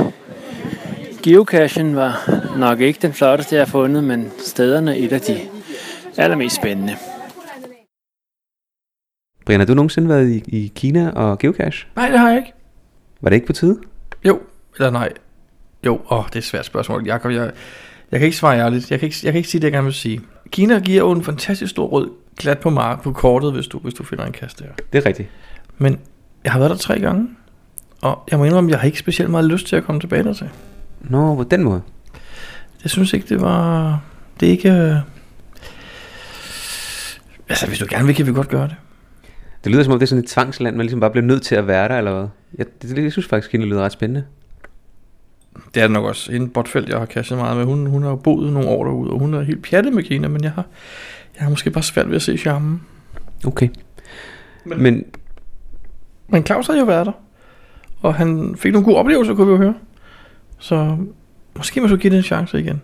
geocachen 1.24 1.96
var 1.96 2.40
nok 2.58 2.80
ikke 2.80 3.00
den 3.02 3.14
flotteste, 3.14 3.56
jeg 3.56 3.62
har 3.62 3.72
fundet, 3.72 4.04
men 4.04 4.32
stederne 4.40 4.98
et 4.98 5.12
af 5.12 5.22
de 5.22 5.40
allermest 6.18 6.56
spændende. 6.56 6.96
Brian, 9.46 9.60
har 9.60 9.66
du 9.66 9.74
nogensinde 9.74 10.10
været 10.10 10.30
i, 10.30 10.44
i 10.48 10.72
Kina 10.76 11.10
og 11.10 11.40
geocache? 11.40 11.88
Nej, 11.96 12.10
det 12.10 12.20
har 12.20 12.30
jeg 12.30 12.38
ikke. 12.38 12.54
Var 13.22 13.30
det 13.30 13.36
ikke 13.36 13.48
på 13.48 13.54
tide? 13.54 13.80
Jo, 14.26 14.40
eller 14.78 14.90
nej. 14.90 15.10
Jo, 15.86 16.02
åh, 16.12 16.26
det 16.26 16.36
er 16.36 16.40
et 16.40 16.44
svært 16.44 16.66
spørgsmål. 16.66 17.06
Jakob, 17.06 17.32
jeg, 17.32 17.52
jeg 18.12 18.20
kan 18.20 18.26
ikke 18.26 18.38
svare 18.38 18.60
ærligt. 18.60 18.92
Jeg 18.92 19.00
kan 19.00 19.08
ikke, 19.08 19.18
jeg 19.24 19.34
kan 19.34 19.38
ikke 19.38 19.50
sige 19.50 19.62
det, 19.62 19.66
jeg 19.66 19.72
gerne 19.72 19.86
vil 19.86 19.94
sige. 19.94 20.22
Kina 20.52 20.80
giver 20.80 20.98
jo 21.00 21.12
en 21.12 21.24
fantastisk 21.24 21.70
stor 21.72 21.88
rød 21.88 22.10
glat 22.38 22.60
på 22.60 22.70
mark 22.70 23.04
på 23.04 23.12
kortet, 23.14 23.54
hvis 23.54 23.68
du, 23.68 23.80
hvis 23.80 23.94
du 23.94 24.04
finder 24.04 24.26
en 24.26 24.32
kasse 24.32 24.58
der. 24.60 24.70
Det 24.94 25.04
er 25.04 25.06
rigtigt. 25.06 25.30
Men 25.78 26.00
jeg 26.44 26.52
har 26.52 26.60
været 26.60 26.72
der 26.72 26.78
tre 26.78 27.00
gange, 27.00 27.28
og 28.02 28.24
jeg 28.32 28.40
må 28.40 28.46
indrømme, 28.46 28.72
jeg 28.72 28.80
har 28.80 28.86
ikke 28.86 29.00
specielt 29.00 29.32
meget 29.32 29.46
lyst 29.46 29.68
til 29.68 29.76
at 29.76 29.84
komme 29.84 30.02
tilbage 30.02 30.24
dertil. 30.24 30.50
Nå, 31.02 31.36
på 31.36 31.44
den 31.44 31.64
måde. 31.64 31.82
Jeg 32.84 32.92
synes 32.92 33.14
ikke, 33.14 33.28
det 33.30 33.42
var... 33.42 34.02
Det 34.40 34.48
er 34.48 34.52
ikke... 34.52 34.72
øh, 34.72 34.96
Altså, 37.50 37.68
hvis 37.68 37.80
du 37.80 37.86
gerne 37.90 38.06
vil, 38.06 38.16
kan 38.16 38.28
vi 38.28 38.32
godt 38.32 38.50
gøre 38.50 38.68
det. 38.68 38.76
Det 39.64 39.72
lyder 39.72 39.84
som 39.84 39.94
om, 39.94 40.00
det 40.00 40.06
er 40.06 40.08
sådan 40.08 40.24
et 40.24 40.30
tvangsland, 40.30 40.76
man 40.76 40.86
ligesom 40.86 41.00
bare 41.00 41.12
bliver 41.12 41.26
nødt 41.26 41.42
til 41.42 41.56
at 41.56 41.68
være 41.68 41.88
der, 41.88 41.98
eller 41.98 42.14
hvad? 42.14 42.28
Jeg, 42.58 42.66
det, 42.82 42.96
det, 42.96 43.04
jeg 43.04 43.12
synes 43.12 43.28
faktisk, 43.28 43.52
det 43.52 43.60
lyder 43.60 43.82
ret 43.82 43.92
spændende. 43.92 44.24
Det 45.74 45.84
er 45.84 45.88
det 45.88 45.92
nok 45.94 46.06
også. 46.06 46.32
En 46.32 46.50
Botfeldt, 46.50 46.90
jeg 46.90 46.98
har 47.00 47.06
cashet 47.06 47.38
meget 47.38 47.58
med, 47.58 47.66
hun, 47.66 47.86
hun 47.86 48.04
har 48.04 48.16
boet 48.16 48.54
nogle 48.54 48.70
år 48.70 48.84
derude, 48.86 49.12
og 49.12 49.20
hun 49.20 49.34
er 49.34 49.42
helt 49.42 49.64
pjattet 49.64 49.94
med 49.94 50.04
Kina, 50.04 50.28
men 50.28 50.44
jeg 50.44 50.52
har, 50.52 50.66
jeg 51.36 51.44
har 51.44 51.50
måske 51.50 51.72
bare 51.72 51.84
svært 51.84 52.08
ved 52.10 52.16
at 52.16 52.22
se 52.22 52.38
charmen. 52.38 52.82
Okay. 53.48 53.70
Men- 54.66 54.84
Men 54.84 55.06
Men 56.28 56.46
Claus 56.46 56.68
har 56.68 56.76
jo 56.78 56.84
været 56.86 57.06
der, 57.06 57.12
og 58.02 58.16
han 58.16 58.56
fik 58.58 58.72
nogle 58.74 58.86
gode 58.86 58.98
oplevelser, 58.98 59.36
kunne 59.36 59.48
vi 59.48 59.52
jo 59.52 59.58
høre. 59.58 59.74
Så 60.60 60.98
måske 61.58 61.80
man 61.82 61.90
skulle 61.90 62.02
give 62.02 62.12
det 62.12 62.18
en 62.18 62.24
chance 62.24 62.60
igen. 62.60 62.82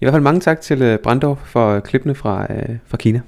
i 0.00 0.04
hvert 0.04 0.12
fald 0.12 0.22
mange 0.22 0.40
tak 0.40 0.60
til 0.60 0.82
øh, 0.82 0.98
Brandorf 0.98 1.38
for 1.38 1.68
øh, 1.70 1.82
klippene 1.82 2.14
fra, 2.14 2.46
øh, 2.52 2.76
fra 2.86 2.96
Kina. 2.96 3.20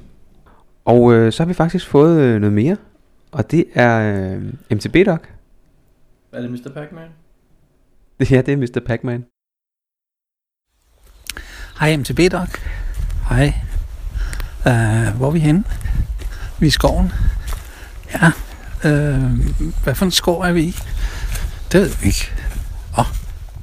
Og 0.84 1.12
øh, 1.14 1.32
så 1.32 1.42
har 1.42 1.48
vi 1.48 1.54
faktisk 1.54 1.86
fået 1.88 2.20
øh, 2.20 2.40
noget 2.40 2.52
mere, 2.52 2.76
og 3.32 3.50
det 3.50 3.64
er 3.74 4.14
øh, 4.34 4.42
MTB 4.76 4.96
Doc. 5.06 5.18
Er 6.32 6.40
det 6.40 6.50
Mr. 6.50 6.70
Pac-Man? 6.74 7.08
Ja, 8.30 8.40
det 8.40 8.48
er 8.48 8.56
Mr. 8.56 8.80
Pac-Man. 8.86 9.24
Hej 11.80 11.96
MTB 11.96 12.32
Doc. 12.32 12.48
Hej. 13.28 13.52
Uh, 14.66 15.16
hvor 15.16 15.26
er 15.26 15.30
vi 15.30 15.38
henne? 15.38 15.64
Vi 16.58 16.66
er 16.66 16.68
i 16.68 16.70
skoven. 16.70 17.12
Ja. 18.12 18.26
Uh, 18.84 19.38
hvad 19.82 19.94
for 19.94 20.04
en 20.04 20.10
skov 20.10 20.40
er 20.40 20.52
vi 20.52 20.62
i? 20.62 20.76
Det 21.72 21.80
ved 21.80 21.88
vi 22.00 22.06
ikke. 22.06 22.32
Åh, 22.92 22.98
oh, 22.98 23.06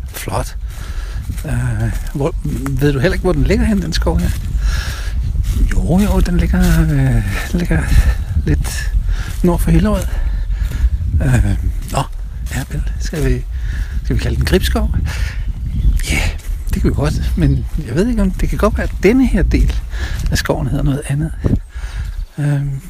flot. 0.08 0.58
Uh, 1.46 1.92
hvor, 2.14 2.36
ved 2.82 2.94
du 2.94 3.00
heller 3.00 3.14
ikke, 3.14 3.24
hvor 3.24 3.34
den 3.34 3.44
ligger 3.44 3.66
hen, 3.66 3.82
den 3.82 3.94
skov 3.94 4.20
her? 4.20 4.30
Jo, 5.72 6.00
jo, 6.00 6.20
den 6.20 6.38
ligger, 6.38 6.60
uh, 6.60 7.60
ligger 7.60 7.84
lidt 8.46 8.94
nord 9.44 9.60
for 9.60 9.72
Hillerød. 9.72 10.04
Øh, 11.22 11.58
nå, 11.92 12.04
ja, 12.56 12.64
vel. 12.70 12.84
Skal 13.00 13.26
vi, 13.26 13.46
skal 14.04 14.16
vi 14.16 14.22
kalde 14.22 14.36
den 14.36 14.46
Gribskov? 14.46 14.90
Ja, 16.10 16.16
yeah, 16.16 16.30
det 16.74 16.82
kan 16.82 16.90
vi 16.90 16.96
godt, 16.96 17.38
men 17.38 17.66
jeg 17.88 17.96
ved 17.96 18.08
ikke 18.08 18.22
om 18.22 18.32
det 18.32 18.50
kan 18.50 18.58
godt 18.58 18.78
være, 18.78 18.88
at 18.88 19.04
denne 19.04 19.28
her 19.28 19.44
del 19.44 19.76
af 20.32 20.38
skoven 20.38 20.68
hedder 20.68 20.84
noget 20.84 21.02
andet. 21.08 21.32
Øhm, 22.38 22.82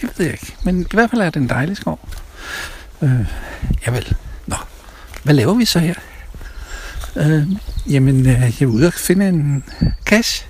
det 0.00 0.08
ved 0.16 0.26
jeg 0.26 0.32
ikke, 0.32 0.54
men 0.62 0.80
i 0.80 0.94
hvert 0.94 1.10
fald 1.10 1.20
er 1.20 1.30
det 1.30 1.42
en 1.42 1.48
dejlig 1.48 1.76
skov. 1.76 2.08
Øh, 3.02 3.26
javel. 3.86 4.14
Nå, 4.46 4.56
hvad 5.22 5.34
laver 5.34 5.54
vi 5.54 5.64
så 5.64 5.78
her? 5.78 5.94
Øh, 7.16 7.46
jamen, 7.86 8.20
øh, 8.26 8.40
jeg 8.40 8.62
er 8.62 8.66
ude 8.66 8.86
og 8.86 8.92
finde 8.92 9.28
en 9.28 9.64
cash. 10.04 10.46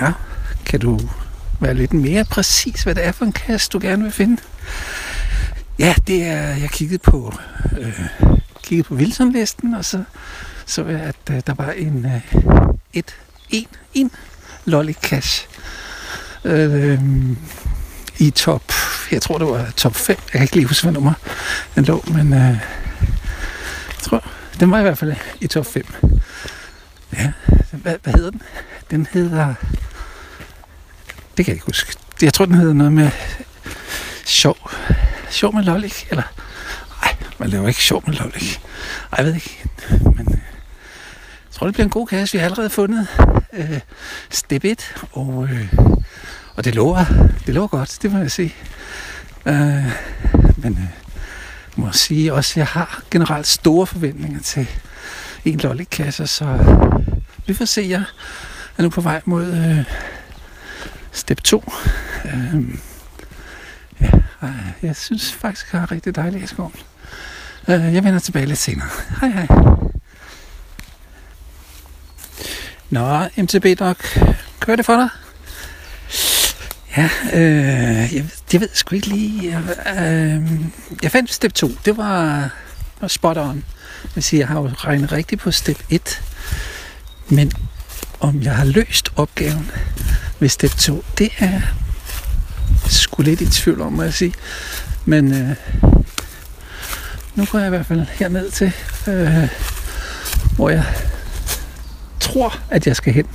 Ja, 0.00 0.12
kan 0.64 0.80
du 0.80 1.00
være 1.60 1.74
lidt 1.74 1.92
mere 1.92 2.24
præcis, 2.24 2.82
hvad 2.82 2.94
det 2.94 3.06
er 3.06 3.12
for 3.12 3.24
en 3.24 3.32
kasse, 3.32 3.70
du 3.72 3.78
gerne 3.82 4.02
vil 4.02 4.12
finde? 4.12 4.42
Ja, 5.80 5.94
det 6.06 6.22
er, 6.22 6.40
jeg 6.40 6.70
kiggede 6.70 6.98
på, 6.98 7.34
øh, 7.78 8.00
kiggede 8.62 8.88
på 8.88 8.94
Wilson-listen, 8.94 9.74
og 9.74 9.84
så 9.84 10.04
så 10.66 10.84
jeg, 10.84 11.00
at 11.00 11.16
øh, 11.30 11.40
der 11.46 11.54
var 11.54 11.70
en, 11.70 12.06
øh, 12.06 12.20
et, 12.92 13.16
en, 13.50 13.66
en 13.94 14.10
lolly 14.64 14.92
cash 14.92 15.48
øh, 16.44 17.00
i 18.18 18.30
top, 18.30 18.72
jeg 19.10 19.22
tror 19.22 19.38
det 19.38 19.46
var 19.46 19.70
top 19.76 19.94
5, 19.94 20.16
jeg 20.18 20.32
kan 20.32 20.42
ikke 20.42 20.54
lige 20.54 20.66
huske, 20.66 20.84
hvad 20.84 20.92
nummer 20.92 21.12
den 21.74 21.84
lå, 21.84 22.04
men 22.06 22.32
øh, 22.32 22.40
jeg 22.40 24.02
tror, 24.02 24.24
den 24.60 24.70
var 24.70 24.78
i 24.78 24.82
hvert 24.82 24.98
fald 24.98 25.14
i 25.40 25.46
top 25.46 25.66
5. 25.66 25.86
Ja, 27.12 27.32
hvad, 27.72 27.94
hvad 28.02 28.12
hedder 28.12 28.30
den? 28.30 28.42
Den 28.90 29.06
hedder, 29.12 29.54
det 31.36 31.44
kan 31.44 31.46
jeg 31.46 31.54
ikke 31.54 31.66
huske, 31.66 31.96
jeg 32.22 32.34
tror 32.34 32.44
den 32.44 32.54
hedder 32.54 32.74
noget 32.74 32.92
med 32.92 33.10
sjov, 34.24 34.70
sjov 35.30 35.54
med 35.54 35.62
lolly, 35.62 35.88
eller, 36.10 36.22
nej, 37.02 37.16
man 37.38 37.48
laver 37.48 37.68
ikke 37.68 37.82
sjov 37.82 38.02
med 38.06 38.14
lolly. 38.14 38.56
Ej, 39.12 39.16
jeg 39.16 39.24
ved 39.24 39.34
ikke, 39.34 39.64
men 39.90 40.26
øh, 40.28 40.38
jeg 41.46 41.52
tror, 41.52 41.66
det 41.66 41.74
bliver 41.74 41.84
en 41.84 41.90
god 41.90 42.06
kasse. 42.06 42.32
Vi 42.32 42.38
har 42.38 42.44
allerede 42.44 42.70
fundet 42.70 43.08
øh, 43.52 43.80
step 44.30 44.64
1, 44.64 44.94
og, 45.12 45.48
øh, 45.52 45.72
og 46.56 46.64
det 46.64 46.74
lover, 46.74 47.04
det 47.46 47.54
lover 47.54 47.68
godt, 47.68 47.98
det 48.02 48.12
må 48.12 48.18
jeg 48.18 48.30
sige. 48.30 48.54
Øh, 49.46 49.84
men 50.56 50.72
øh, 50.72 50.80
jeg 51.76 51.84
må 51.84 51.92
sige 51.92 52.34
også, 52.34 52.52
at 52.52 52.56
jeg 52.56 52.66
har 52.66 53.02
generelt 53.10 53.46
store 53.46 53.86
forventninger 53.86 54.40
til 54.40 54.66
en 55.44 55.58
lollykasse, 55.58 56.26
så 56.26 56.44
øh, 56.44 56.66
vi 57.46 57.54
får 57.54 57.64
se. 57.64 57.86
Jeg 57.88 58.02
er 58.78 58.82
nu 58.82 58.90
på 58.90 59.00
vej 59.00 59.20
mod 59.24 59.46
øh, 59.46 59.84
step 61.12 61.42
2. 61.42 61.72
Øh, 62.24 62.64
ja, 64.00 64.10
Øh, 64.42 64.50
jeg 64.82 64.96
synes 64.96 65.32
faktisk, 65.32 65.72
jeg 65.72 65.80
har 65.80 65.92
rigtig 65.92 66.16
dejligt 66.16 66.44
i 66.44 66.46
skoven. 66.46 66.74
Jeg 67.66 68.04
vender 68.04 68.18
tilbage 68.18 68.46
lidt 68.46 68.58
senere. 68.58 68.88
Hej 69.20 69.30
hej. 69.30 69.46
Nå, 72.90 73.28
MTB 73.42 73.78
Doc, 73.78 73.96
kører 74.60 74.76
det 74.76 74.86
for 74.86 74.96
dig? 74.96 75.08
Ja, 76.96 77.10
øh, 77.32 78.14
jeg, 78.14 78.24
det 78.52 78.60
ved 78.60 78.68
sgu 78.72 78.94
ikke 78.94 79.06
lige. 79.06 79.50
Jeg, 79.50 79.62
øh, 80.02 80.60
jeg 81.02 81.10
fandt 81.10 81.32
step 81.32 81.52
2. 81.52 81.70
Det 81.84 81.96
var, 81.96 82.50
var 83.00 83.08
spot 83.08 83.36
on. 83.36 83.64
Jeg 84.04 84.10
vil 84.14 84.24
sige, 84.24 84.40
jeg 84.40 84.48
har 84.48 84.60
jo 84.60 84.70
regnet 84.76 85.12
rigtigt 85.12 85.40
på 85.40 85.50
step 85.50 85.82
1. 85.90 86.22
Men 87.28 87.52
om 88.20 88.42
jeg 88.42 88.56
har 88.56 88.64
løst 88.64 89.08
opgaven 89.16 89.70
ved 90.38 90.48
step 90.48 90.70
2, 90.70 91.04
det 91.18 91.30
er 91.38 91.60
sgu 92.92 93.22
lidt 93.22 93.40
i 93.40 93.50
tvivl 93.50 93.80
om, 93.80 93.92
må 93.92 94.02
jeg 94.02 94.14
sige. 94.14 94.34
Men 95.04 95.32
øh, 95.34 95.56
nu 97.34 97.44
går 97.44 97.58
jeg 97.58 97.66
i 97.66 97.70
hvert 97.70 97.86
fald 97.86 98.06
herned 98.12 98.50
til, 98.50 98.72
øh, 99.08 99.48
hvor 100.56 100.70
jeg 100.70 100.84
tror, 102.20 102.58
at 102.70 102.86
jeg 102.86 102.96
skal 102.96 103.12
hen. 103.12 103.26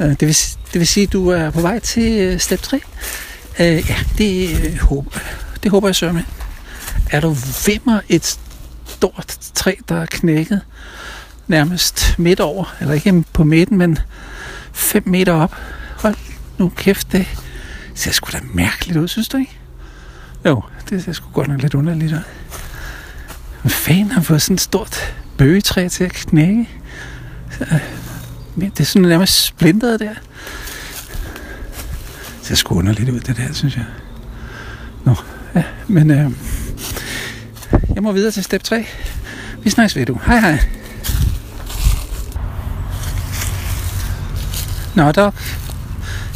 Øh, 0.00 0.08
det, 0.08 0.20
vil, 0.20 0.36
det 0.72 0.78
vil 0.80 0.86
sige, 0.86 1.06
at 1.06 1.12
du 1.12 1.28
er 1.28 1.50
på 1.50 1.60
vej 1.60 1.78
til 1.78 2.12
øh, 2.12 2.40
step 2.40 2.62
3? 2.62 2.80
Øh, 3.60 3.90
ja, 3.90 3.96
det, 4.18 4.64
øh, 4.64 4.78
håber, 4.78 5.10
det 5.62 5.70
håber 5.70 5.88
jeg 5.88 5.96
sørger 5.96 6.14
med. 6.14 6.22
Er 7.10 7.20
du 7.20 7.36
vimmer 7.66 8.00
et 8.08 8.38
stort 8.86 9.38
træ, 9.54 9.74
der 9.88 10.00
er 10.00 10.06
knækket 10.06 10.60
nærmest 11.46 12.14
midt 12.18 12.40
over, 12.40 12.74
eller 12.80 12.94
ikke 12.94 13.24
på 13.32 13.44
midten, 13.44 13.78
men 13.78 13.98
5 14.72 15.02
meter 15.06 15.32
op. 15.32 15.56
Hold 15.96 16.14
nu 16.58 16.72
kæft, 16.76 17.12
det 17.12 17.26
ser 17.94 18.12
sgu 18.12 18.30
da 18.32 18.40
mærkeligt 18.54 18.98
ud, 18.98 19.08
synes 19.08 19.28
du 19.28 19.36
ikke? 19.36 19.58
Jo, 20.46 20.62
det 20.90 21.04
ser 21.04 21.12
sgu 21.12 21.30
godt 21.32 21.48
nok 21.48 21.62
lidt 21.62 21.74
underligt 21.74 22.12
ud. 22.12 22.18
Hvad 23.62 23.70
fanden 23.70 24.10
har 24.10 24.22
fået 24.22 24.42
sådan 24.42 24.54
et 24.54 24.60
stort 24.60 25.14
bøgetræ 25.38 25.88
til 25.88 26.04
at 26.04 26.12
knække? 26.12 26.68
Så, 27.50 27.64
det 28.56 28.80
er 28.80 28.84
sådan 28.84 29.08
nærmest 29.08 29.44
splintret 29.44 30.00
der. 30.00 30.14
Det 32.38 32.48
ser 32.48 32.54
sgu 32.54 32.74
underligt 32.74 33.10
ud, 33.10 33.20
det 33.20 33.36
der, 33.36 33.52
synes 33.52 33.76
jeg. 33.76 33.84
Nå, 35.04 35.14
ja, 35.54 35.64
men 35.88 36.10
øh, 36.10 36.30
jeg 37.94 38.02
må 38.02 38.12
videre 38.12 38.30
til 38.30 38.44
step 38.44 38.62
3. 38.62 38.86
Vi 39.62 39.70
snakkes 39.70 39.96
ved, 39.96 40.06
du. 40.06 40.20
Hej, 40.26 40.40
hej. 40.40 40.58
Nå, 44.94 45.12
Doc. 45.12 45.34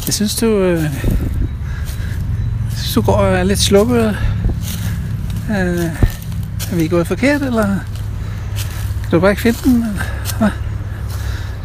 Jeg 0.05 0.13
synes, 0.13 0.35
du... 0.35 0.45
Øh, 0.45 0.83
så 2.87 2.99
du 2.99 3.05
går 3.05 3.13
og 3.13 3.37
er 3.37 3.43
lidt 3.43 3.59
slukket. 3.59 4.17
Øh, 5.49 5.85
er 6.71 6.75
vi 6.75 6.87
gået 6.87 7.07
forkert, 7.07 7.41
eller? 7.41 7.65
Kan 9.01 9.11
du 9.11 9.19
bare 9.19 9.31
ikke 9.31 9.41
finde 9.41 9.59
den? 9.63 9.85
Eller? 10.33 10.51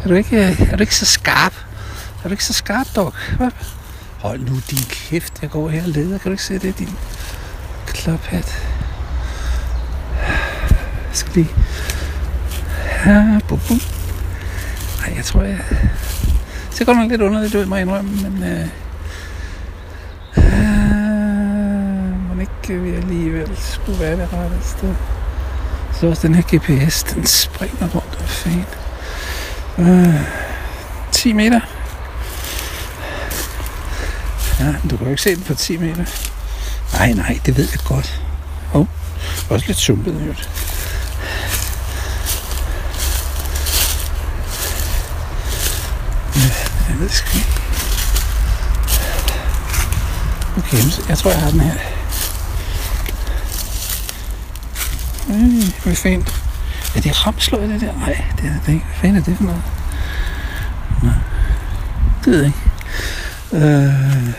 Er 0.03 0.07
du 0.07 0.13
ikke, 0.13 0.47
øh, 0.47 0.61
er 0.61 0.75
du 0.77 0.81
ikke 0.81 0.95
så 0.95 1.05
skarp? 1.05 1.53
Er 2.23 2.27
du 2.27 2.29
ikke 2.29 2.45
så 2.45 2.53
skarp, 2.53 2.87
dog? 2.95 3.13
Hvad? 3.37 3.51
Hold 4.19 4.39
nu 4.39 4.55
din 4.69 4.83
kæft, 4.89 5.41
jeg 5.41 5.49
går 5.49 5.69
her 5.69 5.83
og 5.83 5.89
leder. 5.89 6.17
Kan 6.17 6.29
du 6.29 6.31
ikke 6.31 6.43
se 6.43 6.59
det, 6.59 6.79
din 6.79 6.89
klophat? 7.87 8.67
Jeg 10.17 11.13
skal 11.13 11.33
lige... 11.33 11.49
Ja, 13.05 13.39
bum, 13.47 13.59
bum. 13.67 13.81
Nej, 14.99 15.13
jeg 15.15 15.25
tror, 15.25 15.41
jeg... 15.43 15.59
Det 16.69 16.77
ser 16.77 16.85
godt 16.85 16.97
nok 16.97 17.09
lidt 17.09 17.21
underligt 17.21 17.55
ud, 17.55 17.65
må 17.65 17.75
jeg 17.75 17.81
indrømme, 17.81 18.29
men... 18.29 18.43
Øh, 18.43 18.67
øh, 20.37 21.13
må 22.27 22.33
ikke 22.63 22.81
vi 22.81 22.95
alligevel 22.95 23.57
skulle 23.57 23.99
være 23.99 24.17
det 24.17 24.29
rette 24.33 24.57
sted. 24.61 24.95
Så 25.93 26.07
også 26.07 26.27
den 26.27 26.35
her 26.35 26.41
GPS, 26.41 27.03
den 27.03 27.25
springer 27.25 27.87
rundt 27.87 28.17
og 28.19 28.29
fint. 28.29 28.77
Øh, 29.77 30.21
10 31.11 31.33
meter. 31.33 31.59
Ja, 34.59 34.75
du 34.89 34.97
kan 34.97 35.05
jo 35.05 35.09
ikke 35.09 35.21
se 35.21 35.35
den 35.35 35.43
på 35.43 35.55
10 35.55 35.77
meter. 35.77 36.05
Nej, 36.93 37.13
nej, 37.13 37.39
det 37.45 37.57
ved 37.57 37.67
jeg 37.71 37.79
godt. 37.85 38.21
Åh, 38.73 38.81
oh, 38.81 38.87
også 39.49 39.65
lidt 39.67 39.77
sumpet, 39.77 40.13
jo. 40.27 40.33
Jeg 46.89 46.99
ved 46.99 47.09
sgu 47.09 47.37
ikke. 47.37 47.49
Okay, 50.57 51.09
jeg 51.09 51.17
tror, 51.17 51.31
jeg 51.31 51.39
har 51.39 51.49
den 51.49 51.59
her. 51.59 51.92
Mm, 55.33 55.57
øh, 55.57 55.83
hvor 55.83 55.93
fint. 55.93 56.43
Er 56.95 57.01
det 57.01 57.27
ramsløg, 57.27 57.61
det 57.61 57.81
der? 57.81 57.93
Nej, 57.93 58.25
det 58.41 58.45
er 58.45 58.65
det 58.65 58.73
ikke. 58.73 58.85
Hvad 58.85 58.95
fanden 58.95 59.17
er 59.17 59.23
det 59.23 59.37
for 59.37 59.43
noget? 59.43 59.61
Nå. 61.03 61.09
Det 62.25 62.33
ved 62.33 62.37
jeg 62.37 62.45
ikke. 62.45 63.65
Øh, 63.67 64.33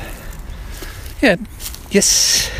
ja, 1.22 1.36
yes. 1.96 2.50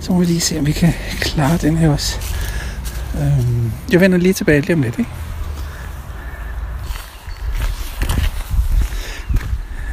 Så 0.00 0.12
må 0.12 0.18
vi 0.18 0.24
lige 0.24 0.40
se, 0.40 0.58
om 0.58 0.66
vi 0.66 0.72
kan 0.72 0.94
klare 1.20 1.56
den 1.56 1.76
her 1.76 1.88
også. 1.88 2.18
Øh, 3.14 3.46
jeg 3.92 4.00
vender 4.00 4.18
lige 4.18 4.32
tilbage 4.32 4.60
lige 4.60 4.74
om 4.74 4.82
lidt, 4.82 4.98
ikke? 4.98 5.10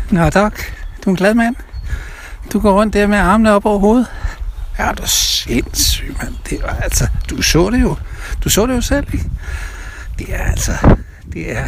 Nå, 0.09 0.29
Doc, 0.29 0.53
du 1.05 1.09
er 1.09 1.13
en 1.13 1.15
glad 1.15 1.33
mand. 1.33 1.55
Du 2.53 2.59
går 2.59 2.73
rundt 2.81 2.93
der 2.93 3.07
med 3.07 3.17
armene 3.17 3.51
op 3.51 3.65
over 3.65 3.79
hovedet. 3.79 4.07
Ja, 4.79 4.91
du 4.91 5.07
er 5.49 5.53
sindssyg, 5.53 6.15
mand. 6.21 6.33
Det 6.49 6.59
var 6.63 6.79
altså, 6.83 7.07
du 7.29 7.41
så 7.41 7.69
det 7.69 7.81
jo. 7.81 7.97
Du 8.43 8.49
så 8.49 8.67
det 8.67 8.73
jo 8.75 8.81
selv, 8.81 9.07
ikke? 9.13 9.29
Det 10.19 10.27
er 10.29 10.43
altså, 10.43 10.73
det 11.33 11.57
er 11.57 11.67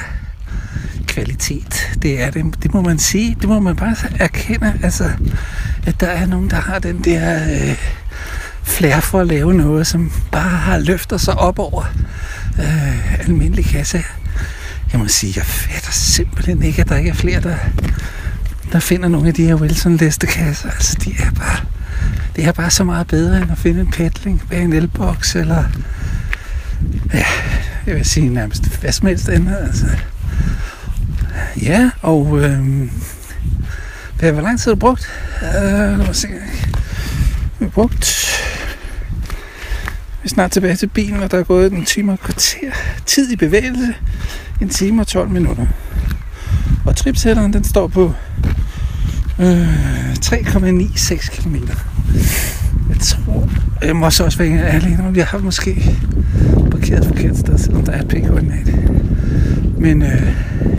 kvalitet. 1.08 1.98
Det 2.02 2.22
er 2.22 2.32
det, 2.32 2.64
det 2.64 2.74
må 2.74 2.82
man 2.82 3.00
sige. 3.00 3.38
Det 3.42 3.50
må 3.50 3.60
man 3.60 3.76
bare 3.76 3.96
erkende, 4.20 4.74
altså, 4.84 5.12
at 5.86 6.00
der 6.00 6.08
er 6.08 6.26
nogen, 6.26 6.50
der 6.50 6.62
har 6.62 6.80
den 6.80 7.04
der 7.04 7.44
øh, 7.44 7.78
flere 8.64 9.02
for 9.02 9.20
at 9.20 9.28
lave 9.28 9.54
noget, 9.54 9.88
som 9.88 10.12
bare 10.32 10.58
har 10.58 10.78
løfter 10.78 11.18
sig 11.18 11.34
op 11.34 11.60
over 11.60 11.84
øh, 12.60 13.20
almindelig 13.20 13.66
kasse. 13.66 14.04
Jeg 14.92 15.00
må 15.00 15.08
sige, 15.08 15.34
jeg 15.36 15.46
fatter 15.46 15.92
simpelthen 15.92 16.64
ikke, 16.64 16.82
at 16.82 16.90
der 16.90 16.98
ikke 16.98 17.10
er 17.10 17.14
flere, 17.14 17.42
der, 17.42 17.58
der 18.72 18.80
finder 18.80 19.08
nogle 19.08 19.28
af 19.28 19.34
de 19.34 19.46
her 19.46 19.56
wilson 19.56 19.98
kasser. 19.98 20.70
Altså, 20.70 20.98
de 21.04 21.16
er 21.20 21.32
bare, 21.32 21.58
det 22.38 22.46
er 22.46 22.52
bare 22.52 22.72
så 22.72 22.84
meget 22.84 23.08
bedre, 23.08 23.42
end 23.42 23.52
at 23.52 23.58
finde 23.58 23.82
en 23.82 23.92
petling 23.92 24.44
bag 24.50 24.62
en 24.62 24.74
elboks, 24.74 25.36
eller 25.36 25.64
ja, 27.14 27.26
jeg 27.86 27.96
vil 27.96 28.06
sige 28.06 28.30
nærmest 28.30 28.80
hvad 28.80 28.92
som 28.92 29.08
helst 29.08 29.30
andet. 29.30 29.58
Altså. 29.62 29.86
Ja, 31.62 31.90
og 32.02 32.40
øh, 32.44 32.90
hvad, 34.20 34.32
hvor 34.32 34.42
lang 34.42 34.60
tid 34.60 34.72
har 34.72 34.76
du 34.76 34.80
brugt? 34.80 35.10
Øh, 35.42 35.98
lad 35.98 35.98
mig 35.98 36.16
se. 36.16 36.28
Vi 37.60 37.66
har 37.66 37.70
brugt 37.70 38.28
vi 40.22 40.30
er 40.30 40.30
snart 40.30 40.52
tilbage 40.52 40.76
til 40.76 40.88
bilen, 40.88 41.24
og 41.24 41.32
der 41.32 41.40
er 41.40 41.44
gået 41.44 41.74
en 41.74 41.86
time 41.86 42.12
og 42.12 42.20
kvarter. 42.20 42.72
Tid 43.06 43.32
i 43.32 43.36
bevægelse, 43.36 43.96
en 44.62 44.70
time 44.70 45.02
og 45.02 45.08
12 45.08 45.30
minutter. 45.30 45.66
Og 46.86 46.96
tripsætteren, 46.96 47.54
den 47.54 47.64
står 47.64 47.88
på 47.88 48.14
øh, 49.40 50.14
3,96 50.14 51.42
km. 51.42 51.56
Jeg 52.90 53.00
tror, 53.02 53.50
jeg 53.82 53.96
må 53.96 54.10
så 54.10 54.24
også 54.24 54.38
være 54.38 54.68
alene 54.68 55.08
om, 55.08 55.16
jeg 55.16 55.26
har 55.26 55.38
måske 55.38 55.96
parkeret 56.72 57.06
forkert 57.06 57.38
sted, 57.38 57.58
selvom 57.58 57.84
der 57.84 57.92
er 57.92 58.02
et 58.02 58.08
p-koordinat. 58.08 58.68
Men 59.78 60.02
øh, 60.02 60.34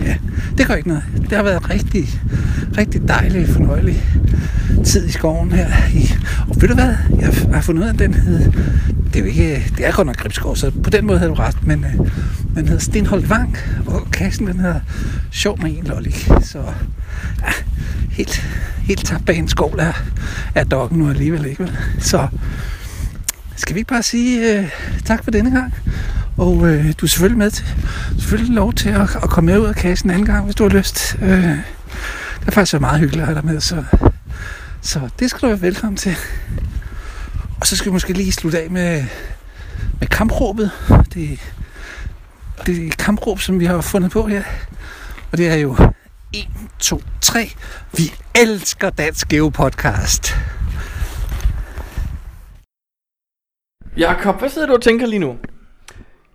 ja, 0.05 0.15
det 0.57 0.67
gør 0.67 0.73
ikke 0.73 0.87
noget. 0.87 1.03
Det 1.29 1.37
har 1.37 1.43
været 1.43 1.69
rigtig, 1.69 2.09
rigtig 2.77 3.07
dejlig, 3.07 3.49
fornøjelig 3.49 4.03
tid 4.85 5.07
i 5.07 5.11
skoven 5.11 5.51
her. 5.51 5.67
I, 5.93 6.13
og 6.47 6.61
ved 6.61 6.67
du 6.69 6.73
hvad? 6.73 6.95
Jeg 7.19 7.33
har 7.53 7.61
fundet 7.61 7.81
ud 7.83 7.87
af, 7.87 7.93
at 7.93 7.99
den 7.99 8.13
hed... 8.13 8.51
Det 9.13 9.15
er 9.15 9.19
jo 9.19 9.25
ikke... 9.25 9.71
Det 9.77 9.87
er 9.87 9.91
godt 9.91 10.07
nok 10.07 10.17
Gribskov, 10.17 10.55
så 10.55 10.71
på 10.83 10.89
den 10.89 11.05
måde 11.05 11.19
havde 11.19 11.29
du 11.29 11.35
ret. 11.35 11.67
Men 11.67 11.85
øh, 11.85 12.07
den 12.55 12.67
hedder 12.67 12.81
Stenholdt 12.81 13.29
Vang, 13.29 13.57
og 13.85 14.07
kassen 14.11 14.47
den 14.47 14.59
hedder 14.59 14.79
Sjov 15.31 15.61
med 15.61 15.77
en 15.77 15.83
lollik. 15.83 16.29
Så 16.41 16.59
ja, 17.41 17.51
helt, 18.19 18.45
helt 18.83 19.05
tabt 19.05 19.25
bag 19.25 19.37
en 19.37 19.47
skål 19.47 19.79
er, 19.79 19.93
af 20.55 20.65
dokken 20.65 20.99
nu 20.99 21.09
alligevel 21.09 21.45
ikke. 21.45 21.63
Vel? 21.63 21.77
Så 21.99 22.27
skal 23.55 23.75
vi 23.75 23.79
ikke 23.79 23.89
bare 23.89 24.03
sige 24.03 24.59
øh, 24.59 24.69
tak 25.05 25.23
for 25.23 25.31
denne 25.31 25.51
gang? 25.51 25.73
Og 26.37 26.67
øh, 26.67 26.93
du 26.97 27.05
er 27.05 27.09
selvfølgelig 27.09 27.37
med 27.37 27.51
til, 27.51 27.65
selvfølgelig 28.19 28.55
lov 28.55 28.73
til 28.73 28.89
at, 28.89 29.15
at 29.23 29.29
komme 29.29 29.51
med 29.51 29.61
ud 29.61 29.65
af 29.65 29.75
kassen 29.75 30.09
en 30.09 30.13
anden 30.13 30.25
gang, 30.25 30.45
hvis 30.45 30.55
du 30.55 30.63
har 30.63 30.69
lyst. 30.77 31.17
Øh, 31.21 31.43
det 32.39 32.47
er 32.47 32.51
faktisk 32.51 32.79
meget 32.79 32.99
hyggeligt 32.99 33.21
at 33.21 33.27
have 33.27 33.35
dig 33.35 33.45
med, 33.45 33.59
så, 33.59 33.83
så 34.81 35.09
det 35.19 35.29
skal 35.29 35.41
du 35.41 35.47
være 35.47 35.61
velkommen 35.61 35.97
til. 35.97 36.15
Og 37.59 37.67
så 37.67 37.75
skal 37.75 37.89
vi 37.89 37.93
måske 37.93 38.13
lige 38.13 38.31
slutte 38.31 38.59
af 38.59 38.71
med, 38.71 39.05
med 39.99 40.07
kampråbet. 40.07 40.71
Det, 41.13 41.39
det 42.65 42.87
er 42.87 42.91
kampråb, 42.99 43.39
som 43.39 43.59
vi 43.59 43.65
har 43.65 43.81
fundet 43.81 44.11
på 44.11 44.27
her. 44.27 44.43
Og 45.31 45.37
det 45.37 45.49
er 45.49 45.55
jo 45.55 45.75
1, 46.33 46.47
2, 46.79 47.01
3. 47.21 47.39
Vi 47.97 48.03
elsker 48.35 48.89
Dansk 48.89 49.27
Geo 49.27 49.49
Podcast. 49.49 50.33
Jakob, 53.97 54.39
hvad 54.39 54.49
sidder 54.49 54.67
du 54.67 54.73
og 54.73 54.81
tænker 54.81 55.07
lige 55.07 55.19
nu? 55.19 55.37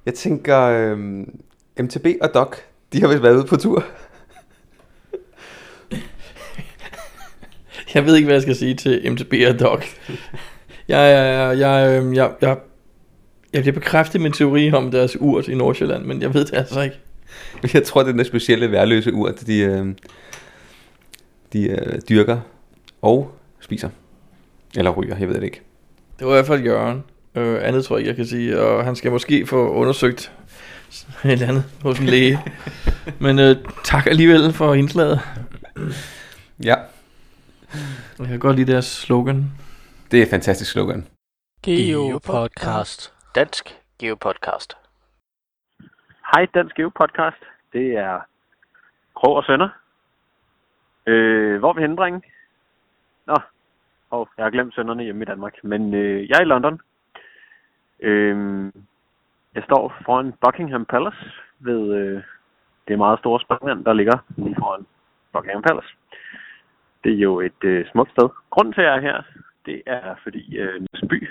Jeg 0.06 0.14
tænker, 0.14 0.58
øh, 0.60 0.98
MTB 1.84 2.06
og 2.22 2.34
Doc, 2.34 2.56
de 2.92 3.00
har 3.00 3.08
vist 3.08 3.22
været 3.22 3.36
ude 3.36 3.44
på 3.44 3.56
tur. 3.56 3.84
Jeg 7.94 8.06
ved 8.06 8.16
ikke, 8.16 8.26
hvad 8.26 8.34
jeg 8.34 8.42
skal 8.42 8.56
sige 8.56 8.74
til 8.74 9.12
MTB 9.12 9.34
og 9.48 9.60
Doc. 9.60 9.84
Jeg, 10.88 10.98
jeg, 10.98 11.58
jeg, 11.58 11.58
jeg, 11.58 12.14
jeg, 12.14 12.32
jeg, 12.40 12.58
jeg 13.52 13.62
bliver 13.62 13.74
bekræftet 13.74 14.20
min 14.20 14.32
teori 14.32 14.72
om 14.72 14.90
deres 14.90 15.16
urt 15.20 15.48
i 15.48 15.54
Nordsjælland, 15.54 16.04
men 16.04 16.22
jeg 16.22 16.34
ved 16.34 16.44
det 16.44 16.54
altså 16.54 16.82
ikke. 16.82 17.03
Jeg 17.74 17.84
tror, 17.84 18.02
det 18.02 18.08
er 18.08 18.16
den 18.16 18.24
specielle 18.24 18.70
værløse 18.70 19.12
urt, 19.12 19.46
de, 19.46 19.58
øh, 19.58 19.86
de 21.52 21.68
øh, 21.68 22.00
dyrker 22.08 22.40
og 23.02 23.34
spiser. 23.60 23.88
Eller 24.76 24.90
ryger, 24.90 25.18
jeg 25.18 25.28
ved 25.28 25.34
det 25.34 25.42
ikke. 25.42 25.62
Det 26.18 26.26
var 26.26 26.32
i 26.32 26.36
hvert 26.36 26.46
fald 26.46 26.62
Jørgen. 26.62 27.04
Øh, 27.34 27.58
andet 27.62 27.84
tror 27.84 27.96
jeg 27.96 28.00
ikke, 28.00 28.08
jeg 28.08 28.16
kan 28.16 28.26
sige. 28.26 28.60
Og 28.60 28.84
han 28.84 28.96
skal 28.96 29.10
måske 29.10 29.46
få 29.46 29.68
undersøgt 29.68 30.32
et 31.24 31.32
eller 31.32 31.48
andet 31.48 31.64
hos 31.82 31.98
en 31.98 32.06
læge. 32.06 32.40
Men 33.18 33.38
øh, 33.38 33.56
tak 33.84 34.06
alligevel 34.06 34.52
for 34.52 34.74
indslaget. 34.74 35.20
Ja. 36.64 36.74
Jeg 38.18 38.28
kan 38.28 38.38
godt 38.38 38.56
lide 38.56 38.72
deres 38.72 38.86
slogan. 38.86 39.52
Det 40.10 40.18
er 40.18 40.22
et 40.22 40.30
fantastisk 40.30 40.70
slogan. 40.70 41.06
Geo 41.62 42.20
Podcast. 42.24 43.12
Dansk 43.34 43.74
Geo 43.98 44.14
Podcast. 44.14 44.83
Hej, 46.34 46.46
Dansk 46.54 46.76
Geo 46.76 46.88
Podcast. 46.88 47.36
Det 47.72 47.96
er 47.96 48.20
Krog 49.16 49.36
og 49.36 49.44
Sønder. 49.44 49.68
Øh, 51.06 51.58
hvor 51.58 51.68
er 51.68 51.72
vi 51.72 51.80
henne, 51.80 51.96
drenge? 51.96 52.22
Nå, 53.26 53.36
oh, 54.10 54.26
jeg 54.36 54.44
har 54.44 54.50
glemt 54.50 54.74
sønderne 54.74 55.02
hjemme 55.02 55.22
i 55.22 55.24
Danmark. 55.24 55.64
Men 55.64 55.94
øh, 55.94 56.28
jeg 56.28 56.36
er 56.36 56.42
i 56.42 56.44
London. 56.44 56.80
Øh, 58.00 58.36
Jeg 59.54 59.62
står 59.62 59.94
foran 60.04 60.34
Buckingham 60.44 60.84
Palace 60.84 61.18
ved 61.58 61.94
øh, 61.94 62.22
det 62.88 62.98
meget 62.98 63.18
store 63.18 63.40
springvand, 63.40 63.84
der 63.84 63.92
ligger 63.92 64.18
lige 64.36 64.56
foran 64.58 64.86
Buckingham 65.32 65.62
Palace. 65.62 65.88
Det 67.04 67.12
er 67.12 67.18
jo 67.18 67.40
et 67.40 67.64
øh, 67.64 67.86
smukt 67.92 68.10
sted. 68.10 68.28
Grunden 68.50 68.74
til, 68.74 68.80
at 68.80 68.86
jeg 68.86 68.96
er 68.96 69.00
her, 69.00 69.22
det 69.66 69.82
er 69.86 70.14
fordi 70.22 70.56
øh, 70.56 70.80
By 71.10 71.28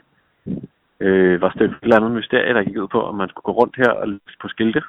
øh, 1.06 1.42
var 1.42 1.50
det 1.50 1.62
et 1.62 1.76
eller 1.82 1.96
andet 1.96 2.12
mysterie, 2.12 2.54
der 2.54 2.64
gik 2.64 2.78
ud 2.78 2.88
på, 2.88 3.10
at 3.10 3.16
man 3.16 3.30
skulle 3.30 3.44
gå 3.44 3.52
rundt 3.52 3.76
her 3.78 3.92
og 3.92 4.08
læse 4.08 4.38
på 4.42 4.48
skilte. 4.48 4.82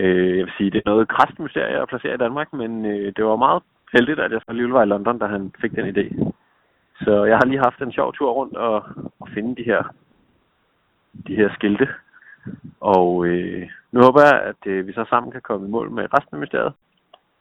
Øh, 0.00 0.38
jeg 0.38 0.44
vil 0.46 0.52
sige, 0.56 0.70
det 0.70 0.78
er 0.78 0.90
noget 0.90 1.08
krast 1.08 1.38
mysterie 1.38 1.82
at 1.82 1.88
placere 1.88 2.14
i 2.14 2.24
Danmark, 2.24 2.52
men 2.52 2.86
øh, 2.86 3.12
det 3.16 3.24
var 3.24 3.36
meget 3.36 3.62
heldigt, 3.92 4.20
at 4.20 4.32
jeg 4.32 4.40
så 4.40 4.46
alligevel 4.48 4.72
var 4.72 4.82
i 4.82 4.92
London, 4.92 5.18
da 5.18 5.26
han 5.26 5.52
fik 5.60 5.72
den 5.76 5.86
idé. 5.92 6.32
Så 7.04 7.24
jeg 7.24 7.36
har 7.36 7.46
lige 7.46 7.64
haft 7.66 7.80
en 7.80 7.92
sjov 7.92 8.14
tur 8.14 8.30
rundt 8.32 8.56
og, 8.56 8.84
og 9.20 9.28
finde 9.34 9.56
de 9.56 9.62
her, 9.62 9.82
de 11.26 11.36
her 11.36 11.54
skilte. 11.54 11.88
Og 12.80 13.26
øh, 13.26 13.68
nu 13.92 14.00
håber 14.00 14.20
jeg, 14.22 14.42
at 14.42 14.66
øh, 14.66 14.86
vi 14.86 14.92
så 14.92 15.04
sammen 15.08 15.32
kan 15.32 15.40
komme 15.40 15.66
i 15.66 15.70
mål 15.70 15.90
med 15.90 16.14
resten 16.14 16.34
af 16.36 16.40
mysteriet. 16.40 16.72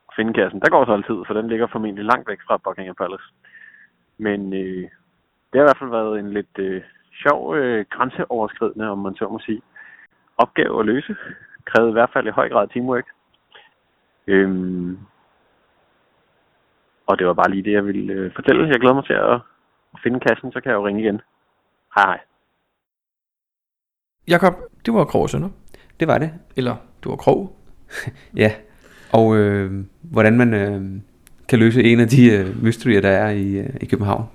Og 0.08 0.14
finde 0.16 0.34
kassen. 0.34 0.60
Der 0.62 0.70
går 0.70 0.86
så 0.86 0.94
altid, 0.94 1.18
for 1.28 1.34
den 1.34 1.48
ligger 1.48 1.68
formentlig 1.68 2.06
langt 2.06 2.30
væk 2.30 2.42
fra 2.48 2.58
Buckingham 2.64 2.96
Palace. 2.96 3.28
Men 4.18 4.54
øh, 4.54 4.84
det 5.50 5.56
har 5.56 5.66
i 5.66 5.70
hvert 5.70 5.82
fald 5.82 5.90
været 5.90 6.20
en 6.20 6.34
lidt 6.34 6.56
øh, 6.60 6.82
sjov, 7.22 7.56
øh, 7.56 7.86
grænseoverskridende, 7.90 8.90
om 8.90 8.98
man 8.98 9.16
så 9.16 9.28
må 9.28 9.40
sige, 9.40 9.62
opgave 10.38 10.80
at 10.80 10.86
løse. 10.86 11.16
Krævede 11.66 11.92
i 11.92 11.98
hvert 11.98 12.10
fald 12.14 12.28
i 12.28 12.38
høj 12.40 12.50
grad 12.50 12.68
teamwork. 12.68 13.08
Øhm, 14.28 15.00
og 17.08 17.20
det 17.20 17.28
var 17.28 17.34
bare 17.34 17.52
lige 17.52 17.64
det, 17.64 17.72
jeg 17.72 17.86
ville 17.86 18.14
øh, 18.14 18.32
fortælle. 18.36 18.68
Jeg 18.68 18.80
glæder 18.80 18.96
mig 18.96 19.06
til 19.06 19.14
at, 19.14 19.34
at 19.94 20.00
finde 20.04 20.20
kassen, 20.20 20.52
så 20.52 20.62
kan 20.62 20.70
jeg 20.72 20.78
jo 20.78 20.88
ringe 20.88 21.02
igen. 21.02 21.22
Hej 21.96 22.06
hej. 22.06 22.20
Jakob, 24.28 24.54
det 24.86 24.94
var 24.94 25.06
Krog 25.06 25.30
Sønder. 25.30 25.50
Det 26.00 26.08
var 26.08 26.18
det. 26.18 26.32
Eller 26.58 26.76
du 27.04 27.10
var 27.10 27.16
Krog. 27.16 27.56
Ja, 28.44 28.52
og 29.14 29.36
øh, 29.38 29.72
hvordan 30.02 30.38
man 30.38 30.54
øh, 30.54 30.82
kan 31.50 31.60
løse 31.60 31.84
en 31.84 32.00
af 32.00 32.08
de 32.08 32.32
øh, 32.32 32.64
mysterier, 32.64 33.02
der 33.02 33.10
er 33.10 33.30
i, 33.30 33.58
øh, 33.60 33.70
i 33.82 33.86
København. 33.86 34.26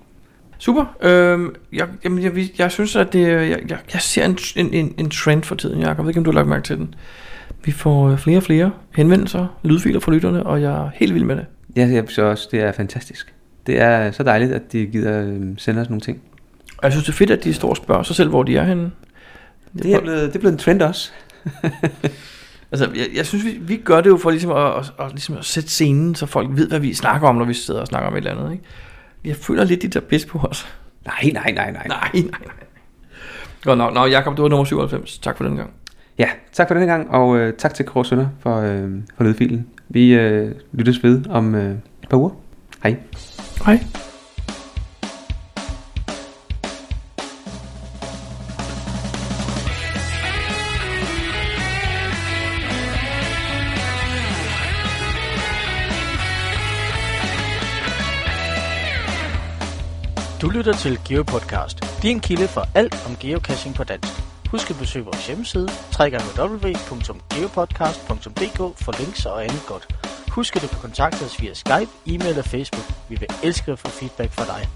Super. 0.58 0.84
Øhm, 1.02 1.54
jeg, 1.72 1.88
jamen, 2.04 2.22
jeg, 2.22 2.48
jeg 2.58 2.70
synes, 2.70 2.96
at 2.96 3.12
det, 3.12 3.28
jeg, 3.28 3.60
jeg, 3.68 3.78
jeg 3.92 4.00
ser 4.00 4.24
en, 4.24 4.38
en, 4.56 4.74
en, 4.74 4.94
en 4.98 5.10
trend 5.10 5.42
for 5.42 5.54
tiden, 5.54 5.80
Jacob. 5.80 5.96
Jeg 5.96 6.04
ved 6.04 6.10
ikke, 6.10 6.20
om 6.20 6.24
du 6.24 6.30
har 6.30 6.34
lagt 6.34 6.48
mærke 6.48 6.62
til 6.62 6.76
den. 6.76 6.94
Vi 7.64 7.72
får 7.72 8.08
øh, 8.08 8.18
flere 8.18 8.36
og 8.36 8.42
flere 8.42 8.70
henvendelser, 8.94 9.58
lydfiler 9.62 10.00
fra 10.00 10.12
lytterne, 10.12 10.46
og 10.46 10.62
jeg 10.62 10.72
er 10.72 10.90
helt 10.94 11.14
vild 11.14 11.24
med 11.24 11.36
det. 11.36 11.46
Ja, 11.76 11.88
jeg 11.88 12.04
synes 12.06 12.18
også, 12.18 12.48
det 12.50 12.60
er 12.60 12.72
fantastisk. 12.72 13.34
Det 13.66 13.80
er 13.80 14.10
så 14.10 14.22
dejligt, 14.22 14.52
at 14.52 14.72
de 14.72 14.86
gider 14.86 15.22
øh, 15.22 15.40
sende 15.58 15.80
os 15.80 15.88
nogle 15.88 16.00
ting. 16.00 16.20
Og 16.78 16.84
jeg 16.84 16.92
synes, 16.92 17.04
det 17.04 17.12
er 17.12 17.16
fedt, 17.16 17.30
at 17.30 17.44
de 17.44 17.54
står 17.54 17.68
og 17.68 17.76
spørger 17.76 18.02
sig 18.02 18.16
selv, 18.16 18.28
hvor 18.28 18.42
de 18.42 18.56
er 18.56 18.64
henne. 18.64 18.90
Det 19.82 19.94
er 19.94 20.00
blevet, 20.00 20.28
det 20.28 20.34
er 20.36 20.38
blevet 20.38 20.52
en 20.52 20.58
trend 20.58 20.82
også. 20.82 21.10
Altså, 22.72 22.90
jeg, 22.94 23.06
jeg 23.14 23.26
synes, 23.26 23.44
vi, 23.44 23.58
vi 23.60 23.76
gør 23.76 24.00
det 24.00 24.10
jo 24.10 24.16
for 24.16 24.30
ligesom 24.30 24.50
at, 24.50 24.78
at, 24.78 24.92
at, 25.00 25.10
ligesom 25.10 25.36
at 25.36 25.44
sætte 25.44 25.70
scenen, 25.70 26.14
så 26.14 26.26
folk 26.26 26.48
ved, 26.52 26.68
hvad 26.68 26.78
vi 26.78 26.94
snakker 26.94 27.28
om, 27.28 27.36
når 27.36 27.44
vi 27.44 27.54
sidder 27.54 27.80
og 27.80 27.86
snakker 27.86 28.08
om 28.08 28.14
et 28.14 28.18
eller 28.18 28.30
andet. 28.30 28.52
Ikke? 28.52 28.64
Jeg 29.26 29.36
føler 29.36 29.64
lidt, 29.64 29.82
de 29.82 29.88
der 29.88 30.00
pis 30.00 30.24
på 30.24 30.38
os. 30.38 30.66
Nej, 31.04 31.30
nej, 31.32 31.52
nej, 31.52 31.72
nej. 31.72 31.86
Nej, 31.88 32.10
nej, 32.14 32.22
nej. 32.22 32.54
Godt, 33.62 33.78
nå, 33.78 33.90
nå, 33.90 34.06
Jacob, 34.06 34.36
du 34.36 34.42
var 34.42 34.48
nummer 34.48 34.64
97. 34.64 35.18
Tak 35.18 35.36
for 35.36 35.44
den 35.44 35.56
gang. 35.56 35.70
Ja, 36.18 36.28
tak 36.52 36.68
for 36.68 36.74
denne 36.74 36.86
gang, 36.86 37.10
og 37.10 37.36
øh, 37.38 37.52
tak 37.54 37.74
til 37.74 37.84
Kåre 37.84 38.04
Sønder 38.04 38.26
for, 38.40 38.56
øh, 38.56 38.90
for 39.16 39.24
lydfilen. 39.24 39.66
Vi 39.88 40.14
øh, 40.14 40.54
lyttes 40.72 41.02
ved 41.02 41.26
om 41.26 41.54
øh, 41.54 41.70
et 42.02 42.08
par 42.10 42.16
uger. 42.16 42.30
Hej. 42.82 42.96
Hej. 43.66 43.84
Du 60.46 60.50
lytter 60.50 60.72
til 60.72 61.00
GeoPodcast, 61.08 62.02
din 62.02 62.20
kilde 62.20 62.48
for 62.48 62.62
alt 62.74 63.06
om 63.06 63.16
geocaching 63.20 63.74
på 63.74 63.84
dansk. 63.84 64.12
Husk 64.50 64.70
at 64.70 64.76
besøge 64.78 65.04
vores 65.04 65.26
hjemmeside, 65.26 65.68
www.geopodcast.dk 66.00 68.58
for 68.84 68.98
links 69.02 69.26
og 69.26 69.44
andet 69.44 69.62
godt. 69.66 69.88
Husk 70.30 70.56
at 70.56 70.62
du 70.62 70.68
kan 70.68 70.78
kontakte 70.80 71.22
os 71.24 71.42
via 71.42 71.54
Skype, 71.54 71.90
e-mail 72.06 72.38
og 72.38 72.44
Facebook. 72.44 72.84
Vi 73.08 73.16
vil 73.20 73.28
elske 73.42 73.72
at 73.72 73.78
få 73.78 73.88
feedback 73.88 74.32
fra 74.32 74.44
dig. 74.44 74.68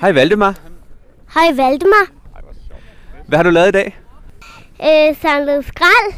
Hej 0.00 0.12
Valdemar. 0.12 0.58
Hej 1.34 1.46
Valdemar. 1.56 2.06
Hvad 3.26 3.38
har 3.38 3.42
du 3.42 3.50
lavet 3.50 3.68
i 3.68 3.72
dag? 3.72 3.98
Øh, 4.82 5.16
samlet 5.22 5.64
skrald. 5.66 6.12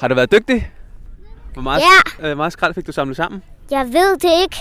Har 0.00 0.08
du 0.08 0.14
været 0.14 0.32
dygtig? 0.32 0.70
Hvor 1.52 1.62
meget, 1.62 1.82
Ja. 2.20 2.28
øh, 2.30 2.36
meget 2.36 2.52
skrald 2.52 2.74
fik 2.74 2.86
du 2.86 2.92
samlet 2.92 3.16
sammen? 3.16 3.42
Jeg 3.70 3.86
ved 3.92 4.12
det 4.18 4.30
ikke. 4.42 4.56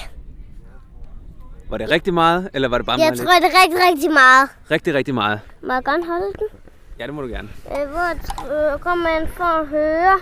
Var 1.69 1.77
det 1.77 1.89
rigtig 1.89 2.13
meget, 2.13 2.49
eller 2.53 2.67
var 2.69 2.77
det 2.77 2.85
bare 2.85 2.99
Jeg 2.99 3.05
meget 3.07 3.19
tror, 3.19 3.31
det 3.33 3.55
er 3.55 3.61
rigtig, 3.63 3.79
rigtig 3.91 4.11
meget. 4.11 4.49
lidt? 4.61 4.71
Rigtig, 4.71 4.93
rigtig 4.93 5.13
meget. 5.15 5.39
Må 5.63 5.73
jeg 5.73 5.83
godt 5.83 6.05
holde 6.05 6.25
den? 6.39 6.47
Ja, 6.99 7.05
det 7.05 7.13
må 7.13 7.21
du 7.21 7.27
gerne. 7.27 7.49
Øh, 7.71 7.89
hvor 7.89 8.73
øh, 8.73 8.79
kommer 8.79 9.09
man 9.09 9.27
for 9.27 9.43
at 9.43 9.67
høre? 9.67 10.19